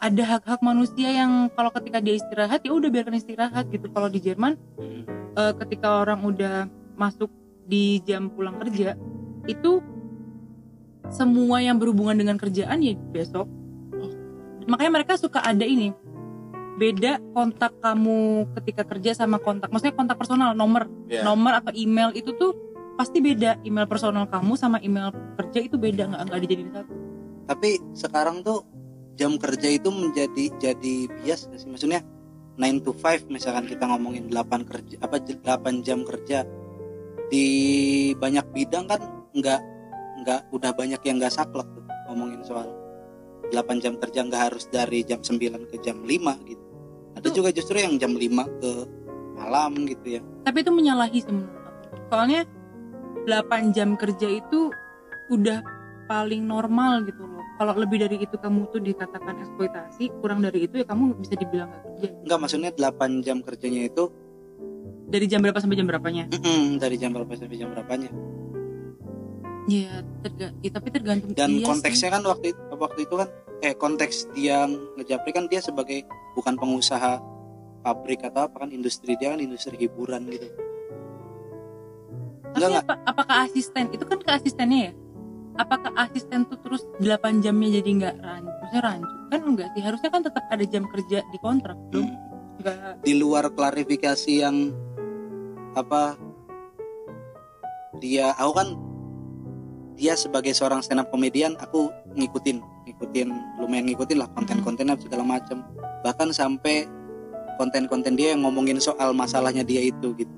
ada 0.00 0.22
hak-hak 0.36 0.60
manusia 0.64 1.08
yang 1.12 1.52
kalau 1.52 1.68
ketika 1.76 2.00
dia 2.00 2.16
istirahat 2.16 2.64
ya 2.64 2.72
udah 2.72 2.88
biarkan 2.92 3.16
istirahat 3.16 3.64
gitu. 3.72 3.88
Kalau 3.88 4.08
di 4.12 4.20
Jerman 4.20 4.60
eh, 5.36 5.52
ketika 5.64 6.04
orang 6.04 6.20
udah 6.20 6.68
masuk 7.00 7.32
di 7.64 8.04
jam 8.04 8.28
pulang 8.28 8.60
kerja 8.60 8.92
itu 9.48 9.80
semua 11.08 11.64
yang 11.64 11.80
berhubungan 11.80 12.14
dengan 12.14 12.36
kerjaan 12.36 12.84
ya 12.84 12.92
besok. 13.10 13.48
Makanya 14.68 15.00
mereka 15.00 15.16
suka 15.16 15.40
ada 15.42 15.64
ini 15.64 15.96
beda 16.80 17.20
kontak 17.36 17.76
kamu 17.84 18.48
ketika 18.56 18.88
kerja 18.88 19.12
sama 19.12 19.36
kontak 19.36 19.68
maksudnya 19.68 19.92
kontak 19.92 20.16
personal 20.16 20.56
nomor 20.56 20.88
Iya. 21.12 21.20
nomor 21.28 21.60
atau 21.60 21.76
email 21.76 22.08
itu 22.16 22.32
tuh 22.32 22.56
pasti 22.96 23.20
beda 23.20 23.60
email 23.68 23.84
personal 23.84 24.24
kamu 24.24 24.56
sama 24.56 24.80
email 24.80 25.12
kerja 25.36 25.60
itu 25.60 25.76
beda 25.76 26.08
nggak 26.08 26.22
nggak 26.32 26.40
dijadiin 26.40 26.72
satu 26.72 26.94
Tapi 27.44 27.70
sekarang 27.92 28.46
tuh 28.46 28.62
jam 29.18 29.34
kerja 29.34 29.68
itu 29.68 29.90
menjadi 29.90 30.54
jadi 30.56 30.94
bias 31.10 31.50
gak 31.50 31.58
sih? 31.58 31.66
Maksudnya 31.66 32.00
9 32.54 32.78
to 32.86 32.94
5 32.94 33.26
misalkan 33.26 33.66
kita 33.66 33.90
ngomongin 33.90 34.30
8 34.30 34.70
kerja 34.70 34.96
apa 35.02 35.18
8 35.18 35.82
jam 35.82 36.06
kerja 36.06 36.46
di 37.26 37.46
banyak 38.14 38.46
bidang 38.54 38.86
kan 38.86 39.00
nggak 39.34 39.60
nggak 40.22 40.40
udah 40.52 40.70
banyak 40.76 41.00
yang 41.02 41.16
nggak 41.18 41.32
saklek 41.32 41.66
tuh 41.74 41.82
ngomongin 42.06 42.38
soal 42.46 42.68
8 43.50 43.82
jam 43.82 43.98
kerja 43.98 44.20
nggak 44.22 44.42
harus 44.52 44.70
dari 44.70 45.02
jam 45.02 45.18
9 45.18 45.66
ke 45.66 45.76
jam 45.82 46.06
5 46.06 46.06
gitu. 46.46 46.59
Ada 47.16 47.26
Itu- 47.26 47.36
juga 47.38 47.50
justru 47.50 47.76
yang 47.76 47.94
jam 47.96 48.12
5 48.12 48.46
ke 48.60 48.70
malam 49.34 49.72
gitu 49.84 50.06
ya. 50.06 50.22
tapi 50.40 50.60
itu 50.60 50.68
menyalahi 50.68 51.18
sih 51.18 51.32
menurut 51.32 51.64
aku 51.64 51.96
soalnya 52.08 52.40
8 53.24 53.72
jam 53.72 53.96
kerja 53.96 54.28
itu 54.28 54.68
udah 55.28 55.60
paling 56.06 56.42
normal 56.42 57.04
gitu 57.04 57.22
loh. 57.22 57.38
Kalau 57.54 57.76
lebih 57.76 58.00
dari 58.00 58.16
itu 58.18 58.34
kamu 58.34 58.66
tuh 58.68 58.80
dikatakan 58.80 59.36
eksploitasi 59.38 60.10
kurang 60.18 60.40
dari 60.40 60.64
itu 60.64 60.80
ya 60.80 60.84
kamu 60.84 61.14
bisa 61.16 61.36
dibilang 61.36 61.68
gak 61.68 61.82
kerja. 61.84 62.08
Enggak 62.20 62.38
maksudnya 62.40 62.70
8 62.72 63.20
jam 63.20 63.38
kerjanya 63.40 63.86
itu 63.86 64.04
dari 65.06 65.26
jam 65.26 65.40
berapa 65.40 65.58
sampai 65.58 65.76
jam 65.76 65.86
berapanya? 65.86 66.24
Mm-mm, 66.28 66.78
dari 66.78 66.96
jam 66.96 67.10
berapa 67.10 67.30
sampai 67.30 67.56
jam 67.56 67.68
berapanya. 67.68 68.10
ya, 69.68 70.02
terga- 70.24 70.54
ya, 70.58 70.70
tapi 70.72 70.88
tergantung 70.90 71.30
dan 71.30 71.50
dia 71.52 71.62
konteksnya 71.62 72.10
kan 72.10 72.22
waktu 72.24 72.50
itu, 72.50 72.62
waktu 72.74 73.00
itu 73.06 73.14
kan 73.14 73.28
eh 73.60 73.70
konteks 73.72 74.16
dia 74.34 74.66
ngejapri 74.96 75.30
kan 75.30 75.46
dia 75.46 75.60
sebagai 75.60 76.02
bukan 76.34 76.54
pengusaha 76.56 77.20
pabrik 77.80 78.22
atau 78.28 78.46
apa 78.46 78.66
kan 78.66 78.70
industri 78.70 79.16
dia 79.16 79.32
kan 79.32 79.40
industri 79.40 79.76
hiburan 79.80 80.28
gitu 80.28 80.48
tapi 82.50 82.66
enggak. 82.66 82.84
apa, 82.84 82.94
apakah 83.06 83.36
asisten 83.46 83.84
itu 83.94 84.04
kan 84.04 84.18
ke 84.20 84.30
asistennya 84.30 84.90
ya 84.90 84.92
apakah 85.58 85.92
asisten 85.98 86.46
tuh 86.46 86.58
terus 86.62 86.82
8 87.00 87.42
jamnya 87.42 87.80
jadi 87.80 87.90
nggak 87.90 88.16
rancu 88.22 88.50
maksudnya 88.60 88.82
rancu 88.82 89.14
kan 89.30 89.40
enggak 89.46 89.68
sih 89.74 89.82
harusnya 89.82 90.10
kan 90.10 90.22
tetap 90.26 90.44
ada 90.50 90.64
jam 90.66 90.84
kerja 90.88 91.18
di 91.30 91.38
kontrak 91.40 91.78
dong 91.90 92.06
Hmm. 92.10 92.60
enggak 92.60 92.76
di 93.06 93.12
luar 93.16 93.44
klarifikasi 93.54 94.32
yang 94.44 94.56
apa 95.78 96.18
dia 98.02 98.34
aku 98.34 98.52
kan 98.52 98.68
dia 99.94 100.16
sebagai 100.16 100.56
seorang 100.56 100.80
stand 100.80 101.04
up 101.04 101.08
komedian 101.12 101.54
aku 101.60 101.92
ngikutin 102.16 102.64
ngikutin 102.86 103.28
lumayan 103.60 103.86
ngikutin 103.90 104.18
lah 104.18 104.28
konten-kontennya 104.32 104.96
segala 105.00 105.24
macam 105.24 105.62
bahkan 106.00 106.32
sampai 106.32 106.88
konten-konten 107.60 108.16
dia 108.16 108.32
yang 108.32 108.48
ngomongin 108.48 108.80
soal 108.80 109.12
masalahnya 109.12 109.60
dia 109.60 109.84
itu 109.84 110.16
gitu. 110.16 110.32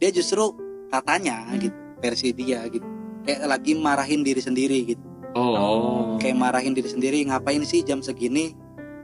Dia 0.00 0.08
justru 0.08 0.56
katanya 0.88 1.44
Hmm. 1.44 1.60
gitu 1.60 1.78
versi 2.00 2.32
dia 2.32 2.64
gitu. 2.72 2.84
Kayak 3.24 3.40
lagi 3.48 3.72
marahin 3.76 4.24
diri 4.24 4.40
sendiri 4.40 4.96
gitu. 4.96 5.04
Oh. 5.36 6.16
Kayak 6.16 6.40
marahin 6.40 6.72
diri 6.72 6.88
sendiri 6.88 7.20
ngapain 7.28 7.60
sih 7.68 7.84
jam 7.84 8.00
segini 8.00 8.56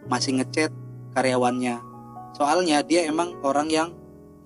masih 0.08 0.40
ngechat 0.40 0.72
karyawannya? 1.12 1.80
Soalnya 2.36 2.80
dia 2.80 3.04
emang 3.04 3.36
orang 3.44 3.68
yang 3.68 3.88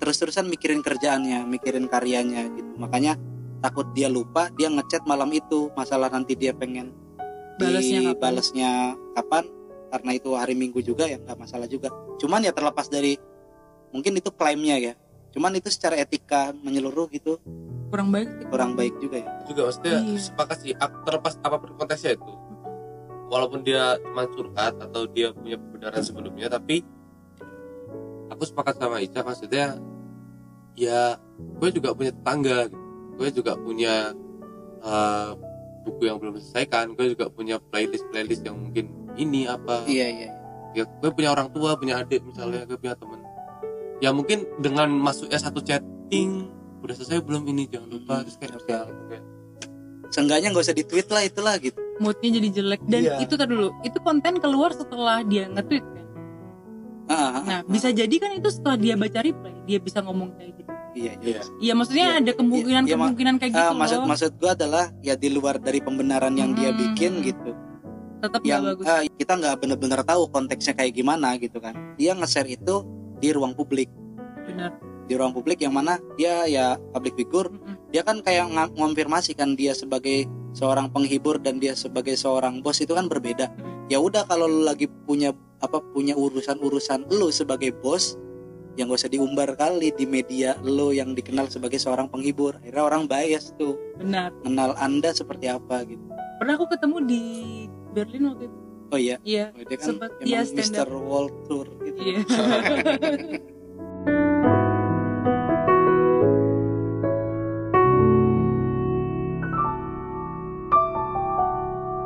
terus-terusan 0.03 0.51
mikirin 0.51 0.83
kerjaannya 0.83 1.47
mikirin 1.47 1.87
karyanya 1.87 2.51
gitu. 2.51 2.71
Makanya 2.83 3.15
takut 3.63 3.87
dia 3.95 4.11
lupa 4.11 4.51
dia 4.59 4.71
ngechat 4.71 5.07
malam 5.07 5.31
itu 5.31 5.71
masalah 5.79 6.11
nanti 6.11 6.35
dia 6.35 6.51
pengen 6.51 6.91
Balesnya 7.59 8.01
kapan? 8.03 8.13
dibalesnya 8.15 8.71
kapan? 9.15 9.45
Karena 9.95 10.11
itu 10.15 10.31
hari 10.35 10.55
minggu 10.59 10.81
juga 10.83 11.07
ya 11.07 11.19
nggak 11.23 11.39
masalah 11.39 11.71
juga. 11.71 11.91
Cuman 12.19 12.43
ya 12.43 12.51
terlepas 12.51 12.91
dari 12.91 13.15
mungkin 13.95 14.19
itu 14.19 14.31
klaimnya 14.35 14.77
ya. 14.79 14.93
Cuman 15.31 15.55
itu 15.55 15.71
secara 15.71 15.99
etika 15.99 16.51
menyeluruh 16.51 17.07
gitu. 17.15 17.39
Kurang 17.91 18.11
baik? 18.11 18.27
Sih 18.27 18.47
kurang 18.51 18.73
baik 18.75 18.95
juga 18.99 19.23
ya. 19.23 19.29
Juga 19.47 19.71
maksudnya 19.71 20.03
Iya. 20.03 20.19
sepakat 20.19 20.57
sih. 20.63 20.75
Terlepas 20.79 21.39
apa 21.43 21.57
pun 21.63 21.71
konteksnya 21.79 22.19
itu 22.19 22.35
walaupun 23.29 23.65
dia 23.65 23.99
cuma 23.99 24.29
curhat 24.31 24.79
atau 24.79 25.09
dia 25.09 25.33
punya 25.35 25.57
kebenaran 25.59 26.03
sebelumnya 26.05 26.47
tapi 26.47 26.85
aku 28.31 28.43
sepakat 28.47 28.79
sama 28.79 29.01
Ica 29.01 29.25
maksudnya 29.25 29.75
ya 30.79 31.19
gue 31.35 31.69
juga 31.75 31.95
punya 31.99 32.13
tetangga 32.15 32.71
gitu. 32.71 32.79
gue 33.15 33.29
juga 33.31 33.53
punya 33.59 34.11
uh, 34.83 35.35
buku 35.85 36.09
yang 36.09 36.17
belum 36.17 36.41
diselesaikan 36.41 36.97
gue 36.97 37.13
juga 37.13 37.29
punya 37.29 37.61
playlist 37.61 38.09
playlist 38.09 38.43
yang 38.43 38.57
mungkin 38.57 38.89
ini 39.21 39.45
apa. 39.45 39.85
Iya 39.85 40.07
iya. 40.09 40.31
Ya 40.75 40.83
gue 40.89 41.11
punya 41.13 41.31
orang 41.31 41.53
tua 41.53 41.77
punya 41.77 42.01
adik 42.01 42.25
misalnya 42.25 42.65
gue 42.65 42.81
punya 42.81 42.97
temen. 42.97 43.21
Ya 44.03 44.11
mungkin 44.11 44.49
dengan 44.59 44.91
masuknya 44.91 45.39
satu 45.39 45.63
chatting 45.63 46.51
udah 46.83 46.95
selesai 46.97 47.23
belum 47.23 47.45
ini 47.47 47.69
jangan 47.69 47.89
lupa. 47.93 48.15
Hmm, 48.21 48.25
terus 48.27 48.37
kayak 48.41 48.53
oke. 48.57 48.65
misal, 48.65 48.85
kayak 49.09 49.25
seenggaknya 50.11 50.49
nggak 50.51 50.65
usah 50.65 50.77
di 50.77 50.85
tweet 50.85 51.09
lah 51.13 51.23
itulah 51.23 51.55
gitu. 51.61 51.79
Moodnya 52.03 52.31
jadi 52.43 52.49
jelek. 52.51 52.81
Dan 52.91 53.01
Iya. 53.07 53.17
itu 53.23 53.35
tadi 53.39 53.51
dulu 53.55 53.71
itu 53.87 53.99
konten 54.03 54.35
keluar 54.43 54.75
setelah 54.75 55.23
dia 55.23 55.47
nge-tweet 55.47 55.85
kan? 55.85 56.07
Ah, 57.05 57.13
ah, 57.13 57.31
ah, 57.37 57.43
nah 57.45 57.59
ah. 57.61 57.69
bisa 57.69 57.93
jadi 57.93 58.17
kan 58.17 58.33
itu 58.33 58.49
setelah 58.49 58.81
dia 58.81 58.97
baca 58.97 59.21
reply 59.21 59.53
dia 59.69 59.77
bisa 59.77 60.01
ngomong 60.01 60.33
kayak 60.41 60.57
gitu 60.57 60.73
iya, 60.95 61.13
iya. 61.17 61.39
Iya. 61.39 61.43
iya 61.61 61.73
maksudnya 61.73 62.07
Iya. 62.09 62.19
ada 62.21 62.33
kemungkinan 62.33 62.83
Iya, 62.83 62.89
iya, 62.89 62.97
Ma- 62.97 63.05
kemungkinan 63.05 63.35
kayak 63.37 63.53
gitu 63.53 63.73
maksud 63.75 63.99
loh 63.99 64.07
maksud 64.07 64.31
gua 64.37 64.51
adalah 64.53 64.85
ya 65.01 65.15
di 65.15 65.29
luar 65.29 65.57
dari 65.59 65.79
pembenaran 65.79 66.35
yang 66.35 66.51
dia 66.53 66.71
Hmm. 66.71 66.81
bikin 66.81 67.13
gitu 67.21 67.51
tetap 68.19 68.41
yang 68.43 68.65
bagus 68.65 68.85
ah, 68.85 69.05
kita 69.05 69.33
nggak 69.35 69.55
benar-benar 69.59 70.01
tahu 70.03 70.23
konteksnya 70.29 70.73
kayak 70.73 70.95
gimana 70.95 71.37
gitu 71.37 71.59
kan 71.59 71.77
dia 71.95 72.13
nge-share 72.13 72.49
itu 72.49 72.81
di 73.19 73.29
ruang 73.31 73.53
publik 73.53 73.93
benar 74.43 74.73
di 75.05 75.13
ruang 75.13 75.31
publik 75.31 75.61
yang 75.61 75.71
mana 75.71 76.01
dia 76.15 76.47
ya 76.47 76.67
public 76.91 77.13
figure 77.15 77.53
Mm-mm. 77.53 77.77
dia 77.91 78.01
kan 78.01 78.25
kayak 78.25 78.49
nga- 78.49 78.73
mengonfirmasi 78.73 79.35
kan 79.35 79.53
dia 79.53 79.77
sebagai 79.77 80.25
seorang 80.53 80.89
penghibur 80.89 81.37
dan 81.37 81.59
dia 81.59 81.75
sebagai 81.75 82.15
seorang 82.15 82.63
bos 82.63 82.79
itu 82.79 82.91
kan 82.91 83.05
berbeda 83.05 83.53
ya 83.87 84.01
udah 84.01 84.25
kalau 84.25 84.47
lu 84.47 84.65
lagi 84.65 84.89
punya 85.05 85.35
apa 85.61 85.81
punya 85.85 86.15
urusan-urusan 86.15 87.11
lu 87.11 87.29
sebagai 87.29 87.75
bos 87.75 88.17
yang 88.75 88.91
gak 88.91 89.07
usah 89.07 89.13
diumbar 89.13 89.55
kali 89.55 89.95
di 89.95 90.05
media 90.05 90.59
lu 90.63 90.91
yang 90.91 91.15
dikenal 91.15 91.47
sebagai 91.51 91.79
seorang 91.79 92.11
penghibur. 92.11 92.59
Akhirnya 92.59 92.83
orang 92.83 93.07
bias 93.07 93.55
tuh. 93.57 93.79
Benar. 93.99 94.35
Kenal 94.43 94.75
anda 94.79 95.15
seperti 95.15 95.47
apa 95.51 95.87
gitu. 95.87 96.03
Pernah 96.43 96.55
aku 96.59 96.67
ketemu 96.71 96.97
di 97.07 97.23
Berlin 97.95 98.23
waktu 98.35 98.45
itu. 98.51 98.59
Oh 98.93 99.01
iya? 99.01 99.17
Iya 99.25 99.51
dia 99.55 99.79
kan 99.81 99.97
iya, 100.23 100.45
stand 100.45 100.71
Mr. 100.75 100.89
World 100.93 101.35
Tour 101.51 101.67
gitu. 101.83 101.99
Iya 101.99 102.21